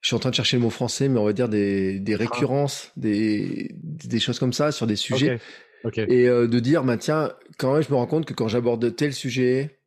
je 0.00 0.08
suis 0.08 0.16
en 0.16 0.18
train 0.18 0.30
de 0.30 0.34
chercher 0.34 0.58
le 0.58 0.62
mot 0.62 0.70
français, 0.70 1.08
mais 1.08 1.18
on 1.18 1.24
va 1.24 1.32
dire 1.32 1.48
des, 1.48 1.98
des 1.98 2.14
récurrences, 2.14 2.92
des, 2.96 3.70
des 3.72 4.20
choses 4.20 4.38
comme 4.38 4.52
ça 4.52 4.70
sur 4.70 4.86
des 4.86 4.96
sujets. 4.96 5.38
Et 6.08 6.28
euh, 6.28 6.46
de 6.46 6.58
dire, 6.60 6.84
bah, 6.84 6.96
tiens, 6.96 7.32
quand 7.58 7.74
même, 7.74 7.82
je 7.82 7.90
me 7.90 7.96
rends 7.96 8.06
compte 8.06 8.26
que 8.26 8.34
quand 8.34 8.48
j'aborde 8.48 8.94
tel 8.96 9.12
sujet, 9.12 9.78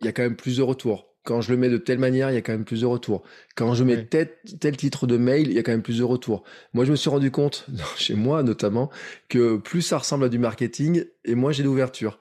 il 0.00 0.06
y 0.06 0.08
a 0.08 0.12
quand 0.12 0.22
même 0.22 0.36
plus 0.36 0.56
de 0.56 0.62
retours. 0.62 1.08
Quand 1.24 1.40
je 1.40 1.50
le 1.50 1.58
mets 1.58 1.68
de 1.68 1.76
telle 1.76 1.98
manière, 1.98 2.30
il 2.30 2.34
y 2.34 2.36
a 2.36 2.40
quand 2.40 2.52
même 2.52 2.64
plus 2.64 2.80
de 2.80 2.86
retours. 2.86 3.22
Quand 3.54 3.74
je 3.74 3.84
mets 3.84 4.06
tel, 4.06 4.30
tel, 4.58 4.76
titre 4.76 5.06
de 5.06 5.18
mail, 5.18 5.48
il 5.48 5.52
y 5.52 5.58
a 5.58 5.62
quand 5.62 5.72
même 5.72 5.82
plus 5.82 5.98
de 5.98 6.04
retours. 6.04 6.44
Moi, 6.72 6.84
je 6.84 6.90
me 6.90 6.96
suis 6.96 7.10
rendu 7.10 7.30
compte, 7.30 7.66
chez 7.96 8.14
moi 8.14 8.42
notamment, 8.42 8.90
que 9.28 9.56
plus 9.56 9.82
ça 9.82 9.98
ressemble 9.98 10.24
à 10.24 10.28
du 10.28 10.38
marketing, 10.38 11.04
et 11.24 11.34
moins 11.34 11.52
j'ai 11.52 11.62
d'ouverture. 11.62 12.20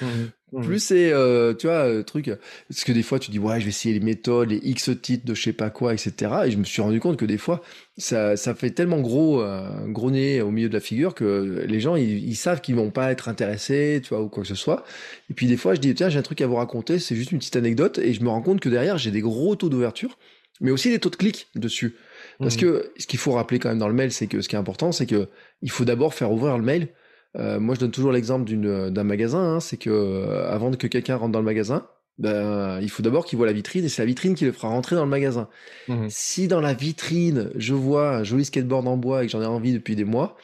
Mmh. 0.00 0.06
Mmh. 0.52 0.64
Plus 0.64 0.78
c'est, 0.78 1.12
euh, 1.12 1.52
tu 1.52 1.66
vois, 1.66 1.86
euh, 1.86 2.02
truc. 2.02 2.30
Parce 2.68 2.84
que 2.84 2.92
des 2.92 3.02
fois, 3.02 3.18
tu 3.18 3.30
dis, 3.30 3.38
ouais, 3.38 3.60
je 3.60 3.64
vais 3.64 3.70
essayer 3.70 3.92
les 3.92 4.04
méthodes, 4.04 4.48
les 4.50 4.60
X 4.62 4.90
titres 5.02 5.26
de 5.26 5.34
je 5.34 5.42
sais 5.42 5.52
pas 5.52 5.68
quoi, 5.68 5.92
etc. 5.92 6.12
Et 6.46 6.50
je 6.50 6.56
me 6.56 6.64
suis 6.64 6.80
rendu 6.80 7.00
compte 7.00 7.18
que 7.18 7.26
des 7.26 7.36
fois, 7.36 7.60
ça, 7.98 8.36
ça 8.36 8.54
fait 8.54 8.70
tellement 8.70 9.00
gros, 9.00 9.42
euh, 9.42 9.68
gros 9.88 10.10
nez 10.10 10.40
au 10.40 10.50
milieu 10.50 10.68
de 10.68 10.74
la 10.74 10.80
figure 10.80 11.14
que 11.14 11.64
les 11.68 11.80
gens, 11.80 11.96
ils, 11.96 12.36
savent 12.36 12.62
qu'ils 12.62 12.76
vont 12.76 12.90
pas 12.90 13.12
être 13.12 13.28
intéressés, 13.28 14.00
tu 14.02 14.10
vois, 14.10 14.22
ou 14.22 14.28
quoi 14.28 14.42
que 14.42 14.48
ce 14.48 14.54
soit. 14.54 14.84
Et 15.28 15.34
puis 15.34 15.46
des 15.46 15.58
fois, 15.58 15.74
je 15.74 15.80
dis, 15.80 15.94
tiens, 15.94 16.08
j'ai 16.08 16.18
un 16.18 16.22
truc 16.22 16.40
à 16.40 16.46
vous 16.46 16.56
raconter, 16.56 16.98
c'est 16.98 17.14
juste 17.14 17.32
une 17.32 17.38
petite 17.38 17.56
anecdote. 17.56 17.98
Et 17.98 18.14
je 18.14 18.22
me 18.22 18.30
rends 18.30 18.42
compte 18.42 18.60
que 18.60 18.70
derrière, 18.70 18.96
j'ai 18.96 19.10
des 19.10 19.20
gros 19.20 19.54
taux 19.54 19.68
d'ouverture, 19.68 20.18
mais 20.62 20.70
aussi 20.70 20.88
des 20.88 20.98
taux 20.98 21.10
de 21.10 21.16
clics 21.16 21.48
dessus. 21.56 21.94
Parce 22.38 22.56
mmh. 22.56 22.60
que 22.60 22.92
ce 22.96 23.06
qu'il 23.06 23.18
faut 23.18 23.32
rappeler 23.32 23.58
quand 23.58 23.68
même 23.68 23.78
dans 23.78 23.88
le 23.88 23.94
mail, 23.94 24.12
c'est 24.12 24.28
que 24.28 24.40
ce 24.40 24.48
qui 24.48 24.56
est 24.56 24.58
important, 24.58 24.92
c'est 24.92 25.06
que 25.06 25.28
il 25.60 25.70
faut 25.70 25.84
d'abord 25.84 26.14
faire 26.14 26.32
ouvrir 26.32 26.56
le 26.56 26.64
mail 26.64 26.88
euh, 27.36 27.60
moi, 27.60 27.74
je 27.74 27.80
donne 27.80 27.90
toujours 27.90 28.12
l'exemple 28.12 28.44
d'une 28.44 28.90
d'un 28.90 29.04
magasin. 29.04 29.56
Hein, 29.56 29.60
c'est 29.60 29.76
que 29.76 29.90
euh, 29.90 30.50
avant 30.50 30.70
que 30.72 30.86
quelqu'un 30.86 31.16
rentre 31.16 31.32
dans 31.32 31.38
le 31.40 31.44
magasin, 31.44 31.86
ben, 32.18 32.80
il 32.80 32.90
faut 32.90 33.02
d'abord 33.02 33.24
qu'il 33.24 33.36
voit 33.36 33.46
la 33.46 33.52
vitrine 33.52 33.84
et 33.84 33.88
c'est 33.88 34.02
la 34.02 34.06
vitrine 34.06 34.34
qui 34.34 34.44
le 34.44 34.52
fera 34.52 34.68
rentrer 34.68 34.96
dans 34.96 35.04
le 35.04 35.10
magasin. 35.10 35.48
Mmh. 35.88 36.06
Si 36.08 36.48
dans 36.48 36.60
la 36.60 36.74
vitrine, 36.74 37.50
je 37.54 37.74
vois 37.74 38.16
un 38.16 38.24
joli 38.24 38.44
skateboard 38.44 38.88
en 38.88 38.96
bois 38.96 39.22
et 39.22 39.26
que 39.26 39.32
j'en 39.32 39.42
ai 39.42 39.46
envie 39.46 39.72
depuis 39.72 39.94
des 39.94 40.04
mois, 40.04 40.36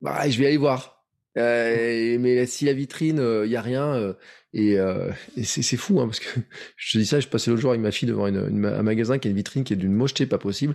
bah, 0.00 0.28
je 0.28 0.38
vais 0.38 0.46
aller 0.46 0.56
voir. 0.56 0.96
Euh, 1.38 2.18
mais 2.18 2.46
si 2.46 2.64
la 2.64 2.72
vitrine, 2.72 3.16
il 3.16 3.22
euh, 3.22 3.46
y 3.46 3.56
a 3.56 3.60
rien, 3.60 3.94
euh, 3.94 4.14
et, 4.58 4.78
euh, 4.78 5.10
et 5.36 5.44
c'est 5.44 5.76
fou, 5.76 6.00
hein, 6.00 6.06
parce 6.06 6.18
que 6.18 6.40
je 6.76 6.92
te 6.92 6.98
dis 6.98 7.04
ça, 7.04 7.20
je 7.20 7.28
passais 7.28 7.50
l'autre 7.50 7.60
jour 7.60 7.72
avec 7.72 7.82
ma 7.82 7.90
fille 7.90 8.08
devant 8.08 8.26
une, 8.26 8.64
un 8.64 8.82
magasin 8.82 9.18
qui 9.18 9.28
a 9.28 9.30
une 9.30 9.36
vitrine 9.36 9.64
qui 9.64 9.74
est 9.74 9.76
d'une 9.76 9.92
mocheté 9.92 10.24
pas 10.24 10.38
possible. 10.38 10.74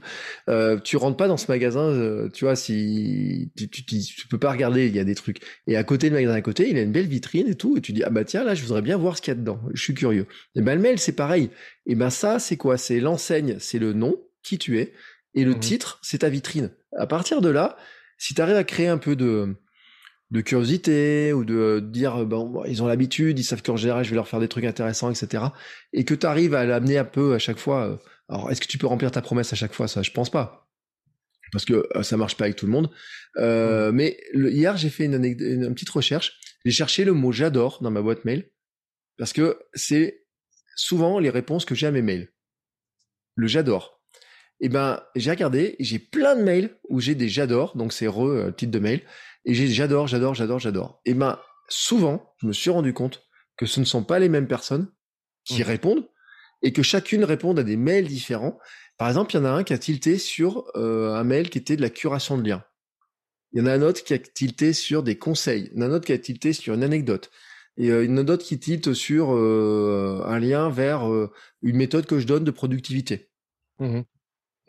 Euh, 0.49 0.79
tu 0.79 0.97
rentres 0.97 1.17
pas 1.17 1.27
dans 1.27 1.37
ce 1.37 1.47
magasin, 1.47 2.29
tu 2.31 2.45
vois, 2.45 2.55
si 2.55 3.51
tu, 3.57 3.67
tu, 3.69 3.83
tu, 3.83 4.27
peux 4.27 4.37
pas 4.37 4.51
regarder, 4.51 4.85
il 4.85 4.95
y 4.95 4.99
a 4.99 5.03
des 5.03 5.15
trucs. 5.15 5.41
Et 5.65 5.77
à 5.77 5.83
côté, 5.83 6.09
le 6.09 6.15
magasin 6.15 6.35
à 6.35 6.41
côté, 6.41 6.69
il 6.69 6.77
a 6.77 6.81
une 6.83 6.91
belle 6.91 7.07
vitrine 7.07 7.47
et 7.47 7.55
tout, 7.55 7.75
et 7.75 7.81
tu 7.81 7.91
dis 7.91 8.03
ah 8.03 8.11
bah 8.11 8.23
tiens 8.23 8.43
là, 8.43 8.53
je 8.53 8.61
voudrais 8.61 8.83
bien 8.83 8.97
voir 8.97 9.17
ce 9.17 9.23
qu'il 9.23 9.31
y 9.31 9.35
a 9.35 9.39
dedans. 9.39 9.59
Je 9.73 9.81
suis 9.81 9.95
curieux. 9.95 10.27
Et 10.55 10.61
ben 10.61 10.75
le 10.75 10.81
mail 10.81 10.99
c'est 10.99 11.15
pareil. 11.15 11.49
Et 11.87 11.95
ben 11.95 12.11
ça 12.11 12.37
c'est 12.37 12.57
quoi? 12.57 12.77
C'est 12.77 12.99
l'enseigne, 12.99 13.55
c'est 13.59 13.79
le 13.79 13.93
nom, 13.93 14.15
qui 14.43 14.59
tu 14.59 14.79
es, 14.79 14.93
et 15.33 15.43
le 15.43 15.55
mmh 15.55 15.59
titre 15.59 15.99
c'est 16.03 16.19
ta 16.19 16.29
vitrine. 16.29 16.69
À 16.95 17.07
partir 17.07 17.41
de 17.41 17.49
là, 17.49 17.77
si 18.19 18.35
tu 18.35 18.41
arrives 18.41 18.57
à 18.57 18.63
créer 18.63 18.89
un 18.89 18.99
peu 18.99 19.15
de 19.15 19.55
de 20.31 20.41
curiosité 20.41 21.33
ou 21.33 21.43
de 21.43 21.79
dire 21.79 22.25
bon 22.25 22.63
ils 22.65 22.81
ont 22.81 22.87
l'habitude, 22.87 23.37
ils 23.37 23.43
savent 23.43 23.61
qu'en 23.61 23.77
général 23.77 24.03
je 24.03 24.09
vais 24.09 24.15
leur 24.15 24.27
faire 24.27 24.39
des 24.39 24.47
trucs 24.47 24.65
intéressants, 24.65 25.11
etc. 25.11 25.43
Et 25.93 26.05
que 26.05 26.13
tu 26.13 26.25
arrives 26.25 26.55
à 26.55 26.65
l'amener 26.65 26.97
un 26.97 27.05
peu 27.05 27.33
à 27.33 27.39
chaque 27.39 27.59
fois. 27.59 27.99
Alors 28.29 28.49
est-ce 28.49 28.61
que 28.61 28.67
tu 28.67 28.77
peux 28.77 28.87
remplir 28.87 29.11
ta 29.11 29.21
promesse 29.21 29.51
à 29.53 29.55
chaque 29.55 29.73
fois? 29.73 29.87
Ça, 29.87 30.01
je 30.01 30.11
pense 30.11 30.29
pas 30.29 30.61
parce 31.51 31.65
que 31.65 31.87
ça 32.01 32.17
marche 32.17 32.37
pas 32.37 32.45
avec 32.45 32.55
tout 32.55 32.65
le 32.65 32.71
monde. 32.71 32.89
Euh, 33.37 33.91
mais 33.91 34.17
hier, 34.33 34.77
j'ai 34.77 34.89
fait 34.89 35.05
une, 35.05 35.23
une, 35.23 35.73
petite 35.73 35.89
recherche. 35.89 36.39
J'ai 36.65 36.71
cherché 36.71 37.03
le 37.03 37.13
mot 37.13 37.31
j'adore 37.31 37.79
dans 37.81 37.91
ma 37.91 38.01
boîte 38.01 38.25
mail 38.25 38.49
parce 39.17 39.33
que 39.33 39.59
c'est 39.73 40.25
souvent 40.75 41.19
les 41.19 41.29
réponses 41.29 41.65
que 41.65 41.75
j'ai 41.75 41.87
à 41.87 41.91
mes 41.91 42.01
mails. 42.01 42.31
Le 43.35 43.47
j'adore. 43.47 44.00
Et 44.61 44.65
eh 44.65 44.69
ben, 44.69 45.01
j'ai 45.15 45.31
regardé, 45.31 45.75
j'ai 45.79 45.97
plein 45.97 46.35
de 46.35 46.43
mails 46.43 46.77
où 46.87 46.99
j'ai 46.99 47.15
des 47.15 47.29
j'adore, 47.29 47.75
donc 47.75 47.93
c'est 47.93 48.05
re 48.05 48.27
euh, 48.27 48.51
titre 48.51 48.71
de 48.71 48.77
mail, 48.77 49.01
et 49.43 49.55
j'ai 49.55 49.67
j'adore, 49.67 50.05
j'adore, 50.05 50.35
j'adore, 50.35 50.59
j'adore. 50.59 51.01
Et 51.05 51.11
eh 51.11 51.13
ben, 51.15 51.39
souvent, 51.67 52.35
je 52.37 52.45
me 52.45 52.53
suis 52.53 52.69
rendu 52.69 52.93
compte 52.93 53.23
que 53.57 53.65
ce 53.65 53.79
ne 53.79 53.85
sont 53.85 54.03
pas 54.03 54.19
les 54.19 54.29
mêmes 54.29 54.47
personnes 54.47 54.87
qui 55.45 55.61
mmh. 55.61 55.65
répondent 55.65 56.07
et 56.61 56.73
que 56.73 56.83
chacune 56.83 57.23
répond 57.23 57.57
à 57.57 57.63
des 57.63 57.75
mails 57.75 58.07
différents. 58.07 58.59
Par 58.97 59.07
exemple, 59.07 59.33
il 59.33 59.37
y 59.37 59.41
en 59.41 59.45
a 59.45 59.49
un 59.49 59.63
qui 59.63 59.73
a 59.73 59.79
tilté 59.79 60.19
sur 60.19 60.65
euh, 60.75 61.15
un 61.15 61.23
mail 61.23 61.49
qui 61.49 61.57
était 61.57 61.75
de 61.75 61.81
la 61.81 61.89
curation 61.89 62.37
de 62.37 62.47
liens. 62.47 62.63
Il 63.53 63.59
y 63.59 63.63
en 63.63 63.65
a 63.65 63.73
un 63.73 63.81
autre 63.81 64.03
qui 64.03 64.13
a 64.13 64.19
tilté 64.19 64.73
sur 64.73 65.01
des 65.01 65.17
conseils. 65.17 65.71
Il 65.73 65.79
y 65.79 65.83
en 65.83 65.87
a 65.87 65.89
un 65.89 65.95
autre 65.95 66.05
qui 66.05 66.13
a 66.13 66.17
tilté 66.19 66.53
sur 66.53 66.75
une 66.75 66.83
anecdote. 66.83 67.31
Et 67.77 67.89
euh, 67.89 68.03
il 68.03 68.11
y 68.11 68.13
en 68.13 68.17
a 68.17 68.23
d'autres 68.23 68.45
qui 68.45 68.59
tiltent 68.59 68.93
sur 68.93 69.33
euh, 69.33 70.21
un 70.25 70.39
lien 70.39 70.69
vers 70.69 71.09
une 71.61 71.77
méthode 71.77 72.05
que 72.05 72.19
je 72.19 72.27
donne 72.27 72.43
de 72.43 72.51
productivité. 72.51 73.31
Mmh 73.79 74.01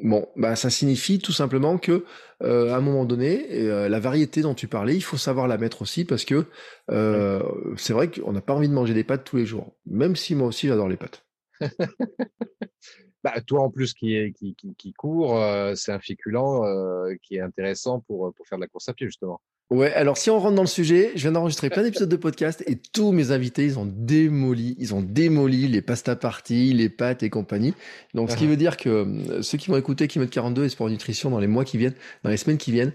bon, 0.03 0.29
bah 0.37 0.57
ça 0.57 0.69
signifie 0.69 1.19
tout 1.19 1.33
simplement 1.33 1.79
que 1.79 2.05
à 2.41 2.77
un 2.77 2.81
moment 2.81 3.05
donné, 3.05 3.47
la 3.88 4.01
variété 4.01 4.43
dont 4.43 4.55
tu 4.55 4.67
parlais, 4.67 4.97
il 4.97 5.01
faut 5.01 5.17
savoir 5.17 5.47
la 5.49 5.59
mettre 5.59 5.83
aussi 5.83 6.05
parce 6.05 6.25
que 6.25 6.47
c'est 6.88 7.93
vrai 7.93 8.11
qu'on 8.11 8.33
n'a 8.33 8.41
pas 8.41 8.53
envie 8.53 8.69
de 8.69 8.75
manger 8.75 8.95
des 8.95 9.05
pâtes 9.05 9.25
tous 9.25 9.37
les 9.37 9.47
jours. 9.47 9.77
Même 9.87 10.17
si 10.17 10.35
moi 10.35 10.49
aussi 10.49 10.67
j'adore 10.67 10.88
les 10.88 10.97
pâtes. 10.97 11.25
Bah, 13.25 13.35
toi 13.47 13.63
en 13.63 13.71
plus 13.71 13.95
qui 13.95 14.17
est 14.17 14.33
qui, 14.33 14.55
qui, 14.55 14.75
qui 14.75 14.93
court, 14.93 15.37
euh, 15.37 15.75
c'est 15.77 15.93
un 15.93 16.01
féculent 16.01 16.65
euh, 16.65 17.17
qui 17.23 17.37
est 17.37 17.41
intéressant 17.41 18.01
pour 18.01 18.33
pour 18.35 18.47
faire 18.47 18.59
de 18.59 18.63
la 18.63 18.69
course 18.69 18.89
à 18.89 18.95
pied 18.95 19.07
justement. 19.07 19.41
Ouais, 19.73 19.91
alors 19.95 20.19
si 20.19 20.29
on 20.29 20.39
rentre 20.39 20.55
dans 20.55 20.63
le 20.63 20.69
sujet, 20.69 21.13
je 21.15 21.23
viens 21.23 21.33
d'enregistrer 21.33 21.71
plein 21.71 21.83
d'épisodes 21.83 22.09
de 22.09 22.17
podcast 22.17 22.63
et 22.67 22.77
tous 22.77 23.11
mes 23.11 23.31
invités, 23.31 23.65
ils 23.65 23.79
ont 23.79 23.87
démoli, 23.91 24.77
ils 24.79 24.95
ont 24.95 25.01
démoli 25.01 25.67
les 25.67 25.81
pasta 25.81 26.15
parties, 26.15 26.75
les 26.75 26.91
pâtes 26.91 27.23
et 27.23 27.31
compagnie. 27.31 27.73
Donc 28.13 28.31
ce 28.31 28.37
qui 28.37 28.45
ah. 28.45 28.49
veut 28.49 28.59
dire 28.59 28.77
que 28.77 28.91
euh, 28.91 29.41
ceux 29.41 29.57
qui 29.57 29.71
vont 29.71 29.79
écouter 29.79 30.09
Kilomètre 30.09 30.35
42 30.35 30.65
et 30.65 30.69
Sport 30.69 30.91
Nutrition 30.91 31.31
dans 31.31 31.39
les 31.39 31.47
mois 31.47 31.65
qui 31.65 31.79
viennent, 31.79 31.95
dans 32.23 32.29
les 32.29 32.37
semaines 32.37 32.59
qui 32.59 32.71
viennent, 32.71 32.93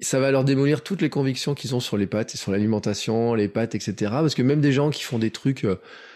ça 0.00 0.20
va 0.20 0.30
leur 0.30 0.44
démolir 0.44 0.82
toutes 0.82 1.02
les 1.02 1.10
convictions 1.10 1.54
qu'ils 1.54 1.74
ont 1.74 1.80
sur 1.80 1.96
les 1.96 2.06
pâtes 2.06 2.34
et 2.34 2.38
sur 2.38 2.52
l'alimentation, 2.52 3.34
les 3.34 3.48
pâtes, 3.48 3.74
etc. 3.74 3.94
Parce 4.12 4.34
que 4.34 4.42
même 4.42 4.60
des 4.60 4.72
gens 4.72 4.90
qui 4.90 5.02
font 5.02 5.18
des 5.18 5.30
trucs 5.30 5.66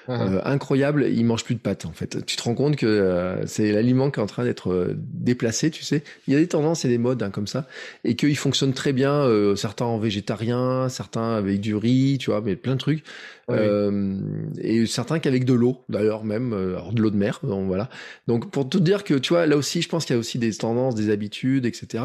uh-huh. 0.09 0.41
incroyables, 0.45 1.07
ils 1.09 1.25
mangent 1.25 1.45
plus 1.45 1.55
de 1.55 1.61
pâtes 1.61 1.87
en 1.87 1.93
fait. 1.93 2.25
Tu 2.27 2.37
te 2.37 2.43
rends 2.43 2.55
compte 2.55 2.77
que 2.77 3.41
c'est 3.47 3.73
l'aliment 3.73 4.11
qui 4.11 4.21
est 4.21 4.23
en 4.23 4.27
train 4.27 4.45
d'être 4.45 4.95
déplacé, 4.97 5.71
tu 5.71 5.83
sais. 5.83 6.03
Il 6.27 6.35
y 6.35 6.37
a 6.37 6.41
des 6.41 6.49
tendances 6.49 6.85
et 6.85 6.89
des 6.89 6.99
modes 6.99 7.23
hein, 7.23 7.31
comme 7.31 7.47
ça, 7.47 7.67
et 8.05 8.17
qu'ils 8.17 8.37
fonctionnent 8.37 8.75
très 8.75 8.93
bien. 8.93 9.27
certains 9.57 9.99
végétarien, 9.99 10.89
certains 10.89 11.35
avec 11.35 11.61
du 11.61 11.75
riz, 11.75 12.19
tu 12.19 12.31
vois, 12.31 12.41
mais 12.41 12.57
plein 12.57 12.75
de 12.75 12.81
trucs. 12.81 13.05
Euh, 13.51 14.13
et 14.59 14.87
certains 14.87 15.19
qu'avec 15.19 15.45
de 15.45 15.53
l'eau, 15.53 15.85
d'ailleurs 15.89 16.25
même, 16.25 16.53
euh, 16.53 16.77
alors 16.77 16.93
de 16.93 17.03
l'eau 17.03 17.11
de 17.11 17.17
mer. 17.17 17.41
Donc 17.43 17.67
voilà. 17.67 17.89
Donc 18.27 18.51
pour 18.51 18.69
te 18.69 18.79
dire 18.79 19.05
que 19.05 19.15
tu 19.15 19.33
vois, 19.33 19.47
là 19.47 19.57
aussi, 19.57 19.83
je 19.83 19.89
pense 19.89 20.05
qu'il 20.05 20.15
y 20.15 20.17
a 20.17 20.21
aussi 20.21 20.39
des 20.39 20.53
tendances, 20.53 20.95
des 20.95 21.11
habitudes, 21.11 21.67
etc. 21.67 22.05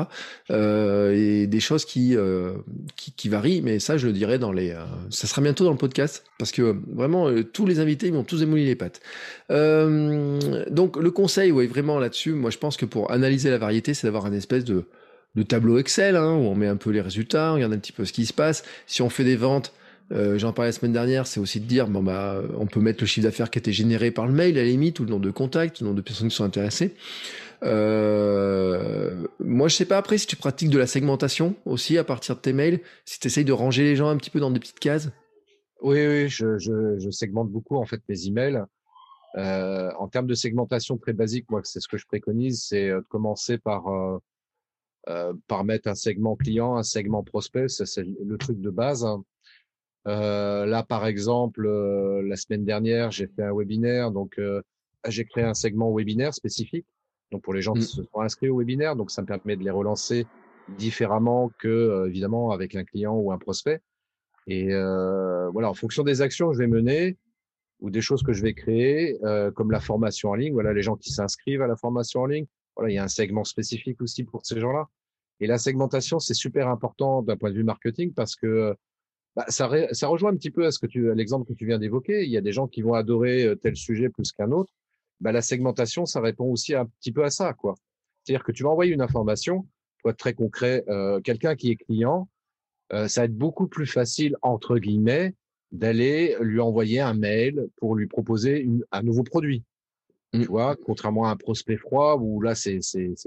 Euh, 0.52 1.13
et 1.13 1.47
des 1.47 1.60
choses 1.60 1.86
qui, 1.86 2.15
euh, 2.15 2.54
qui, 2.95 3.12
qui 3.13 3.30
varient. 3.30 3.62
Mais 3.62 3.80
ça, 3.80 3.97
je 3.97 4.08
le 4.08 4.13
dirais 4.13 4.39
dans 4.39 4.52
les. 4.52 4.75
ça 5.10 5.28
sera 5.28 5.41
bientôt 5.41 5.63
dans 5.63 5.71
le 5.71 5.78
podcast 5.78 6.23
parce 6.38 6.52
que 6.52 6.75
vraiment 6.93 7.30
tous 7.54 7.65
les 7.65 7.80
invités 7.80 8.08
ils 8.08 8.13
m'ont 8.13 8.23
tous 8.23 8.41
émouli 8.41 8.65
les 8.65 8.75
pattes. 8.75 9.02
donc 9.49 10.97
le 10.97 11.12
conseil, 11.12 11.52
ouais, 11.52 11.67
vraiment 11.67 11.99
là-dessus, 11.99 12.34
moi 12.34 12.49
je 12.49 12.58
pense 12.58 12.78
que 12.78 12.86
pour 12.86 13.12
analyser 13.12 13.49
la 13.49 13.58
variété, 13.58 13.93
c'est 13.93 14.08
d'avoir 14.08 14.25
un 14.25 14.34
espèce 14.34 14.65
de 14.65 14.86
de 15.36 15.43
tableau 15.43 15.78
Excel 15.78 16.15
hein, 16.15 16.34
où 16.34 16.47
on 16.47 16.56
met 16.56 16.67
un 16.67 16.75
peu 16.75 16.89
les 16.89 17.02
résultats, 17.02 17.52
on 17.52 17.56
regarde 17.56 17.73
un 17.73 17.78
petit 17.78 17.91
peu 17.91 18.06
ce 18.06 18.13
qui 18.13 18.25
se 18.25 18.34
passe. 18.34 18.63
Si 18.88 19.02
on 19.02 19.10
fait 19.10 19.23
des 19.23 19.36
ventes, 19.36 19.73
euh, 20.12 20.38
j'en 20.38 20.54
parlais 20.54 20.69
la 20.69 20.74
semaine 20.74 20.93
dernière, 20.93 21.28
c'est 21.28 21.39
aussi 21.39 21.60
de 21.60 21.65
dire 21.65 21.88
bon 21.88 22.02
bah 22.02 22.41
on 22.58 22.65
peut 22.65 22.80
mettre 22.80 23.02
le 23.02 23.08
chiffre 23.08 23.26
d'affaires 23.26 23.52
qui 23.52 23.60
a 23.60 23.62
été 23.62 23.72
généré 23.72 24.12
par 24.12 24.26
le 24.26 24.34
mail 24.34 24.58
à 24.58 24.62
la 24.62 24.67
limite 24.67 25.00
ou 25.00 25.04
le 25.04 25.12
nombre 25.12 25.26
de 25.26 25.32
contacts, 25.32 25.82
le 25.82 25.86
nombre 25.86 25.98
de 25.98 26.02
personnes 26.02 26.30
qui 26.30 26.36
sont 26.36 26.43
intéressées. 26.43 26.95
Euh, 27.63 29.28
moi 29.39 29.67
je 29.67 29.76
sais 29.76 29.86
pas 29.86 29.98
après 29.98 30.17
si 30.17 30.26
tu 30.26 30.36
pratiques 30.36 30.69
de 30.69 30.80
la 30.80 30.88
segmentation 30.88 31.56
aussi 31.65 31.98
à 31.98 32.04
partir 32.04 32.36
de 32.36 32.41
tes 32.41 32.54
mails, 32.54 32.80
si 33.06 33.19
tu 33.19 33.28
essayes 33.28 33.45
de 33.45 33.52
ranger 33.52 33.84
les 33.84 33.95
gens 33.95 34.10
un 34.10 34.17
petit 34.17 34.30
peu 34.30 34.39
dans 34.39 34.52
des 34.52 34.60
petites 34.60 34.80
cases. 34.80 35.10
Oui 35.82 36.06
oui, 36.08 36.28
je, 36.28 36.58
je, 36.58 36.98
je 36.98 37.10
segmente 37.12 37.50
beaucoup 37.50 37.78
en 37.78 37.86
fait 37.86 38.02
mes 38.10 38.28
emails. 38.28 38.63
Euh, 39.38 39.91
en 40.00 40.08
termes 40.08 40.26
de 40.26 40.34
segmentation 40.34 40.98
très 40.98 41.13
basique, 41.13 41.45
moi 41.52 41.62
c'est 41.63 41.80
ce 41.80 41.88
que 41.88 41.98
je 41.98 42.08
préconise, 42.08 42.65
c'est 42.67 42.89
de 42.89 43.06
commencer 43.10 43.60
par 43.60 43.84
euh, 45.08 45.34
par 45.48 45.63
mettre 45.63 45.88
un 45.88 45.95
segment 45.95 46.36
client, 46.36 46.76
un 46.76 46.84
segment 46.84 47.24
prospect, 47.24 47.67
c'est 47.69 48.04
le 48.04 48.38
truc 48.38 48.60
de 48.60 48.69
base. 48.69 49.06
Hein. 49.06 49.24
Euh, 50.08 50.66
là, 50.66 50.84
par 50.84 51.06
exemple, 51.06 51.66
euh, 51.66 52.22
la 52.24 52.36
semaine 52.36 52.66
dernière, 52.66 53.12
j'ai 53.12 53.28
fait 53.28 53.44
un 53.44 53.54
webinaire, 53.54 54.12
donc 54.12 54.40
euh, 54.40 54.62
j'ai 55.08 55.26
créé 55.26 55.44
un 55.44 55.54
segment 55.54 55.94
webinaire 55.94 56.34
spécifique, 56.34 56.86
donc 57.32 57.42
pour 57.44 57.54
les 57.54 57.62
gens 57.62 57.74
qui 57.74 57.82
mmh. 57.82 57.84
se 57.84 58.04
sont 58.04 58.22
inscrits 58.22 58.50
au 58.50 58.58
webinaire, 58.58 58.96
donc 58.96 59.12
ça 59.12 59.22
me 59.22 59.28
permet 59.28 59.56
de 59.56 59.64
les 59.64 59.70
relancer 59.70 60.26
différemment 60.78 61.52
que 61.60 62.06
évidemment 62.08 62.52
avec 62.52 62.76
un 62.76 62.84
client 62.84 63.16
ou 63.16 63.32
un 63.32 63.38
prospect. 63.38 63.82
Et 64.48 64.68
voilà, 64.68 65.70
en 65.70 65.74
fonction 65.74 66.04
des 66.04 66.22
actions 66.22 66.50
que 66.50 66.54
je 66.54 66.60
vais 66.60 66.68
mener 66.68 67.18
ou 67.80 67.90
des 67.90 68.02
choses 68.02 68.24
que 68.24 68.34
je 68.34 68.42
vais 68.42 68.54
créer, 68.54 69.18
comme 69.56 69.72
la 69.72 69.80
formation 69.80 70.30
en 70.30 70.36
ligne, 70.36 70.54
voilà, 70.54 70.74
les 70.74 70.84
gens 70.84 70.96
qui 70.96 71.12
s'inscrivent 71.12 71.62
à 71.62 71.68
la 71.68 71.76
formation 71.76 72.22
en 72.22 72.26
ligne, 72.28 72.46
voilà, 72.76 72.92
il 72.92 72.96
y 72.96 72.98
a 73.00 73.04
un 73.04 73.10
segment 73.10 73.44
spécifique 73.44 74.00
aussi 74.02 74.24
pour 74.24 74.46
ces 74.46 74.60
gens-là. 74.60 74.88
Et 75.40 75.48
la 75.48 75.58
segmentation, 75.58 76.20
c'est 76.20 76.34
super 76.34 76.68
important 76.68 77.24
d'un 77.24 77.38
point 77.38 77.50
de 77.50 77.56
vue 77.56 77.64
marketing 77.64 78.14
parce 78.14 78.36
que 78.36 78.76
bah, 79.36 79.46
ça, 79.48 79.70
ça 79.92 80.08
rejoint 80.08 80.32
un 80.32 80.36
petit 80.36 80.52
peu 80.52 80.65
à 80.65 80.72
ce 80.72 80.80
que 80.80 80.88
tu, 80.88 81.13
l'exemple 81.13 81.48
que 81.48 81.54
tu 81.54 81.65
viens 81.65 81.80
d'évoquer. 81.80 82.24
Il 82.24 82.32
y 82.32 82.38
a 82.38 82.42
des 82.42 82.52
gens 82.52 82.68
qui 82.68 82.82
vont 82.82 82.94
adorer 82.94 83.46
euh, 83.46 83.56
tel 83.56 83.76
sujet 83.76 84.10
plus 84.10 84.32
qu'un 84.32 84.52
autre. 84.52 84.74
Bah, 85.20 85.32
la 85.32 85.42
segmentation, 85.42 86.06
ça 86.06 86.22
répond 86.22 86.46
aussi 86.46 86.76
un 86.76 86.86
petit 86.86 87.12
peu 87.12 87.24
à 87.24 87.30
ça, 87.30 87.54
quoi. 87.54 87.76
C'est-à-dire 88.24 88.44
que 88.44 88.52
tu 88.52 88.63
vas 88.63 88.70
envoyer 88.70 88.94
une 88.94 89.02
information, 89.02 89.68
pour 90.02 90.12
être 90.12 90.18
très 90.18 90.34
concret, 90.34 90.84
euh, 90.88 91.20
quelqu'un 91.22 91.56
qui 91.56 91.72
est 91.72 91.76
client, 91.76 92.30
euh, 92.94 93.08
ça 93.08 93.22
va 93.22 93.26
être 93.26 93.38
beaucoup 93.38 93.68
plus 93.68 93.86
facile 93.86 94.36
entre 94.42 94.78
guillemets 94.78 95.36
d'aller 95.72 96.36
lui 96.42 96.60
envoyer 96.60 97.00
un 97.00 97.13
mail 97.13 97.68
pour 97.78 97.96
lui 97.96 98.08
proposer 98.08 98.60
une, 98.60 98.84
un 98.92 99.04
nouveau 99.04 99.24
produit. 99.24 99.63
Tu 100.34 100.39
mmh. 100.39 100.44
vois, 100.46 100.76
contrairement 100.76 101.26
à 101.26 101.32
un 101.32 101.36
prospect 101.36 101.78
froid 101.78 102.18
où 102.20 102.42
là 102.42 102.56
c'est 102.56 102.80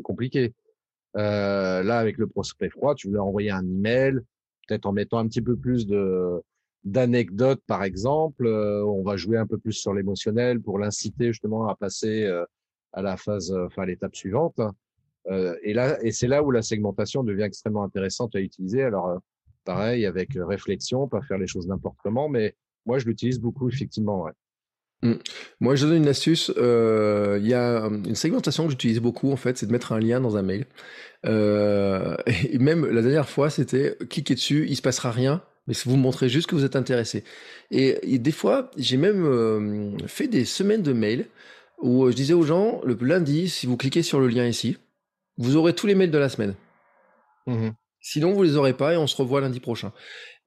compliqué. 0.03 0.53
Euh, 1.17 1.83
là 1.83 1.99
avec 1.99 2.17
le 2.17 2.27
prospect 2.27 2.71
froid, 2.71 2.95
tu 2.95 3.11
veux 3.11 3.21
envoyer 3.21 3.51
un 3.51 3.65
email, 3.65 4.21
en 4.85 4.93
mettant 4.93 5.19
un 5.19 5.29
petit 5.29 5.43
peu 5.43 5.57
plus 5.57 5.87
de 5.87 6.43
d'anecdotes 6.85 7.63
par 7.67 7.85
exemple. 7.85 8.47
Euh, 8.47 8.85
on 8.85 9.03
va 9.03 9.17
jouer 9.17 9.39
un 9.39 9.47
peu 9.47 9.59
plus 9.59 9.73
sur 9.73 9.95
l'émotionnel 9.95 10.61
pour 10.61 10.79
l'inciter 10.79 11.29
justement 11.29 11.69
à 11.69 11.77
passer 11.77 12.25
euh, 12.25 12.45
à 12.93 13.03
la 13.03 13.17
phase, 13.17 13.53
enfin 13.53 13.83
à 13.83 13.87
l'étape 13.87 14.17
suivante. 14.17 14.61
et 15.63 15.73
là, 15.73 16.03
et 16.03 16.11
c'est 16.11 16.27
là 16.27 16.43
où 16.43 16.51
la 16.51 16.63
segmentation 16.63 17.23
devient 17.23 17.45
extrêmement 17.45 17.85
intéressante 17.85 18.35
à 18.35 18.41
utiliser. 18.41 18.83
Alors 18.83 19.21
pareil 19.65 20.05
avec 20.07 20.31
réflexion, 20.35 21.09
pas 21.09 21.23
faire 21.23 21.39
les 21.39 21.47
choses 21.47 21.69
n'importe 21.69 21.97
comment, 22.03 22.29
mais 22.29 22.57
moi 22.85 22.99
je 22.99 23.07
l'utilise 23.07 23.41
beaucoup 23.41 23.69
effectivement. 23.69 24.27
Mm. 25.03 25.15
Moi, 25.61 25.75
je 25.75 25.87
donne 25.87 25.97
une 25.97 26.09
astuce. 26.09 26.53
Euh, 26.57 27.38
il 27.41 27.47
y 27.47 27.55
a 27.55 27.81
une 27.85 28.15
segmentation 28.15 28.65
que 28.65 28.71
j'utilise 28.71 29.01
beaucoup, 29.01 29.33
en 29.33 29.37
fait, 29.37 29.59
c'est 29.59 29.67
de 29.67 29.73
mettre 29.73 29.93
un 29.93 30.01
lien 30.01 30.21
dans 30.21 30.37
un 30.37 30.43
mail. 30.43 30.67
Euh, 31.27 32.17
et 32.51 32.59
même 32.59 32.87
la 32.87 33.03
dernière 33.03 33.29
fois, 33.29 33.51
c'était 33.51 33.97
cliquez 34.09 34.35
dessus, 34.35 34.67
il 34.69 34.77
se 34.77 34.83
passera 34.83 35.11
rien, 35.11 35.43
mais 35.67 35.75
vous 35.85 35.97
montrez 35.97 36.29
juste 36.29 36.49
que 36.49 36.55
vous 36.55 36.65
êtes 36.65 36.77
intéressé. 36.77 37.25
Et, 37.71 38.19
des 38.19 38.33
fois, 38.33 38.71
j'ai 38.77 38.97
même 38.97 39.25
euh, 39.25 39.97
fait 40.07 40.29
des 40.29 40.45
semaines 40.45 40.83
de 40.83 40.93
mails 40.93 41.27
où 41.81 42.09
je 42.11 42.15
disais 42.15 42.35
aux 42.35 42.45
gens, 42.45 42.81
le 42.85 42.97
lundi, 43.01 43.49
si 43.49 43.67
vous 43.67 43.77
cliquez 43.77 44.03
sur 44.03 44.21
le 44.21 44.29
lien 44.29 44.47
ici, 44.47 44.79
vous 45.37 45.57
aurez 45.57 45.75
tous 45.75 45.87
les 45.87 45.97
mails 45.97 46.11
de 46.11 46.19
la 46.19 46.29
semaine. 46.29 46.55
Mmh 47.47 47.71
Sinon, 48.05 48.33
vous 48.33 48.43
les 48.43 48.57
aurez 48.57 48.73
pas 48.73 48.95
et 48.95 48.97
on 48.97 49.07
se 49.07 49.15
revoit 49.17 49.41
lundi 49.41 49.61
prochain. 49.61 49.93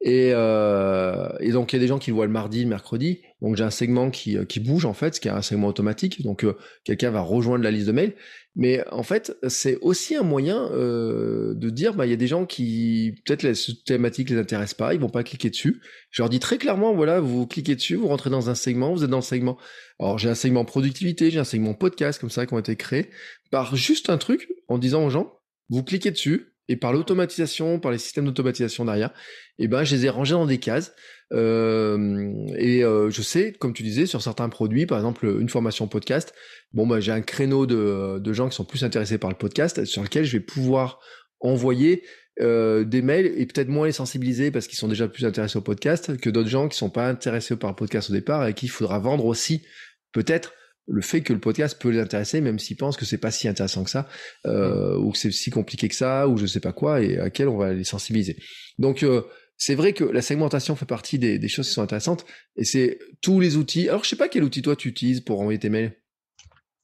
Et, 0.01 0.31
euh, 0.33 1.29
et, 1.39 1.51
donc 1.51 1.73
il 1.73 1.77
y 1.77 1.79
a 1.79 1.79
des 1.79 1.87
gens 1.87 1.97
qui 1.97 2.11
le 2.11 2.15
voient 2.15 2.27
le 2.27 2.31
mardi, 2.31 2.61
le 2.63 2.69
mercredi. 2.69 3.21
Donc 3.41 3.55
j'ai 3.55 3.63
un 3.63 3.71
segment 3.71 4.11
qui, 4.11 4.37
euh, 4.37 4.45
qui 4.45 4.59
bouge 4.59 4.85
en 4.85 4.93
fait, 4.93 5.15
ce 5.15 5.19
qui 5.19 5.27
est 5.27 5.31
un 5.31 5.41
segment 5.41 5.67
automatique. 5.67 6.21
Donc 6.21 6.43
euh, 6.43 6.57
quelqu'un 6.83 7.11
va 7.11 7.21
rejoindre 7.21 7.63
la 7.63 7.71
liste 7.71 7.87
de 7.87 7.91
mails. 7.91 8.13
Mais 8.55 8.83
en 8.91 9.03
fait, 9.03 9.35
c'est 9.47 9.77
aussi 9.81 10.15
un 10.15 10.23
moyen 10.23 10.69
euh, 10.71 11.53
de 11.55 11.69
dire, 11.69 11.93
bah 11.93 12.05
il 12.05 12.09
y 12.09 12.13
a 12.13 12.17
des 12.17 12.27
gens 12.27 12.45
qui 12.45 13.15
peut-être 13.25 13.43
la 13.43 13.51
thématique 13.85 14.29
les 14.29 14.37
intéresse 14.37 14.73
pas, 14.73 14.93
ils 14.93 14.99
vont 14.99 15.09
pas 15.09 15.23
cliquer 15.23 15.49
dessus. 15.49 15.81
Je 16.09 16.21
leur 16.21 16.29
dis 16.29 16.39
très 16.39 16.57
clairement, 16.57 16.93
voilà, 16.93 17.19
vous 17.19 17.47
cliquez 17.47 17.75
dessus, 17.75 17.95
vous 17.95 18.07
rentrez 18.07 18.29
dans 18.29 18.49
un 18.49 18.55
segment, 18.55 18.93
vous 18.93 19.03
êtes 19.03 19.09
dans 19.09 19.17
le 19.17 19.23
segment. 19.23 19.57
Alors 19.99 20.17
j'ai 20.17 20.29
un 20.29 20.35
segment 20.35 20.63
productivité, 20.63 21.31
j'ai 21.31 21.39
un 21.39 21.45
segment 21.45 21.73
podcast 21.73 22.19
comme 22.19 22.29
ça 22.29 22.45
qui 22.45 22.53
ont 22.53 22.59
été 22.59 22.75
créés 22.77 23.09
par 23.51 23.75
juste 23.75 24.09
un 24.09 24.17
truc 24.17 24.49
en 24.67 24.77
disant 24.77 25.05
aux 25.05 25.09
gens, 25.09 25.39
vous 25.69 25.83
cliquez 25.83 26.11
dessus 26.11 26.54
Et 26.67 26.75
par 26.77 26.93
l'automatisation, 26.93 27.79
par 27.79 27.91
les 27.91 27.97
systèmes 27.97 28.25
d'automatisation 28.25 28.85
derrière, 28.85 29.11
eh 29.59 29.67
ben, 29.67 29.83
je 29.83 29.95
les 29.95 30.05
ai 30.05 30.09
rangés 30.09 30.33
dans 30.33 30.45
des 30.45 30.57
cases. 30.57 30.93
Euh, 31.33 32.33
et 32.57 32.83
euh, 32.83 33.09
je 33.09 33.21
sais, 33.21 33.53
comme 33.53 33.73
tu 33.73 33.83
disais, 33.83 34.05
sur 34.05 34.21
certains 34.21 34.49
produits, 34.49 34.85
par 34.85 34.97
exemple 34.97 35.25
une 35.39 35.49
formation 35.49 35.87
podcast, 35.87 36.33
bon, 36.73 36.87
bah, 36.87 36.99
j'ai 36.99 37.11
un 37.11 37.21
créneau 37.21 37.65
de, 37.65 38.19
de 38.19 38.33
gens 38.33 38.49
qui 38.49 38.55
sont 38.55 38.65
plus 38.65 38.83
intéressés 38.83 39.17
par 39.17 39.29
le 39.29 39.37
podcast, 39.37 39.85
sur 39.85 40.03
lequel 40.03 40.25
je 40.25 40.37
vais 40.37 40.43
pouvoir 40.43 40.99
envoyer 41.39 42.03
euh, 42.41 42.83
des 42.83 43.01
mails 43.01 43.27
et 43.37 43.45
peut-être 43.45 43.69
moins 43.69 43.85
les 43.85 43.93
sensibiliser 43.93 44.51
parce 44.51 44.67
qu'ils 44.67 44.77
sont 44.77 44.89
déjà 44.89 45.07
plus 45.07 45.23
intéressés 45.23 45.57
au 45.57 45.61
podcast 45.61 46.17
que 46.17 46.29
d'autres 46.29 46.49
gens 46.49 46.67
qui 46.67 46.77
sont 46.77 46.89
pas 46.89 47.07
intéressés 47.07 47.55
par 47.55 47.69
le 47.69 47.77
podcast 47.77 48.09
au 48.09 48.13
départ 48.13 48.45
et 48.45 48.53
qui 48.53 48.67
faudra 48.67 48.99
vendre 48.99 49.25
aussi 49.25 49.65
peut-être 50.11 50.53
le 50.87 51.01
fait 51.01 51.21
que 51.21 51.33
le 51.33 51.39
podcast 51.39 51.81
peut 51.81 51.89
les 51.89 51.99
intéresser, 51.99 52.41
même 52.41 52.59
s'ils 52.59 52.77
pensent 52.77 52.97
que 52.97 53.05
c'est 53.05 53.17
pas 53.17 53.31
si 53.31 53.47
intéressant 53.47 53.83
que 53.83 53.89
ça, 53.89 54.07
euh, 54.45 54.97
ou 54.97 55.11
que 55.11 55.17
c'est 55.17 55.31
si 55.31 55.49
compliqué 55.49 55.87
que 55.87 55.95
ça, 55.95 56.27
ou 56.27 56.37
je 56.37 56.45
sais 56.45 56.59
pas 56.59 56.73
quoi, 56.73 57.01
et 57.01 57.17
à 57.17 57.29
quel 57.29 57.47
on 57.47 57.57
va 57.57 57.73
les 57.73 57.83
sensibiliser. 57.83 58.37
Donc 58.77 59.03
euh, 59.03 59.23
c'est 59.57 59.75
vrai 59.75 59.93
que 59.93 60.03
la 60.03 60.21
segmentation 60.21 60.75
fait 60.75 60.85
partie 60.85 61.17
des, 61.17 61.39
des, 61.39 61.47
choses 61.47 61.67
qui 61.67 61.73
sont 61.73 61.81
intéressantes, 61.81 62.25
et 62.55 62.65
c'est 62.65 62.99
tous 63.21 63.39
les 63.39 63.57
outils. 63.57 63.89
Alors 63.89 64.03
je 64.03 64.09
sais 64.09 64.15
pas 64.15 64.29
quel 64.29 64.43
outil 64.43 64.61
toi 64.61 64.75
tu 64.75 64.89
utilises 64.89 65.21
pour 65.21 65.41
envoyer 65.41 65.59
tes 65.59 65.69
mails. 65.69 65.97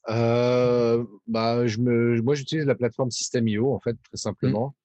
Euh, 0.09 1.03
bah 1.27 1.67
je 1.67 1.77
me, 1.77 2.19
moi 2.21 2.33
j'utilise 2.33 2.65
la 2.65 2.73
plateforme 2.73 3.11
System.io 3.11 3.73
en 3.73 3.79
fait 3.79 3.95
très 4.03 4.17
simplement. 4.17 4.75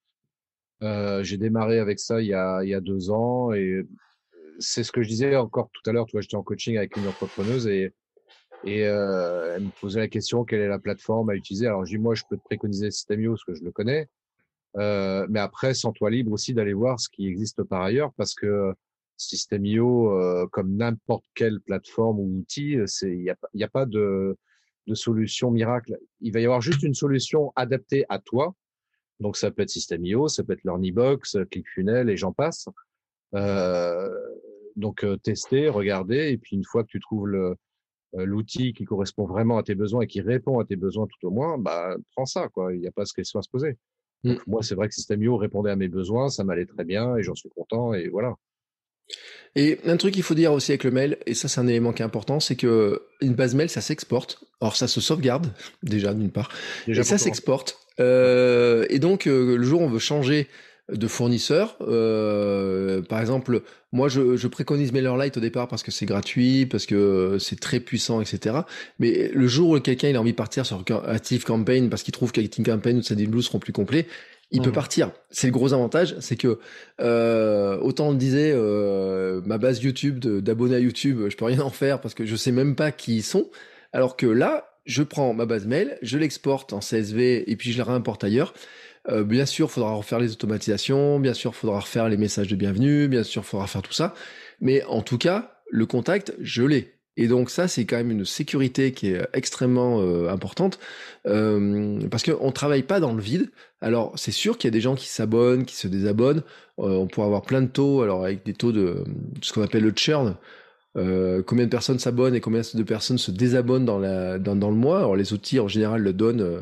Mmh. 0.81 0.85
Euh, 0.85 1.23
j'ai 1.23 1.37
démarré 1.37 1.79
avec 1.79 1.99
ça 1.99 2.21
il 2.21 2.27
y 2.27 2.35
a 2.35 2.63
il 2.63 2.69
y 2.69 2.75
a 2.75 2.81
deux 2.81 3.09
ans 3.09 3.51
et 3.51 3.81
c'est 4.59 4.83
ce 4.83 4.91
que 4.91 5.01
je 5.01 5.07
disais 5.07 5.35
encore 5.35 5.69
tout 5.73 5.89
à 5.89 5.93
l'heure. 5.93 6.05
Tu 6.05 6.11
vois, 6.11 6.21
j'étais 6.21 6.35
en 6.35 6.43
coaching 6.43 6.77
avec 6.77 6.95
une 6.97 7.07
entrepreneuse 7.07 7.67
et 7.67 7.93
et 8.63 8.85
euh, 8.85 9.55
elle 9.55 9.65
me 9.65 9.71
posait 9.79 9.99
la 9.99 10.07
question 10.07 10.43
quelle 10.45 10.61
est 10.61 10.67
la 10.67 10.79
plateforme 10.79 11.29
à 11.29 11.35
utiliser? 11.35 11.67
Alors 11.67 11.85
je 11.85 11.91
dis 11.91 11.97
moi 11.97 12.15
je 12.15 12.23
peux 12.29 12.37
te 12.37 12.43
préconiser 12.43 12.91
Systemio 12.91 13.31
parce 13.31 13.43
que 13.43 13.53
je 13.53 13.63
le 13.63 13.71
connais, 13.71 14.07
euh, 14.77 15.25
mais 15.29 15.39
après 15.39 15.73
sens-toi 15.73 16.09
libre 16.09 16.31
aussi 16.31 16.53
d'aller 16.53 16.73
voir 16.73 16.99
ce 16.99 17.09
qui 17.09 17.27
existe 17.27 17.63
par 17.63 17.81
ailleurs 17.81 18.11
parce 18.13 18.33
que 18.33 18.73
Systemio, 19.17 20.11
euh, 20.11 20.47
comme 20.51 20.75
n'importe 20.75 21.25
quelle 21.33 21.59
plateforme 21.61 22.19
ou 22.19 22.39
outil, 22.39 22.77
c'est 22.85 23.11
il 23.11 23.23
n'y 23.55 23.63
a, 23.63 23.65
a 23.65 23.69
pas 23.69 23.85
de, 23.87 24.37
de 24.87 24.95
solution 24.95 25.51
miracle. 25.51 25.97
Il 26.21 26.33
va 26.33 26.39
y 26.39 26.45
avoir 26.45 26.61
juste 26.61 26.83
une 26.83 26.93
solution 26.93 27.51
adaptée 27.55 28.05
à 28.09 28.19
toi. 28.19 28.53
Donc 29.19 29.35
ça 29.35 29.49
peut 29.49 29.63
être 29.63 29.69
Systemio, 29.69 30.27
ça 30.27 30.43
peut 30.43 30.53
être 30.53 30.63
LearnyBox, 30.63 31.37
ClickFunnels 31.49 32.09
et 32.09 32.17
j'en 32.17 32.31
passe. 32.31 32.67
Euh, 33.33 34.07
donc 34.75 35.03
euh, 35.03 35.17
tester, 35.17 35.67
regarder 35.67 36.29
et 36.29 36.37
puis 36.37 36.55
une 36.55 36.63
fois 36.63 36.83
que 36.83 36.89
tu 36.89 36.99
trouves 36.99 37.27
le 37.27 37.45
euh, 37.45 37.55
l'outil 38.13 38.73
qui 38.73 38.85
correspond 38.85 39.25
vraiment 39.25 39.57
à 39.57 39.63
tes 39.63 39.75
besoins 39.75 40.01
et 40.01 40.07
qui 40.07 40.21
répond 40.21 40.59
à 40.59 40.65
tes 40.65 40.75
besoins 40.75 41.07
tout 41.07 41.27
au 41.27 41.31
moins, 41.31 41.57
bah, 41.57 41.95
prends 42.15 42.25
ça, 42.25 42.47
quoi. 42.47 42.73
Il 42.73 42.79
n'y 42.79 42.87
a 42.87 42.91
pas 42.91 43.05
ce 43.05 43.13
question 43.13 43.39
à 43.39 43.41
se 43.41 43.49
poser. 43.49 43.77
Mmh. 44.23 44.35
Moi, 44.47 44.63
c'est 44.63 44.75
vrai 44.75 44.87
que 44.87 44.93
Systemio 44.93 45.37
répondait 45.37 45.71
à 45.71 45.75
mes 45.75 45.89
besoins, 45.89 46.29
ça 46.29 46.43
m'allait 46.43 46.65
très 46.65 46.83
bien 46.83 47.17
et 47.17 47.23
j'en 47.23 47.35
suis 47.35 47.49
content 47.49 47.93
et 47.93 48.07
voilà. 48.09 48.35
Et 49.55 49.79
un 49.85 49.97
truc 49.97 50.13
qu'il 50.13 50.23
faut 50.23 50.35
dire 50.35 50.51
aussi 50.51 50.71
avec 50.71 50.83
le 50.83 50.91
mail, 50.91 51.17
et 51.25 51.33
ça 51.33 51.47
c'est 51.47 51.61
un 51.61 51.67
élément 51.67 51.93
qui 51.93 52.01
est 52.01 52.05
important, 52.05 52.39
c'est 52.39 52.55
que 52.55 53.03
une 53.21 53.33
base 53.33 53.55
mail 53.55 53.69
ça 53.69 53.81
s'exporte. 53.81 54.43
Alors 54.61 54.75
ça 54.75 54.87
se 54.87 55.01
sauvegarde 55.01 55.47
déjà 55.83 56.13
d'une 56.13 56.31
part, 56.31 56.49
déjà 56.85 57.01
et 57.01 57.03
ça 57.03 57.17
s'exporte. 57.17 57.79
Euh, 57.99 58.85
et 58.89 58.99
donc 58.99 59.27
euh, 59.27 59.57
le 59.57 59.63
jour 59.63 59.81
où 59.81 59.85
on 59.85 59.89
veut 59.89 59.99
changer 59.99 60.47
de 60.91 61.07
fournisseurs. 61.07 61.77
Euh, 61.81 63.01
par 63.01 63.19
exemple, 63.19 63.61
moi, 63.91 64.07
je, 64.07 64.37
je 64.37 64.47
préconise 64.47 64.91
MailerLite 64.91 65.37
au 65.37 65.39
départ 65.39 65.67
parce 65.67 65.83
que 65.83 65.91
c'est 65.91 66.05
gratuit, 66.05 66.65
parce 66.65 66.85
que 66.85 67.37
c'est 67.39 67.59
très 67.59 67.79
puissant, 67.79 68.21
etc. 68.21 68.57
Mais 68.99 69.29
le 69.33 69.47
jour 69.47 69.71
où 69.71 69.79
quelqu'un 69.79 70.09
il 70.09 70.15
a 70.15 70.21
envie 70.21 70.31
de 70.31 70.37
partir 70.37 70.65
sur 70.65 70.83
Active 71.07 71.43
Campaign 71.43 71.89
parce 71.89 72.03
qu'il 72.03 72.13
trouve 72.13 72.31
qu'Active 72.31 72.65
Campaign 72.65 72.97
ou 72.97 73.01
Sending 73.01 73.29
Blue 73.29 73.41
seront 73.41 73.59
plus 73.59 73.73
complets, 73.73 74.07
il 74.51 74.61
peut 74.61 74.69
mmh. 74.69 74.73
partir. 74.73 75.11
C'est 75.29 75.47
le 75.47 75.53
gros 75.53 75.73
avantage, 75.73 76.15
c'est 76.21 76.37
que 76.37 76.59
euh, 77.01 77.77
autant 77.79 78.09
on 78.09 78.11
le 78.11 78.17
disait, 78.17 78.53
euh, 78.55 79.41
ma 79.45 79.57
base 79.57 79.83
YouTube 79.83 80.19
d'abonnés 80.19 80.75
à 80.75 80.79
YouTube, 80.79 81.27
je 81.27 81.35
peux 81.35 81.45
rien 81.45 81.59
en 81.59 81.69
faire 81.69 81.99
parce 81.99 82.13
que 82.13 82.25
je 82.25 82.35
sais 82.35 82.53
même 82.53 82.75
pas 82.75 82.91
qui 82.93 83.17
ils 83.17 83.23
sont. 83.23 83.49
Alors 83.91 84.15
que 84.15 84.25
là, 84.25 84.69
je 84.85 85.03
prends 85.03 85.33
ma 85.33 85.45
base 85.45 85.65
mail, 85.65 85.97
je 86.01 86.17
l'exporte 86.17 86.71
en 86.71 86.79
CSV 86.79 87.51
et 87.51 87.55
puis 87.57 87.73
je 87.73 87.77
la 87.77 87.83
réimporte 87.83 88.23
ailleurs. 88.23 88.53
Euh, 89.09 89.23
bien 89.23 89.45
sûr, 89.45 89.67
il 89.67 89.71
faudra 89.71 89.93
refaire 89.93 90.19
les 90.19 90.31
automatisations, 90.31 91.19
bien 91.19 91.33
sûr, 91.33 91.55
faudra 91.55 91.79
refaire 91.79 92.09
les 92.09 92.17
messages 92.17 92.47
de 92.47 92.55
bienvenue, 92.55 93.07
bien 93.07 93.23
sûr, 93.23 93.41
il 93.43 93.45
faudra 93.45 93.67
faire 93.67 93.81
tout 93.81 93.93
ça. 93.93 94.13
Mais 94.59 94.83
en 94.83 95.01
tout 95.01 95.17
cas, 95.17 95.59
le 95.69 95.85
contact, 95.85 96.33
je 96.39 96.63
l'ai. 96.63 96.93
Et 97.15 97.27
donc 97.27 97.49
ça, 97.49 97.67
c'est 97.67 97.85
quand 97.85 97.97
même 97.97 98.11
une 98.11 98.25
sécurité 98.25 98.91
qui 98.91 99.09
est 99.09 99.27
extrêmement 99.33 100.01
euh, 100.01 100.29
importante 100.29 100.77
euh, 101.25 101.99
parce 102.11 102.21
qu'on 102.23 102.47
ne 102.47 102.51
travaille 102.51 102.83
pas 102.83 102.99
dans 102.99 103.13
le 103.13 103.21
vide. 103.21 103.49
Alors 103.81 104.13
c'est 104.15 104.31
sûr 104.31 104.57
qu'il 104.57 104.67
y 104.67 104.71
a 104.71 104.71
des 104.71 104.81
gens 104.81 104.95
qui 104.95 105.07
s'abonnent, 105.07 105.65
qui 105.65 105.75
se 105.75 105.87
désabonnent. 105.87 106.43
on 106.77 107.07
pourrait 107.07 107.25
avoir 107.25 107.41
plein 107.41 107.61
de 107.61 107.67
taux, 107.67 108.01
alors 108.01 108.23
avec 108.23 108.45
des 108.45 108.53
taux 108.53 108.71
de, 108.71 109.03
ce 109.41 109.51
qu'on 109.51 109.63
appelle 109.63 109.83
le 109.83 109.93
churn. 109.95 110.35
combien 110.95 111.65
de 111.65 111.69
personnes 111.69 111.99
s'abonnent 111.99 112.35
et 112.35 112.41
combien 112.41 112.61
de 112.71 112.83
personnes 112.83 113.17
se 113.17 113.31
désabonnent 113.31 113.85
dans, 113.85 113.99
la, 113.99 114.37
dans 114.37 114.69
le 114.69 114.75
mois? 114.75 114.99
Alors 114.99 115.15
les 115.15 115.33
outils 115.33 115.59
en 115.59 115.67
général 115.67 116.01
le 116.03 116.13
donnent 116.13 116.61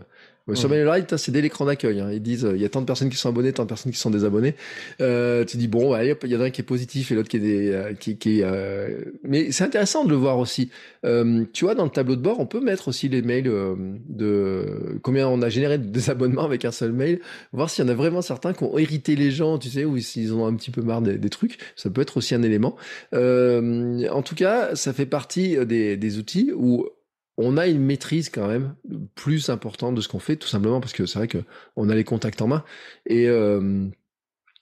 sur 0.54 0.70
MailerLite, 0.70 1.18
c'est 1.18 1.32
dès 1.32 1.42
l'écran 1.42 1.66
d'accueil. 1.66 2.00
Hein. 2.00 2.12
Ils 2.12 2.22
disent, 2.22 2.48
il 2.54 2.62
y 2.62 2.66
a 2.66 2.70
tant 2.70 2.82
de 2.82 2.86
personnes 2.86 3.10
qui 3.10 3.18
sont 3.18 3.30
abonnées, 3.30 3.52
tant 3.52 3.64
de 3.64 3.70
personnes 3.70 3.92
qui 3.92 3.98
sont 3.98 4.12
désabonnées. 4.12 4.56
Euh, 5.02 5.44
tu 5.46 5.58
dis 5.58 5.68
bon, 5.68 5.96
il 5.98 6.16
y 6.30 6.36
en 6.36 6.42
a 6.42 6.46
un 6.46 6.50
qui 6.50 6.62
est 6.62 6.66
positif 6.66 7.12
et 7.12 7.16
l'autre 7.16 7.30
qui 7.30 7.38
est 7.38 7.40
des, 7.40 7.72
euh, 7.72 7.94
qui, 7.94 8.18
qui 8.18 8.42
euh... 8.44 9.06
mais 9.24 9.52
c'est 9.52 9.64
intéressant 9.64 10.06
de 10.06 10.10
le 10.10 10.16
voir 10.16 10.38
aussi. 10.38 10.70
Euh, 11.06 11.46
tu 11.54 11.66
vois, 11.66 11.76
dans 11.76 11.84
le 11.84 11.90
tableau 11.90 12.16
de 12.16 12.22
bord, 12.22 12.40
on 12.40 12.46
peut 12.46 12.60
mettre 12.60 12.88
aussi 12.88 13.10
les 13.10 13.22
mails 13.22 13.48
euh, 13.48 13.76
de 14.10 15.00
combien 15.02 15.28
on 15.28 15.42
a 15.42 15.50
généré 15.50 15.78
de 15.78 15.86
désabonnements 15.86 16.44
avec 16.44 16.66
un 16.66 16.72
seul 16.72 16.92
mail, 16.92 17.22
voir 17.54 17.70
s'il 17.70 17.86
y 17.86 17.88
en 17.88 17.92
a 17.92 17.96
vraiment 17.96 18.22
certains 18.22 18.54
qui 18.54 18.64
ont 18.64 18.78
hérité 18.78 19.16
les 19.16 19.32
gens, 19.32 19.58
tu 19.58 19.70
sais, 19.70 19.86
ou 19.86 19.98
s'ils 20.00 20.34
ont 20.34 20.46
un 20.46 20.54
petit 20.56 20.72
peu 20.72 20.82
marre 20.82 21.02
des, 21.02 21.18
des, 21.18 21.30
trucs. 21.30 21.58
Ça 21.76 21.90
peut 21.90 22.02
être 22.02 22.18
aussi 22.18 22.36
un 22.36 22.44
élément. 22.44 22.76
en 23.14 24.22
tout 24.24 24.36
cas, 24.36 24.76
ça 24.76 24.94
fait 24.94 25.06
partie 25.06 25.58
des, 25.66 25.98
des 25.98 26.18
outils 26.18 26.52
où 26.56 26.88
on 27.38 27.58
a 27.58 27.68
une 27.68 27.82
maîtrise 27.82 28.30
quand 28.30 28.48
même 28.48 28.76
plus 29.16 29.50
importante 29.50 29.96
de 29.96 30.02
ce 30.02 30.08
qu'on 30.08 30.20
fait, 30.20 30.38
tout 30.38 30.48
simplement 30.48 30.80
parce 30.80 30.94
que 30.94 31.06
c'est 31.06 31.20
vrai 31.20 31.28
que 31.28 31.44
on 31.76 31.90
a 31.90 31.96
les 31.96 32.04
contacts 32.04 32.42
en 32.42 32.48
main 32.48 32.64
et 33.06 33.28
euh, 33.28 33.88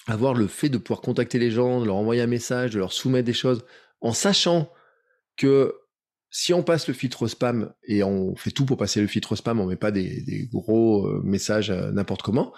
avoir 0.08 0.34
le 0.34 0.48
fait 0.48 0.70
de 0.70 0.78
pouvoir 0.78 1.02
contacter 1.02 1.40
les 1.40 1.52
gens, 1.52 1.82
de 1.82 1.86
leur 1.86 1.96
envoyer 1.96 2.22
un 2.22 2.28
message, 2.28 2.72
de 2.72 2.80
leur 2.80 2.92
soumettre 2.92 3.26
des 3.26 3.34
choses, 3.34 3.64
en 4.02 4.14
sachant 4.14 4.72
que 5.38 5.76
si 6.32 6.52
on 6.52 6.64
passe 6.64 6.88
le 6.88 6.96
filtre 6.96 7.28
spam 7.28 7.72
et 7.84 8.04
on 8.04 8.36
fait 8.36 8.50
tout 8.50 8.66
pour 8.66 8.78
passer 8.78 9.02
le 9.02 9.08
filtre 9.08 9.36
spam, 9.36 9.60
on 9.60 9.68
met 9.68 9.76
pas 9.76 9.92
des, 9.92 10.50
gros 10.52 11.06
euh, 11.06 11.22
messages 11.24 11.70
n'importe 11.70 12.24
comment. 12.24 12.54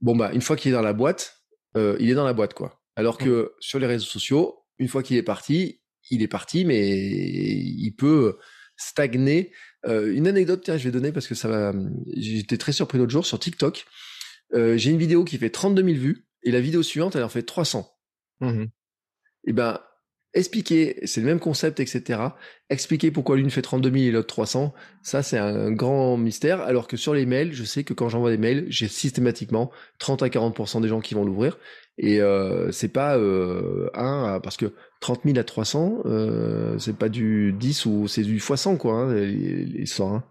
Bon 0.00 0.16
bah 0.16 0.32
une 0.32 0.40
fois 0.40 0.56
qu'il 0.56 0.72
est 0.72 0.74
dans 0.74 0.82
la 0.82 0.92
boîte, 0.92 1.44
euh, 1.76 1.96
il 2.00 2.10
est 2.10 2.14
dans 2.14 2.24
la 2.24 2.32
boîte 2.32 2.54
quoi. 2.54 2.80
Alors 2.96 3.16
que 3.16 3.52
sur 3.60 3.78
les 3.78 3.86
réseaux 3.86 4.06
sociaux, 4.06 4.58
une 4.78 4.88
fois 4.88 5.04
qu'il 5.04 5.16
est 5.16 5.22
parti, 5.22 5.80
il 6.10 6.20
est 6.20 6.28
parti, 6.28 6.64
mais 6.64 6.90
il 6.90 7.92
peut 7.92 8.38
stagner. 8.82 9.52
Euh, 9.86 10.14
une 10.14 10.26
anecdote, 10.26 10.62
tiens, 10.64 10.76
je 10.76 10.84
vais 10.84 10.90
donner 10.90 11.12
parce 11.12 11.26
que 11.26 11.34
ça 11.34 11.48
va. 11.48 11.72
J'étais 12.14 12.58
très 12.58 12.72
surpris 12.72 12.98
l'autre 12.98 13.10
jour 13.10 13.26
sur 13.26 13.38
TikTok. 13.38 13.86
Euh, 14.54 14.76
j'ai 14.76 14.90
une 14.90 14.98
vidéo 14.98 15.24
qui 15.24 15.38
fait 15.38 15.50
32 15.50 15.82
000 15.82 15.94
vues 15.96 16.26
et 16.42 16.50
la 16.50 16.60
vidéo 16.60 16.82
suivante, 16.82 17.16
elle 17.16 17.24
en 17.24 17.28
fait 17.28 17.42
300. 17.42 17.88
Mmh 18.40 18.64
et 19.44 19.52
ben, 19.52 19.80
expliquer, 20.34 21.00
c'est 21.04 21.20
le 21.20 21.26
même 21.26 21.40
concept, 21.40 21.80
etc. 21.80 22.20
Expliquer 22.70 23.10
pourquoi 23.10 23.36
l'une 23.36 23.50
fait 23.50 23.62
32 23.62 23.90
000 23.90 24.04
et 24.04 24.10
l'autre 24.12 24.28
300, 24.28 24.72
ça 25.02 25.22
c'est 25.24 25.38
un 25.38 25.72
grand 25.72 26.16
mystère. 26.16 26.60
Alors 26.60 26.86
que 26.86 26.96
sur 26.96 27.12
les 27.12 27.26
mails, 27.26 27.52
je 27.52 27.64
sais 27.64 27.82
que 27.82 27.92
quand 27.92 28.08
j'envoie 28.08 28.30
des 28.30 28.38
mails, 28.38 28.66
j'ai 28.68 28.86
systématiquement 28.86 29.72
30 29.98 30.22
à 30.22 30.28
40% 30.28 30.80
des 30.80 30.88
gens 30.88 31.00
qui 31.00 31.14
vont 31.14 31.24
l'ouvrir. 31.24 31.58
Et 31.98 32.20
euh, 32.20 32.70
c'est 32.72 32.88
pas 32.88 33.18
euh, 33.18 33.90
un 33.94 34.40
parce 34.40 34.56
que 34.56 34.74
30 35.00 35.24
000 35.24 35.38
à 35.38 35.44
300, 35.44 36.02
euh, 36.06 36.78
c'est 36.78 36.96
pas 36.96 37.08
du 37.08 37.52
10 37.52 37.86
ou 37.86 38.08
c'est 38.08 38.22
du 38.22 38.38
x100 38.38 38.78
quoi, 38.78 38.94
hein, 38.94 39.14
les, 39.14 39.64
les 39.64 40.00
hein. 40.00 40.24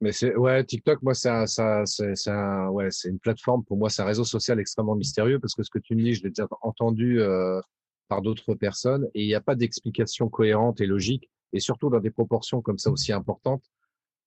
Mais 0.00 0.12
c'est 0.12 0.34
ouais 0.34 0.64
TikTok, 0.64 1.02
moi 1.02 1.14
ça 1.14 1.46
ça 1.46 1.82
c'est 1.84 2.30
un, 2.30 2.68
ouais 2.68 2.90
c'est 2.90 3.10
une 3.10 3.18
plateforme 3.18 3.64
pour 3.64 3.76
moi 3.76 3.90
c'est 3.90 4.00
un 4.00 4.06
réseau 4.06 4.24
social 4.24 4.58
extrêmement 4.58 4.94
mystérieux 4.94 5.38
parce 5.38 5.54
que 5.54 5.62
ce 5.62 5.70
que 5.70 5.78
tu 5.78 5.94
me 5.94 6.02
dis, 6.02 6.14
je 6.14 6.22
l'ai 6.22 6.30
déjà 6.30 6.48
entendu 6.62 7.20
euh, 7.20 7.60
par 8.08 8.22
d'autres 8.22 8.54
personnes 8.54 9.06
et 9.14 9.22
il 9.22 9.26
n'y 9.26 9.34
a 9.34 9.42
pas 9.42 9.56
d'explication 9.56 10.28
cohérente 10.28 10.80
et 10.80 10.86
logique 10.86 11.28
et 11.52 11.60
surtout 11.60 11.90
dans 11.90 12.00
des 12.00 12.10
proportions 12.10 12.62
comme 12.62 12.78
ça 12.78 12.90
aussi 12.90 13.12
importantes, 13.12 13.64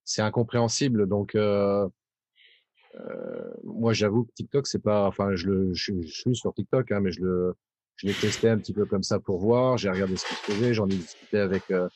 c'est 0.03 0.21
incompréhensible 0.21 1.07
donc. 1.07 1.33
Euh, 1.35 1.87
moi, 3.63 3.93
j'avoue 3.93 4.25
que 4.25 4.31
TikTok, 4.33 4.67
c'est 4.67 4.81
pas, 4.81 5.07
enfin, 5.07 5.35
je 5.35 5.47
le, 5.47 5.73
je, 5.73 6.01
suis 6.03 6.35
sur 6.35 6.53
TikTok, 6.53 6.91
hein, 6.91 6.99
mais 6.99 7.11
je 7.11 7.21
le, 7.21 7.55
je 7.95 8.07
l'ai 8.07 8.13
testé 8.13 8.49
un 8.49 8.57
petit 8.57 8.73
peu 8.73 8.85
comme 8.85 9.03
ça 9.03 9.19
pour 9.19 9.39
voir. 9.39 9.77
J'ai 9.77 9.89
regardé 9.89 10.15
ce 10.15 10.25
qu'il 10.25 10.37
faisait, 10.37 10.73
j'en 10.73 10.87
ai 10.87 10.95
discuté 10.95 11.39
avec 11.39 11.71
euh, 11.71 11.87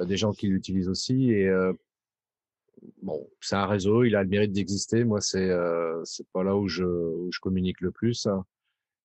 des 0.00 0.16
gens 0.16 0.32
qui 0.32 0.48
l'utilisent 0.48 0.88
aussi, 0.88 1.30
et 1.30 1.48
euh, 1.48 1.72
bon, 3.02 3.28
c'est 3.40 3.56
un 3.56 3.66
réseau, 3.66 4.04
il 4.04 4.16
a 4.16 4.22
le 4.22 4.28
mérite 4.28 4.52
d'exister. 4.52 5.04
Moi, 5.04 5.20
c'est, 5.20 5.50
euh, 5.50 6.00
c'est 6.04 6.26
pas 6.32 6.42
là 6.42 6.56
où 6.56 6.68
je, 6.68 6.84
où 6.84 7.30
je 7.32 7.40
communique 7.40 7.80
le 7.80 7.90
plus. 7.90 8.26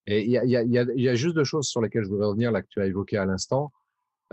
Et 0.08 0.24
il 0.24 0.30
y 0.30 0.38
a, 0.38 0.46
y 0.46 0.56
a, 0.56 0.64
y 0.64 1.02
y 1.02 1.10
a 1.10 1.16
juste 1.16 1.36
deux 1.36 1.44
choses 1.44 1.68
sur 1.68 1.82
lesquelles 1.82 2.04
je 2.04 2.10
voudrais 2.10 2.28
revenir 2.28 2.52
là 2.52 2.62
que 2.62 2.68
tu 2.70 2.80
as 2.80 2.86
évoqué 2.86 3.18
à 3.18 3.26
l'instant. 3.26 3.72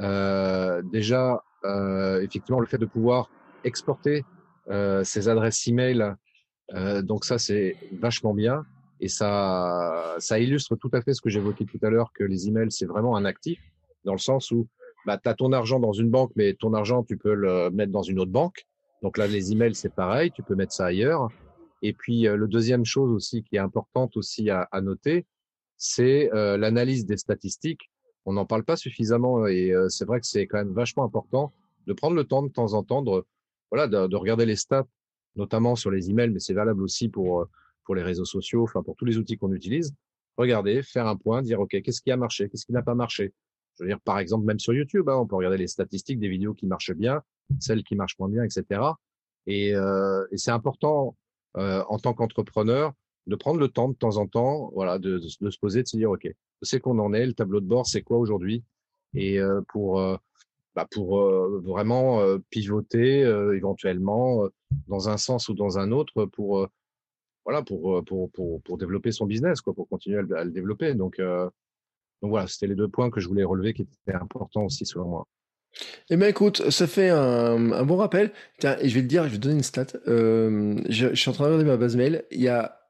Euh, 0.00 0.82
déjà, 0.82 1.42
euh, 1.64 2.20
effectivement, 2.20 2.60
le 2.60 2.66
fait 2.66 2.78
de 2.78 2.86
pouvoir 2.86 3.30
exporter 3.64 4.24
euh, 4.68 5.04
ces 5.04 5.28
adresses 5.28 5.66
email 5.66 6.14
euh, 6.74 7.02
donc 7.02 7.24
ça, 7.24 7.38
c'est 7.38 7.76
vachement 7.92 8.34
bien. 8.34 8.64
Et 9.00 9.08
ça, 9.08 10.14
ça 10.18 10.38
illustre 10.38 10.76
tout 10.76 10.90
à 10.92 11.02
fait 11.02 11.12
ce 11.12 11.20
que 11.20 11.28
j'évoquais 11.28 11.64
tout 11.64 11.78
à 11.82 11.90
l'heure, 11.90 12.12
que 12.12 12.24
les 12.24 12.48
emails, 12.48 12.70
c'est 12.70 12.86
vraiment 12.86 13.16
un 13.16 13.24
actif, 13.24 13.60
dans 14.04 14.12
le 14.12 14.18
sens 14.18 14.52
où 14.52 14.68
bah, 15.06 15.18
tu 15.18 15.28
as 15.28 15.34
ton 15.34 15.52
argent 15.52 15.80
dans 15.80 15.92
une 15.92 16.08
banque, 16.08 16.30
mais 16.36 16.54
ton 16.54 16.72
argent, 16.72 17.02
tu 17.02 17.16
peux 17.16 17.34
le 17.34 17.70
mettre 17.70 17.90
dans 17.90 18.02
une 18.02 18.20
autre 18.20 18.30
banque. 18.30 18.64
Donc 19.02 19.18
là, 19.18 19.26
les 19.26 19.50
emails, 19.50 19.74
c'est 19.74 19.92
pareil, 19.92 20.30
tu 20.30 20.44
peux 20.44 20.54
mettre 20.54 20.72
ça 20.72 20.86
ailleurs. 20.86 21.28
Et 21.82 21.92
puis, 21.92 22.28
euh, 22.28 22.36
le 22.36 22.46
deuxième 22.46 22.84
chose 22.84 23.10
aussi 23.10 23.42
qui 23.42 23.56
est 23.56 23.60
importante 23.60 24.16
aussi 24.16 24.50
à, 24.50 24.68
noter, 24.80 25.26
c'est 25.76 26.32
euh, 26.32 26.56
l'analyse 26.56 27.04
des 27.04 27.16
statistiques. 27.16 27.90
On 28.24 28.34
n'en 28.34 28.46
parle 28.46 28.62
pas 28.62 28.76
suffisamment 28.76 29.48
et 29.48 29.74
c'est 29.88 30.04
vrai 30.04 30.20
que 30.20 30.26
c'est 30.26 30.46
quand 30.46 30.58
même 30.58 30.72
vachement 30.72 31.02
important 31.02 31.52
de 31.88 31.92
prendre 31.92 32.14
le 32.14 32.22
temps 32.22 32.44
de 32.44 32.52
temps 32.52 32.74
en 32.74 32.84
temps 32.84 33.02
de, 33.02 33.24
voilà, 33.72 33.88
de 33.88 34.14
regarder 34.14 34.46
les 34.46 34.54
stats, 34.54 34.86
notamment 35.36 35.76
sur 35.76 35.90
les 35.90 36.10
emails, 36.10 36.30
mais 36.30 36.40
c'est 36.40 36.54
valable 36.54 36.82
aussi 36.82 37.08
pour, 37.08 37.46
pour 37.84 37.94
les 37.94 38.02
réseaux 38.02 38.24
sociaux, 38.24 38.62
enfin 38.62 38.82
pour 38.82 38.96
tous 38.96 39.04
les 39.04 39.18
outils 39.18 39.36
qu'on 39.36 39.52
utilise. 39.52 39.94
Regarder, 40.36 40.82
faire 40.82 41.06
un 41.06 41.16
point, 41.16 41.42
dire, 41.42 41.60
OK, 41.60 41.80
qu'est-ce 41.82 42.00
qui 42.00 42.10
a 42.10 42.16
marché, 42.16 42.48
qu'est-ce 42.48 42.64
qui 42.66 42.72
n'a 42.72 42.82
pas 42.82 42.94
marché? 42.94 43.32
Je 43.78 43.84
veux 43.84 43.88
dire, 43.88 44.00
par 44.00 44.18
exemple, 44.18 44.44
même 44.44 44.58
sur 44.58 44.74
YouTube, 44.74 45.08
hein, 45.08 45.16
on 45.16 45.26
peut 45.26 45.36
regarder 45.36 45.58
les 45.58 45.66
statistiques 45.66 46.18
des 46.18 46.28
vidéos 46.28 46.54
qui 46.54 46.66
marchent 46.66 46.92
bien, 46.92 47.22
celles 47.60 47.82
qui 47.84 47.96
marchent 47.96 48.18
moins 48.18 48.28
bien, 48.28 48.44
etc. 48.44 48.80
Et, 49.46 49.74
euh, 49.74 50.26
et 50.30 50.38
c'est 50.38 50.50
important 50.50 51.16
euh, 51.56 51.84
en 51.88 51.98
tant 51.98 52.14
qu'entrepreneur 52.14 52.92
de 53.26 53.36
prendre 53.36 53.60
le 53.60 53.68
temps 53.68 53.88
de 53.88 53.94
temps 53.94 54.16
en 54.16 54.26
temps, 54.26 54.70
voilà, 54.74 54.98
de, 54.98 55.20
se 55.20 55.58
poser, 55.58 55.82
de 55.82 55.88
se 55.88 55.96
dire, 55.96 56.10
ok, 56.10 56.28
c'est 56.62 56.80
qu'on 56.80 56.98
en 56.98 57.12
est, 57.12 57.26
le 57.26 57.34
tableau 57.34 57.60
de 57.60 57.66
bord, 57.66 57.86
c'est 57.86 58.02
quoi 58.02 58.18
aujourd'hui, 58.18 58.64
et 59.14 59.38
euh, 59.38 59.60
pour 59.68 60.00
euh, 60.00 60.16
bah 60.74 60.86
pour 60.90 61.20
vraiment 61.64 62.20
pivoter 62.50 63.20
éventuellement 63.54 64.48
dans 64.88 65.08
un 65.08 65.18
sens 65.18 65.48
ou 65.48 65.54
dans 65.54 65.78
un 65.78 65.92
autre 65.92 66.24
pour 66.26 66.66
voilà 67.44 67.62
pour, 67.62 68.02
pour 68.04 68.30
pour 68.30 68.62
pour 68.62 68.78
développer 68.78 69.12
son 69.12 69.26
business 69.26 69.60
quoi, 69.60 69.74
pour 69.74 69.88
continuer 69.88 70.18
à 70.18 70.22
le, 70.22 70.44
le 70.44 70.50
développer. 70.50 70.94
Donc 70.94 71.20
donc 72.22 72.30
voilà, 72.30 72.46
c'était 72.46 72.68
les 72.68 72.76
deux 72.76 72.88
points 72.88 73.10
que 73.10 73.20
je 73.20 73.28
voulais 73.28 73.44
relever 73.44 73.74
qui 73.74 73.82
étaient 73.82 74.16
importants 74.16 74.64
aussi 74.64 74.86
selon 74.86 75.08
moi. 75.08 75.26
Eh 76.10 76.16
bien 76.16 76.28
écoute, 76.28 76.70
ça 76.70 76.86
fait 76.86 77.10
un, 77.10 77.84
bon 77.84 77.96
rappel. 77.96 78.32
Tiens, 78.58 78.76
et 78.80 78.88
je 78.88 78.94
vais 78.94 79.02
te 79.02 79.06
dire, 79.06 79.24
je 79.24 79.30
vais 79.30 79.38
donner 79.38 79.56
une 79.56 79.62
stat. 79.62 79.86
Je, 80.06 80.84
je, 80.88 81.14
suis 81.14 81.30
en 81.30 81.32
train 81.32 81.44
de 81.44 81.54
regarder 81.54 81.70
ma 81.70 81.76
base 81.76 81.96
mail. 81.96 82.24
Il 82.30 82.40
y 82.40 82.48
a 82.48 82.81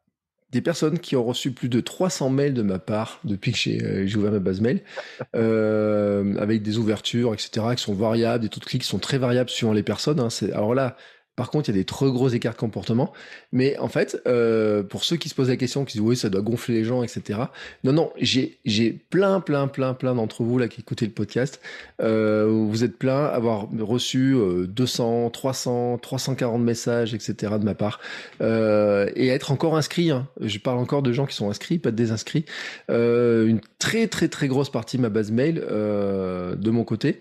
des 0.53 0.61
personnes 0.61 0.98
qui 0.98 1.16
ont 1.16 1.24
reçu 1.24 1.50
plus 1.50 1.70
de 1.70 1.80
300 1.80 2.30
mails 2.30 2.55
de 2.55 2.62
ma 2.62 2.78
part 2.78 3.20
depuis 3.24 3.53
que 3.53 3.59
j'ai 3.59 3.82
euh, 3.82 4.16
ouvert 4.16 4.30
ma 4.30 4.38
base 4.38 4.61
mail, 4.61 4.82
euh, 5.34 6.36
avec 6.36 6.62
des 6.62 6.78
ouvertures, 6.78 7.32
etc., 7.32 7.66
qui 7.74 7.82
sont 7.82 7.94
variables, 7.94 8.42
des 8.42 8.50
taux 8.50 8.61
de 8.61 8.64
clics 8.66 8.82
qui 8.82 8.88
sont 8.88 8.98
très 8.98 9.18
variables 9.18 9.50
suivant 9.50 9.72
les 9.72 9.82
personnes. 9.82 10.20
Hein. 10.20 10.28
Alors 10.53 10.74
là, 10.74 10.96
par 11.34 11.50
contre, 11.50 11.70
il 11.70 11.72
y 11.72 11.76
a 11.76 11.80
des 11.80 11.86
trop 11.86 12.10
gros 12.12 12.28
écarts 12.28 12.52
de 12.52 12.58
comportement. 12.58 13.10
Mais 13.52 13.78
en 13.78 13.88
fait, 13.88 14.20
euh, 14.26 14.82
pour 14.82 15.02
ceux 15.02 15.16
qui 15.16 15.30
se 15.30 15.34
posent 15.34 15.48
la 15.48 15.56
question, 15.56 15.86
qui 15.86 15.94
disent 15.94 16.06
oui, 16.06 16.14
ça 16.14 16.28
doit 16.28 16.42
gonfler 16.42 16.74
les 16.74 16.84
gens, 16.84 17.02
etc. 17.02 17.40
Non, 17.84 17.92
non, 17.92 18.12
j'ai 18.18 18.58
j'ai 18.66 18.92
plein, 18.92 19.40
plein, 19.40 19.66
plein, 19.66 19.94
plein 19.94 20.14
d'entre 20.14 20.42
vous 20.42 20.58
là 20.58 20.68
qui 20.68 20.82
écoutez 20.82 21.06
le 21.06 21.12
podcast. 21.12 21.60
Euh, 22.02 22.46
vous 22.46 22.84
êtes 22.84 22.98
plein 22.98 23.24
à 23.24 23.28
avoir 23.28 23.66
reçu 23.80 24.34
euh, 24.34 24.66
200, 24.66 25.30
300, 25.30 25.98
340 25.98 26.60
messages, 26.60 27.14
etc. 27.14 27.54
de 27.58 27.64
ma 27.64 27.74
part 27.74 28.00
euh, 28.42 29.10
et 29.16 29.28
être 29.28 29.52
encore 29.52 29.78
inscrit. 29.78 30.10
Hein. 30.10 30.28
Je 30.38 30.58
parle 30.58 30.78
encore 30.78 31.02
de 31.02 31.12
gens 31.12 31.24
qui 31.24 31.34
sont 31.34 31.48
inscrits, 31.48 31.78
pas 31.78 31.92
de 31.92 31.96
désinscrits. 31.96 32.44
Une 32.90 33.60
très, 33.78 34.06
très, 34.06 34.28
très 34.28 34.48
grosse 34.48 34.70
partie 34.70 34.98
de 34.98 35.02
ma 35.02 35.08
base 35.08 35.30
mail 35.30 35.54
de 35.54 36.70
mon 36.70 36.84
côté. 36.84 37.20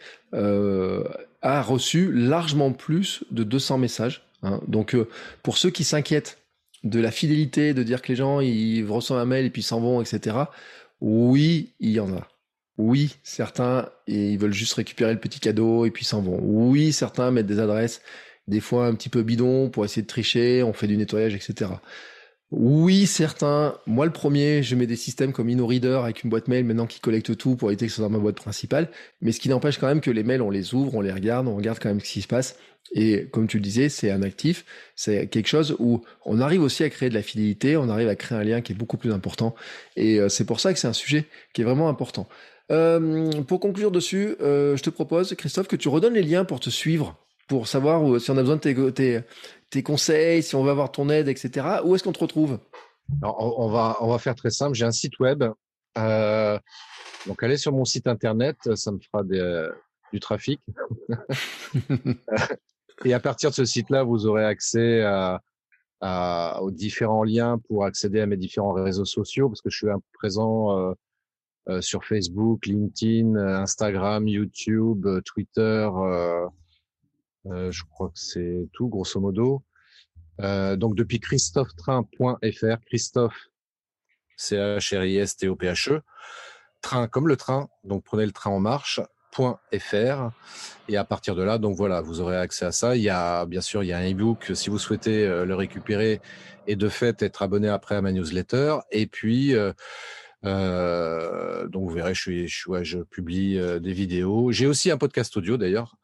A 1.41 1.61
reçu 1.61 2.11
largement 2.11 2.71
plus 2.71 3.23
de 3.31 3.43
200 3.43 3.77
messages. 3.77 4.23
Hein. 4.43 4.61
Donc 4.67 4.95
euh, 4.95 5.07
pour 5.43 5.57
ceux 5.57 5.69
qui 5.69 5.83
s'inquiètent 5.83 6.39
de 6.83 6.99
la 6.99 7.11
fidélité, 7.11 7.73
de 7.73 7.83
dire 7.83 8.01
que 8.01 8.09
les 8.09 8.15
gens 8.15 8.39
ils 8.39 8.83
reçoivent 8.85 9.19
un 9.19 9.25
mail 9.25 9.45
et 9.45 9.49
puis 9.49 9.63
s'en 9.63 9.79
vont, 9.79 10.01
etc. 10.01 10.37
Oui, 10.99 11.73
il 11.79 11.91
y 11.91 11.99
en 11.99 12.13
a. 12.13 12.27
Oui, 12.77 13.17
certains 13.23 13.89
ils 14.07 14.37
veulent 14.37 14.53
juste 14.53 14.73
récupérer 14.73 15.13
le 15.13 15.19
petit 15.19 15.39
cadeau 15.39 15.85
et 15.85 15.91
puis 15.91 16.05
s'en 16.05 16.21
vont. 16.21 16.39
Oui, 16.41 16.93
certains 16.93 17.31
mettent 17.31 17.47
des 17.47 17.59
adresses 17.59 18.01
des 18.47 18.59
fois 18.59 18.85
un 18.87 18.95
petit 18.95 19.09
peu 19.09 19.23
bidon 19.23 19.69
pour 19.69 19.85
essayer 19.85 20.01
de 20.01 20.07
tricher, 20.07 20.63
on 20.63 20.73
fait 20.73 20.87
du 20.87 20.97
nettoyage, 20.97 21.35
etc. 21.35 21.71
Oui, 22.51 23.07
certains. 23.07 23.77
Moi, 23.87 24.05
le 24.05 24.11
premier, 24.11 24.61
je 24.61 24.75
mets 24.75 24.85
des 24.85 24.97
systèmes 24.97 25.31
comme 25.31 25.47
InnoReader 25.47 26.01
avec 26.03 26.23
une 26.23 26.29
boîte 26.29 26.49
mail 26.49 26.65
maintenant 26.65 26.85
qui 26.85 26.99
collecte 26.99 27.37
tout 27.37 27.55
pour 27.55 27.69
éviter 27.69 27.85
que 27.85 27.91
ce 27.91 27.97
soit 27.97 28.05
dans 28.05 28.11
ma 28.11 28.19
boîte 28.19 28.35
principale. 28.35 28.89
Mais 29.21 29.31
ce 29.31 29.39
qui 29.39 29.47
n'empêche 29.47 29.77
quand 29.77 29.87
même 29.87 30.01
que 30.01 30.11
les 30.11 30.23
mails, 30.23 30.41
on 30.41 30.49
les 30.49 30.73
ouvre, 30.73 30.93
on 30.95 31.01
les 31.01 31.13
regarde, 31.13 31.47
on 31.47 31.55
regarde 31.55 31.79
quand 31.79 31.87
même 31.87 32.01
ce 32.01 32.11
qui 32.11 32.21
se 32.21 32.27
passe. 32.27 32.57
Et 32.93 33.27
comme 33.31 33.47
tu 33.47 33.57
le 33.57 33.63
disais, 33.63 33.87
c'est 33.87 34.11
un 34.11 34.21
actif. 34.21 34.65
C'est 34.97 35.27
quelque 35.27 35.47
chose 35.47 35.77
où 35.79 36.03
on 36.25 36.41
arrive 36.41 36.61
aussi 36.61 36.83
à 36.83 36.89
créer 36.89 37.07
de 37.07 37.13
la 37.13 37.21
fidélité, 37.21 37.77
on 37.77 37.87
arrive 37.87 38.09
à 38.09 38.15
créer 38.15 38.37
un 38.37 38.43
lien 38.43 38.59
qui 38.59 38.73
est 38.73 38.75
beaucoup 38.75 38.97
plus 38.97 39.13
important. 39.13 39.55
Et 39.95 40.19
euh, 40.19 40.27
c'est 40.27 40.45
pour 40.45 40.59
ça 40.59 40.73
que 40.73 40.79
c'est 40.79 40.89
un 40.89 40.93
sujet 40.93 41.27
qui 41.53 41.61
est 41.61 41.65
vraiment 41.65 41.87
important. 41.87 42.27
Euh, 42.69 43.31
pour 43.43 43.61
conclure 43.61 43.91
dessus, 43.91 44.35
euh, 44.41 44.75
je 44.75 44.83
te 44.83 44.89
propose, 44.89 45.35
Christophe, 45.35 45.69
que 45.69 45.77
tu 45.77 45.87
redonnes 45.87 46.15
les 46.15 46.23
liens 46.23 46.43
pour 46.43 46.59
te 46.59 46.69
suivre 46.69 47.17
pour 47.47 47.67
savoir 47.67 48.21
si 48.21 48.31
on 48.31 48.37
a 48.37 48.41
besoin 48.43 48.55
de 48.55 48.89
tes, 48.91 49.19
tes, 49.71 49.83
conseils, 49.83 50.43
si 50.43 50.55
on 50.55 50.63
veut 50.63 50.71
avoir 50.71 50.91
ton 50.91 51.09
aide, 51.09 51.27
etc. 51.27 51.79
Où 51.83 51.95
est-ce 51.95 52.03
qu'on 52.03 52.11
te 52.11 52.19
retrouve? 52.19 52.59
Alors, 53.21 53.59
on, 53.59 53.69
va, 53.69 53.97
on 54.01 54.07
va 54.07 54.19
faire 54.19 54.35
très 54.35 54.51
simple. 54.51 54.75
J'ai 54.75 54.85
un 54.85 54.91
site 54.91 55.19
web. 55.19 55.43
Euh, 55.97 56.59
donc, 57.27 57.43
allez 57.43 57.57
sur 57.57 57.71
mon 57.71 57.85
site 57.85 58.07
internet, 58.07 58.57
ça 58.75 58.91
me 58.91 58.99
fera 58.99 59.23
des, 59.23 59.39
euh, 59.39 59.71
du 60.11 60.19
trafic. 60.19 60.61
Et 63.05 63.13
à 63.13 63.19
partir 63.19 63.49
de 63.49 63.55
ce 63.55 63.65
site-là, 63.65 64.03
vous 64.03 64.27
aurez 64.27 64.45
accès 64.45 65.01
à, 65.01 65.41
à, 66.01 66.61
aux 66.61 66.71
différents 66.71 67.23
liens 67.23 67.59
pour 67.67 67.85
accéder 67.85 68.21
à 68.21 68.25
mes 68.25 68.37
différents 68.37 68.73
réseaux 68.73 69.05
sociaux, 69.05 69.49
parce 69.49 69.61
que 69.61 69.69
je 69.69 69.77
suis 69.77 69.87
présent 70.13 70.77
euh, 70.77 70.93
euh, 71.69 71.81
sur 71.81 72.05
Facebook, 72.05 72.65
LinkedIn, 72.65 73.35
Instagram, 73.35 74.27
YouTube, 74.27 75.07
Twitter. 75.25 75.89
Euh, 77.47 77.71
je 77.71 77.83
crois 77.83 78.09
que 78.09 78.19
c'est 78.19 78.67
tout, 78.73 78.87
grosso 78.87 79.19
modo. 79.19 79.63
Euh, 80.39 80.75
donc 80.75 80.95
depuis 80.95 81.19
christophetrain.fr, 81.19 82.85
Christophe, 82.85 83.49
c 84.37 84.55
h 84.55 84.97
r 84.97 85.03
i 85.03 85.17
s 85.17 85.37
t 85.37 85.47
o 85.47 85.55
p 85.55 85.67
h 85.67 85.91
e 85.91 86.01
train 86.81 87.07
comme 87.07 87.27
le 87.27 87.35
train, 87.35 87.69
donc 87.83 88.03
prenez 88.03 88.25
le 88.25 88.31
train 88.31 88.49
en 88.49 88.59
marche, 88.59 88.99
.fr 89.33 90.29
et 90.89 90.97
à 90.97 91.05
partir 91.05 91.35
de 91.35 91.43
là 91.43 91.57
donc 91.57 91.77
voilà 91.77 92.01
vous 92.01 92.19
aurez 92.19 92.35
accès 92.35 92.65
à 92.65 92.73
ça. 92.73 92.97
Il 92.97 93.01
y 93.01 93.09
a 93.09 93.45
bien 93.45 93.61
sûr 93.61 93.81
il 93.81 93.87
y 93.87 93.93
a 93.93 93.97
un 93.97 94.03
ebook 94.03 94.51
si 94.55 94.69
vous 94.69 94.77
souhaitez 94.77 95.25
euh, 95.25 95.45
le 95.45 95.55
récupérer 95.55 96.19
et 96.67 96.75
de 96.75 96.89
fait 96.89 97.21
être 97.21 97.41
abonné 97.41 97.69
après 97.69 97.95
à 97.95 98.01
ma 98.01 98.11
newsletter. 98.11 98.79
Et 98.91 99.07
puis 99.07 99.53
donc 100.43 101.89
vous 101.89 101.95
verrez 101.95 102.13
je 102.13 103.03
publie 103.03 103.57
des 103.79 103.93
vidéos. 103.93 104.51
J'ai 104.51 104.67
aussi 104.67 104.91
un 104.91 104.97
podcast 104.97 105.37
audio 105.37 105.55
d'ailleurs 105.55 105.95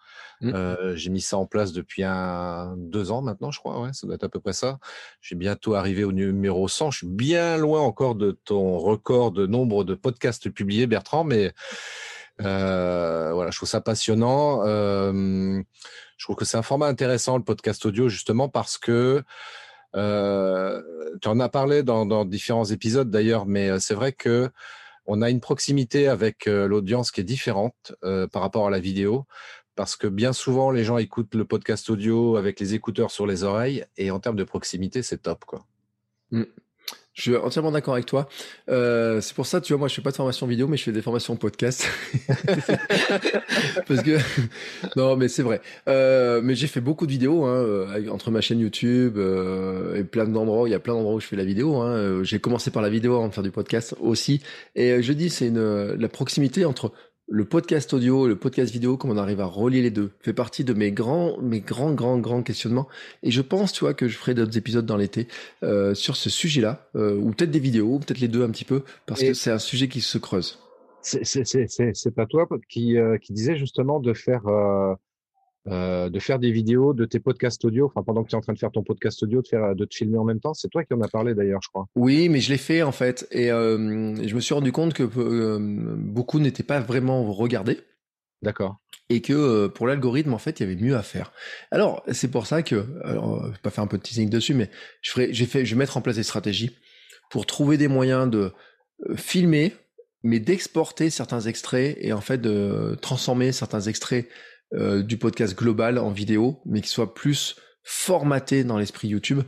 Mmh. 0.41 0.95
J'ai 0.95 1.09
mis 1.09 1.21
ça 1.21 1.37
en 1.37 1.45
place 1.45 1.73
depuis 1.73 2.03
un, 2.03 2.75
deux 2.77 3.11
ans 3.11 3.21
maintenant, 3.21 3.51
je 3.51 3.59
crois. 3.59 3.81
Ouais, 3.81 3.89
ça 3.93 4.05
doit 4.05 4.15
être 4.15 4.23
à 4.23 4.29
peu 4.29 4.39
près 4.39 4.53
ça. 4.53 4.79
J'ai 5.21 5.35
bientôt 5.35 5.73
arrivé 5.73 6.03
au 6.03 6.11
numéro 6.11 6.67
100. 6.67 6.91
Je 6.91 6.97
suis 6.99 7.07
bien 7.07 7.57
loin 7.57 7.81
encore 7.81 8.15
de 8.15 8.31
ton 8.45 8.77
record 8.77 9.31
de 9.31 9.47
nombre 9.47 9.83
de 9.83 9.95
podcasts 9.95 10.49
publiés, 10.49 10.87
Bertrand, 10.87 11.23
mais 11.23 11.53
voilà, 12.39 13.49
je 13.49 13.57
trouve 13.57 13.69
ça 13.69 13.81
passionnant. 13.81 14.63
Je 14.63 16.25
trouve 16.25 16.35
que 16.35 16.45
c'est 16.45 16.57
un 16.57 16.63
format 16.63 16.87
intéressant, 16.87 17.37
le 17.37 17.43
podcast 17.43 17.85
audio, 17.85 18.09
justement 18.09 18.49
parce 18.49 18.77
que 18.77 19.23
tu 19.93 19.99
en 19.99 21.39
as 21.39 21.49
parlé 21.49 21.81
dans, 21.81 22.25
différents 22.25 22.65
épisodes 22.65 23.09
d'ailleurs, 23.09 23.45
mais 23.47 23.79
c'est 23.79 23.95
vrai 23.95 24.11
que 24.11 24.49
on 25.09 25.21
a 25.21 25.29
une 25.29 25.39
proximité 25.39 26.09
avec 26.09 26.45
l'audience 26.47 27.11
qui 27.11 27.21
est 27.21 27.23
différente 27.23 27.95
par 28.31 28.41
rapport 28.41 28.67
à 28.67 28.69
la 28.69 28.79
vidéo 28.79 29.25
parce 29.77 29.95
que 29.95 30.07
bien 30.07 30.33
souvent, 30.33 30.71
les 30.71 30.83
gens 30.83 30.97
écoutent 30.97 31.35
le 31.35 31.45
podcast 31.45 31.89
audio 31.89 32.35
avec 32.35 32.59
les 32.59 32.73
écouteurs 32.73 33.11
sur 33.11 33.27
les 33.27 33.43
oreilles, 33.43 33.85
et 33.95 34.11
en 34.11 34.19
termes 34.19 34.35
de 34.35 34.43
proximité, 34.43 35.03
c'est 35.03 35.19
top, 35.19 35.45
quoi. 35.45 35.65
Mmh. 36.31 36.43
Je 37.17 37.23
suis 37.23 37.35
entièrement 37.35 37.71
d'accord 37.71 37.95
avec 37.95 38.05
toi. 38.05 38.29
Euh, 38.69 39.21
c'est 39.21 39.35
pour 39.35 39.47
ça, 39.47 39.59
tu 39.59 39.73
vois, 39.73 39.79
moi, 39.79 39.87
je 39.87 39.95
fais 39.95 40.03
pas 40.03 40.11
de 40.11 40.15
formation 40.15 40.45
vidéo, 40.45 40.67
mais 40.67 40.77
je 40.77 40.83
fais 40.83 40.91
des 40.91 41.01
formations 41.01 41.35
podcast. 41.35 41.87
Parce 43.87 44.03
que, 44.03 44.19
non, 44.95 45.15
mais 45.15 45.27
c'est 45.27 45.41
vrai. 45.41 45.59
Euh, 45.89 46.41
mais 46.43 46.53
j'ai 46.53 46.67
fait 46.67 46.79
beaucoup 46.79 47.07
de 47.07 47.11
vidéos, 47.11 47.45
hein, 47.45 47.55
euh, 47.55 48.09
entre 48.09 48.29
ma 48.29 48.39
chaîne 48.41 48.59
YouTube 48.59 49.17
euh, 49.17 49.95
et 49.95 50.03
plein 50.03 50.25
d'endroits. 50.25 50.69
Il 50.69 50.73
y 50.73 50.75
a 50.75 50.79
plein 50.79 50.93
d'endroits 50.93 51.15
où 51.15 51.19
je 51.19 51.25
fais 51.25 51.35
la 51.35 51.43
vidéo. 51.43 51.77
Hein. 51.77 52.23
J'ai 52.23 52.39
commencé 52.39 52.69
par 52.69 52.83
la 52.83 52.89
vidéo 52.89 53.15
avant 53.15 53.29
de 53.29 53.33
faire 53.33 53.43
du 53.43 53.51
podcast 53.51 53.95
aussi. 53.99 54.43
Et 54.75 55.01
je 55.01 55.13
dis, 55.13 55.31
c'est 55.31 55.47
une 55.47 55.93
la 55.93 56.09
proximité 56.09 56.65
entre 56.65 56.91
le 57.29 57.45
podcast 57.45 57.93
audio 57.93 58.25
et 58.25 58.29
le 58.29 58.37
podcast 58.37 58.71
vidéo, 58.71 58.95
comment 58.95 59.13
on 59.13 59.17
arrive 59.17 59.41
à 59.41 59.45
relier 59.45 59.81
les 59.81 59.91
deux, 59.91 60.11
fait 60.21 60.33
partie 60.33 60.63
de 60.63 60.73
mes 60.73 60.91
grands, 60.91 61.37
mes 61.41 61.59
grands, 61.59 61.93
grands, 61.93 62.17
grands 62.17 62.41
questionnements. 62.41 62.87
Et 63.21 63.31
je 63.31 63.41
pense, 63.41 63.73
tu 63.73 63.81
vois, 63.81 63.93
que 63.93 64.07
je 64.07 64.17
ferai 64.17 64.33
d'autres 64.33 64.57
épisodes 64.57 64.85
dans 64.85 64.95
l'été 64.95 65.27
euh, 65.63 65.93
sur 65.93 66.15
ce 66.15 66.29
sujet-là, 66.29 66.89
euh, 66.95 67.17
ou 67.17 67.31
peut-être 67.31 67.51
des 67.51 67.59
vidéos, 67.59 67.95
ou 67.95 67.99
peut-être 67.99 68.19
les 68.19 68.29
deux 68.29 68.43
un 68.43 68.49
petit 68.49 68.65
peu, 68.65 68.83
parce 69.05 69.21
et 69.21 69.29
que 69.29 69.33
c'est 69.33 69.51
un 69.51 69.59
sujet 69.59 69.89
qui 69.89 70.01
se 70.01 70.17
creuse. 70.17 70.59
C'est 71.01 72.15
pas 72.15 72.25
toi 72.25 72.47
qui, 72.69 72.97
euh, 72.97 73.17
qui 73.17 73.33
disait 73.33 73.57
justement 73.57 73.99
de 73.99 74.13
faire, 74.13 74.43
euh, 75.67 76.07
euh, 76.07 76.09
de 76.09 76.19
faire 76.19 76.39
des 76.39 76.51
vidéos 76.51 76.93
de 76.93 77.05
tes 77.05 77.19
podcasts 77.19 77.63
audio, 77.65 77.85
enfin 77.85 78.03
pendant 78.03 78.23
que 78.23 78.29
tu 78.29 78.35
es 78.35 78.37
en 78.37 78.41
train 78.41 78.53
de 78.53 78.59
faire 78.59 78.71
ton 78.71 78.83
podcast 78.83 79.21
audio, 79.23 79.41
de 79.41 79.47
faire 79.47 79.75
de 79.75 79.85
te 79.85 79.95
filmer 79.95 80.17
en 80.17 80.23
même 80.23 80.39
temps. 80.39 80.53
C'est 80.53 80.69
toi 80.69 80.83
qui 80.83 80.93
en 80.93 81.01
as 81.01 81.07
parlé 81.07 81.33
d'ailleurs, 81.33 81.61
je 81.63 81.69
crois. 81.69 81.87
Oui, 81.95 82.29
mais 82.29 82.39
je 82.39 82.51
l'ai 82.51 82.57
fait 82.57 82.83
en 82.83 82.91
fait, 82.91 83.27
et 83.31 83.51
euh, 83.51 84.15
je 84.25 84.35
me 84.35 84.39
suis 84.39 84.53
rendu 84.53 84.71
compte 84.71 84.93
que 84.93 85.03
euh, 85.17 85.59
beaucoup 85.97 86.39
n'étaient 86.39 86.63
pas 86.63 86.79
vraiment 86.79 87.31
regardés. 87.31 87.79
D'accord. 88.41 88.77
Et 89.09 89.21
que 89.21 89.33
euh, 89.33 89.67
pour 89.67 89.87
l'algorithme, 89.87 90.33
en 90.33 90.37
fait, 90.37 90.59
il 90.59 90.63
y 90.63 90.65
avait 90.71 90.81
mieux 90.81 90.95
à 90.95 91.01
faire. 91.01 91.31
Alors, 91.71 92.03
c'est 92.11 92.29
pour 92.29 92.45
ça 92.45 92.61
que, 92.61 92.85
alors, 93.03 93.45
je 93.45 93.51
vais 93.51 93.57
pas 93.63 93.69
faire 93.69 93.83
un 93.83 93.87
peu 93.87 93.97
de 93.97 94.03
teasing 94.03 94.29
dessus, 94.29 94.53
mais 94.53 94.69
je 95.01 95.11
ferai, 95.11 95.33
j'ai 95.33 95.45
fait, 95.45 95.65
je 95.65 95.73
vais 95.73 95.79
mettre 95.79 95.97
en 95.97 96.01
place 96.01 96.17
des 96.17 96.23
stratégies 96.23 96.75
pour 97.29 97.45
trouver 97.45 97.77
des 97.77 97.87
moyens 97.87 98.29
de 98.29 98.51
euh, 99.09 99.15
filmer, 99.15 99.73
mais 100.23 100.39
d'exporter 100.39 101.09
certains 101.09 101.41
extraits 101.41 101.97
et 101.99 102.13
en 102.13 102.21
fait 102.21 102.39
de 102.39 102.97
transformer 103.01 103.51
certains 103.51 103.81
extraits 103.81 104.27
euh, 104.73 105.03
du 105.03 105.17
podcast 105.17 105.57
global 105.57 105.97
en 105.97 106.11
vidéo, 106.11 106.61
mais 106.65 106.81
qui 106.81 106.89
soient 106.89 107.13
plus 107.13 107.55
formatés 107.83 108.63
dans 108.63 108.77
l'esprit 108.77 109.07
YouTube 109.07 109.41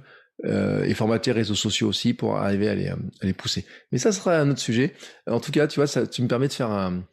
euh, 0.46 0.84
et 0.86 0.94
formatés 0.94 1.34
réseaux 1.34 1.56
sociaux 1.56 1.90
aussi 1.90 2.14
pour 2.14 2.38
arriver 2.38 2.70
à 2.70 2.76
les, 2.76 2.94
les 3.22 3.34
pousser. 3.34 3.66
Mais 3.92 3.98
ça 3.98 4.12
sera 4.12 4.38
un 4.38 4.50
autre 4.50 4.62
sujet. 4.62 4.94
En 5.28 5.40
tout 5.40 5.52
cas, 5.52 5.68
tu 5.68 5.80
vois, 5.80 5.88
ça, 5.88 6.08
tu 6.08 6.22
me 6.22 6.28
permets 6.28 6.48
de 6.48 6.54
faire 6.54 6.72
un, 6.72 7.04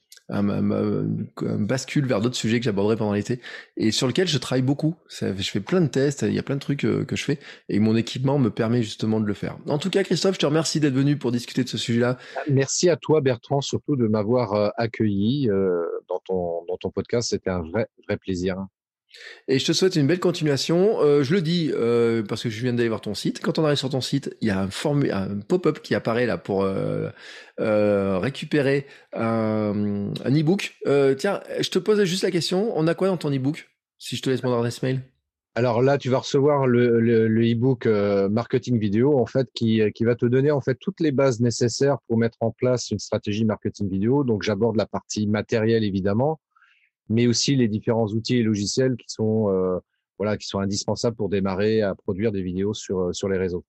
bascule 1.58 2.06
vers 2.06 2.20
d'autres 2.20 2.36
sujets 2.36 2.58
que 2.58 2.64
j'aborderai 2.64 2.96
pendant 2.96 3.12
l'été 3.12 3.40
et 3.76 3.92
sur 3.92 4.06
lequel 4.06 4.26
je 4.26 4.38
travaille 4.38 4.62
beaucoup. 4.62 4.96
Je 5.08 5.32
fais 5.32 5.60
plein 5.60 5.80
de 5.80 5.86
tests, 5.86 6.22
il 6.22 6.34
y 6.34 6.38
a 6.38 6.42
plein 6.42 6.56
de 6.56 6.60
trucs 6.60 6.84
euh, 6.84 7.04
que 7.04 7.16
je 7.16 7.24
fais 7.24 7.38
et 7.68 7.78
mon 7.78 7.96
équipement 7.96 8.38
me 8.38 8.50
permet 8.50 8.82
justement 8.82 9.20
de 9.20 9.26
le 9.26 9.34
faire. 9.34 9.56
En 9.68 9.78
tout 9.78 9.90
cas, 9.90 10.02
Christophe, 10.02 10.34
je 10.34 10.40
te 10.40 10.46
remercie 10.46 10.80
d'être 10.80 10.94
venu 10.94 11.16
pour 11.16 11.32
discuter 11.32 11.62
de 11.62 11.68
ce 11.68 11.78
sujet-là. 11.78 12.18
Merci 12.50 12.88
à 12.88 12.96
toi, 12.96 13.20
Bertrand, 13.20 13.60
surtout 13.60 13.96
de 13.96 14.06
m'avoir 14.06 14.54
euh, 14.54 14.68
accueilli 14.76 15.48
euh, 15.48 15.82
dans 16.08 16.20
ton 16.20 16.64
dans 16.66 16.76
ton 16.76 16.90
podcast. 16.90 17.30
C'était 17.30 17.50
un 17.50 17.62
vrai 17.62 17.88
vrai 18.06 18.16
plaisir. 18.16 18.66
Et 19.48 19.58
je 19.58 19.66
te 19.66 19.72
souhaite 19.72 19.96
une 19.96 20.06
belle 20.06 20.20
continuation. 20.20 21.00
Euh, 21.00 21.22
je 21.22 21.34
le 21.34 21.42
dis 21.42 21.70
euh, 21.74 22.22
parce 22.22 22.42
que 22.42 22.50
je 22.50 22.60
viens 22.60 22.72
d'aller 22.72 22.88
voir 22.88 23.00
ton 23.00 23.14
site. 23.14 23.40
Quand 23.40 23.58
on 23.58 23.64
arrive 23.64 23.78
sur 23.78 23.90
ton 23.90 24.00
site, 24.00 24.36
il 24.40 24.48
y 24.48 24.50
a 24.50 24.60
un, 24.60 24.68
un 24.68 25.40
pop-up 25.40 25.80
qui 25.80 25.94
apparaît 25.94 26.26
là 26.26 26.38
pour 26.38 26.62
euh, 26.62 27.10
récupérer 27.58 28.86
un, 29.12 30.12
un 30.24 30.30
e-book. 30.34 30.76
Tiens, 31.18 31.40
je 31.60 31.70
te 31.70 31.78
pose 31.78 32.02
juste 32.04 32.24
la 32.24 32.30
question. 32.30 32.76
On 32.76 32.86
a 32.86 32.94
quoi 32.94 33.08
dans 33.08 33.16
ton 33.16 33.30
e-book 33.30 33.68
Si 33.98 34.16
je 34.16 34.22
te 34.22 34.30
laisse 34.30 34.42
mon 34.42 34.54
adresse 34.54 34.82
mail? 34.82 35.02
Alors 35.58 35.80
là, 35.80 35.96
tu 35.96 36.10
vas 36.10 36.18
recevoir 36.18 36.66
le, 36.66 37.28
e-book 37.28 37.86
euh, 37.86 38.28
marketing 38.28 38.78
vidéo 38.78 39.18
en 39.18 39.24
fait 39.24 39.48
qui, 39.54 39.80
qui 39.94 40.04
va 40.04 40.14
te 40.14 40.26
donner 40.26 40.50
en 40.50 40.60
fait 40.60 40.74
toutes 40.74 41.00
les 41.00 41.12
bases 41.12 41.40
nécessaires 41.40 41.96
pour 42.06 42.18
mettre 42.18 42.36
en 42.40 42.50
place 42.50 42.90
une 42.90 42.98
stratégie 42.98 43.46
marketing 43.46 43.88
vidéo. 43.88 44.22
Donc 44.22 44.42
j'aborde 44.42 44.76
la 44.76 44.84
partie 44.84 45.26
matérielle 45.26 45.82
évidemment, 45.82 46.40
mais 47.08 47.26
aussi 47.26 47.56
les 47.56 47.68
différents 47.68 48.08
outils 48.08 48.36
et 48.36 48.42
logiciels 48.42 48.96
qui 48.96 49.06
sont 49.08 49.48
euh, 49.48 49.78
voilà 50.18 50.36
qui 50.36 50.46
sont 50.46 50.58
indispensables 50.58 51.16
pour 51.16 51.30
démarrer 51.30 51.80
à 51.80 51.94
produire 51.94 52.32
des 52.32 52.42
vidéos 52.42 52.74
sur 52.74 53.14
sur 53.14 53.30
les 53.30 53.38
réseaux. 53.38 53.64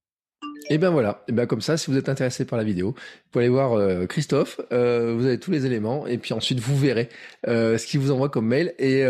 Et 0.69 0.77
ben 0.77 0.89
voilà. 0.89 1.23
Et 1.27 1.31
ben 1.31 1.45
comme 1.45 1.61
ça, 1.61 1.77
si 1.77 1.89
vous 1.89 1.97
êtes 1.97 2.09
intéressé 2.09 2.45
par 2.45 2.57
la 2.57 2.63
vidéo, 2.63 2.89
vous 2.89 3.31
pouvez 3.31 3.45
aller 3.45 3.53
voir 3.53 3.73
euh, 3.73 4.05
Christophe. 4.05 4.59
Euh, 4.71 5.15
vous 5.17 5.25
avez 5.25 5.39
tous 5.39 5.51
les 5.51 5.65
éléments 5.65 6.05
et 6.07 6.17
puis 6.17 6.33
ensuite 6.33 6.59
vous 6.59 6.77
verrez 6.77 7.09
euh, 7.47 7.77
ce 7.77 7.87
qu'il 7.87 7.99
vous 7.99 8.11
envoie 8.11 8.29
comme 8.29 8.47
mail 8.47 8.73
et, 8.77 9.05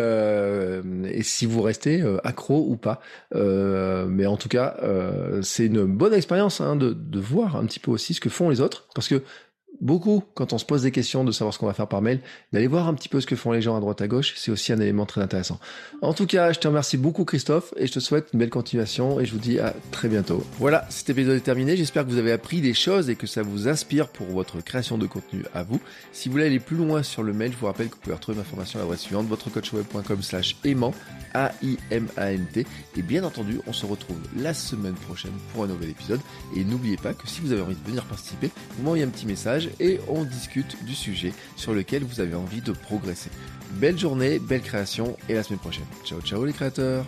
si 1.24 1.46
vous 1.46 1.62
restez 1.62 2.04
accro 2.24 2.66
ou 2.70 2.76
pas. 2.76 3.02
Mais 3.34 4.26
en 4.26 4.38
tout 4.38 4.50
cas, 4.50 4.78
c'est 5.42 5.66
une 5.66 5.86
bonne 5.86 6.14
expérience 6.14 6.62
hein, 6.62 6.76
de, 6.76 6.94
de 6.94 7.20
voir 7.20 7.56
un 7.56 7.66
petit 7.66 7.80
peu 7.80 7.92
aussi 7.92 8.14
ce 8.14 8.22
que 8.22 8.30
font 8.30 8.50
les 8.50 8.62
autres 8.62 8.88
parce 8.94 9.08
que 9.08 9.24
beaucoup, 9.82 10.24
quand 10.34 10.54
on 10.54 10.58
se 10.58 10.66
pose 10.66 10.84
des 10.84 10.92
questions 10.92 11.24
de 11.24 11.32
savoir 11.32 11.54
ce 11.54 11.60
qu'on 11.60 11.68
va 11.68 11.74
faire 11.74 11.88
par 11.88 12.02
mail, 12.02 12.20
d'aller 12.54 12.68
voir 12.68 12.88
un 12.88 12.94
petit 12.94 13.10
peu 13.10 13.22
ce 13.22 13.28
que 13.28 13.36
font 13.36 13.52
les 13.52 13.62
gens 13.62 13.76
à 13.76 13.80
droite 13.80 14.02
à 14.02 14.08
gauche, 14.08 14.34
c'est 14.36 14.52
aussi 14.52 14.74
un 14.74 14.80
élément 14.80 15.06
très 15.06 15.22
intéressant. 15.22 15.60
En 16.02 16.14
tout 16.14 16.26
cas, 16.26 16.52
je 16.52 16.60
te 16.60 16.68
remercie 16.68 16.98
beaucoup 16.98 17.26
Christophe 17.26 17.74
et 17.78 17.88
je 17.88 17.92
te 17.92 18.00
souhaite 18.00 18.30
une 18.34 18.40
belle 18.40 18.50
continuation 18.50 19.20
et 19.20 19.26
je 19.26 19.34
vous 19.34 19.40
dis 19.40 19.60
à 19.60 19.74
très 19.92 20.08
bientôt. 20.08 20.44
Voilà, 20.60 20.86
cet 20.90 21.10
épisode 21.10 21.36
est 21.36 21.42
terminé. 21.42 21.78
J'espère 21.78 22.06
que 22.06 22.12
vous 22.12 22.18
avez 22.18 22.32
appris 22.32 22.62
des 22.62 22.74
choses 22.74 23.10
et 23.10 23.16
que 23.16 23.28
ça 23.28 23.44
vous 23.44 23.68
inspire 23.68 24.10
pour 24.10 24.28
votre 24.28 24.62
création 24.62 24.98
de 24.98 25.06
contenu 25.06 25.44
à 25.54 25.64
vous. 25.64 25.80
Si 26.12 26.30
vous 26.30 26.34
voulez 26.34 26.46
aller 26.46 26.60
plus 26.60 26.78
loin 26.78 27.04
sur 27.04 27.24
le 27.24 27.34
mail, 27.34 27.52
je 27.52 27.58
vous 27.58 27.66
rappelle 27.68 27.90
que 27.90 27.96
vous 27.96 28.02
pouvez 28.02 28.16
retrouver 28.16 28.38
l'information 28.38 28.80
à 28.80 28.84
l'adresse 28.84 29.02
suivante, 29.02 29.28
votrecoachweb.com 29.28 30.22
slash 30.22 30.58
aimant, 30.64 30.94
A-I-M-A-N-T. 31.34 32.66
Et 32.96 33.02
bien 33.02 33.24
entendu, 33.24 33.60
on 33.68 33.74
se 33.74 33.86
retrouve 33.86 34.18
la 34.38 34.54
semaine 34.54 34.96
prochaine 34.96 35.34
pour 35.54 35.64
un 35.64 35.68
nouvel 35.68 35.90
épisode. 35.90 36.20
Et 36.56 36.64
n'oubliez 36.64 36.98
pas 36.98 37.14
que 37.14 37.28
si 37.28 37.42
vous 37.42 37.52
avez 37.52 37.62
envie 37.62 37.76
de 37.76 37.88
venir 37.88 38.04
participer, 38.06 38.50
vous 38.78 38.84
m'envoyez 38.84 39.04
un 39.04 39.10
petit 39.10 39.26
message 39.26 39.67
et 39.80 40.00
on 40.08 40.24
discute 40.24 40.84
du 40.86 40.96
sujet 40.96 41.34
sur 41.56 41.74
lequel 41.74 42.04
vous 42.04 42.20
avez 42.20 42.36
envie 42.36 42.62
de 42.62 42.72
progresser. 42.72 43.30
Belle 43.74 43.98
journée, 43.98 44.40
belle 44.40 44.62
création 44.62 45.18
et 45.30 45.34
la 45.34 45.44
semaine 45.44 45.60
prochaine. 45.60 45.86
Ciao 46.06 46.22
ciao 46.22 46.46
les 46.46 46.54
créateurs 46.54 47.06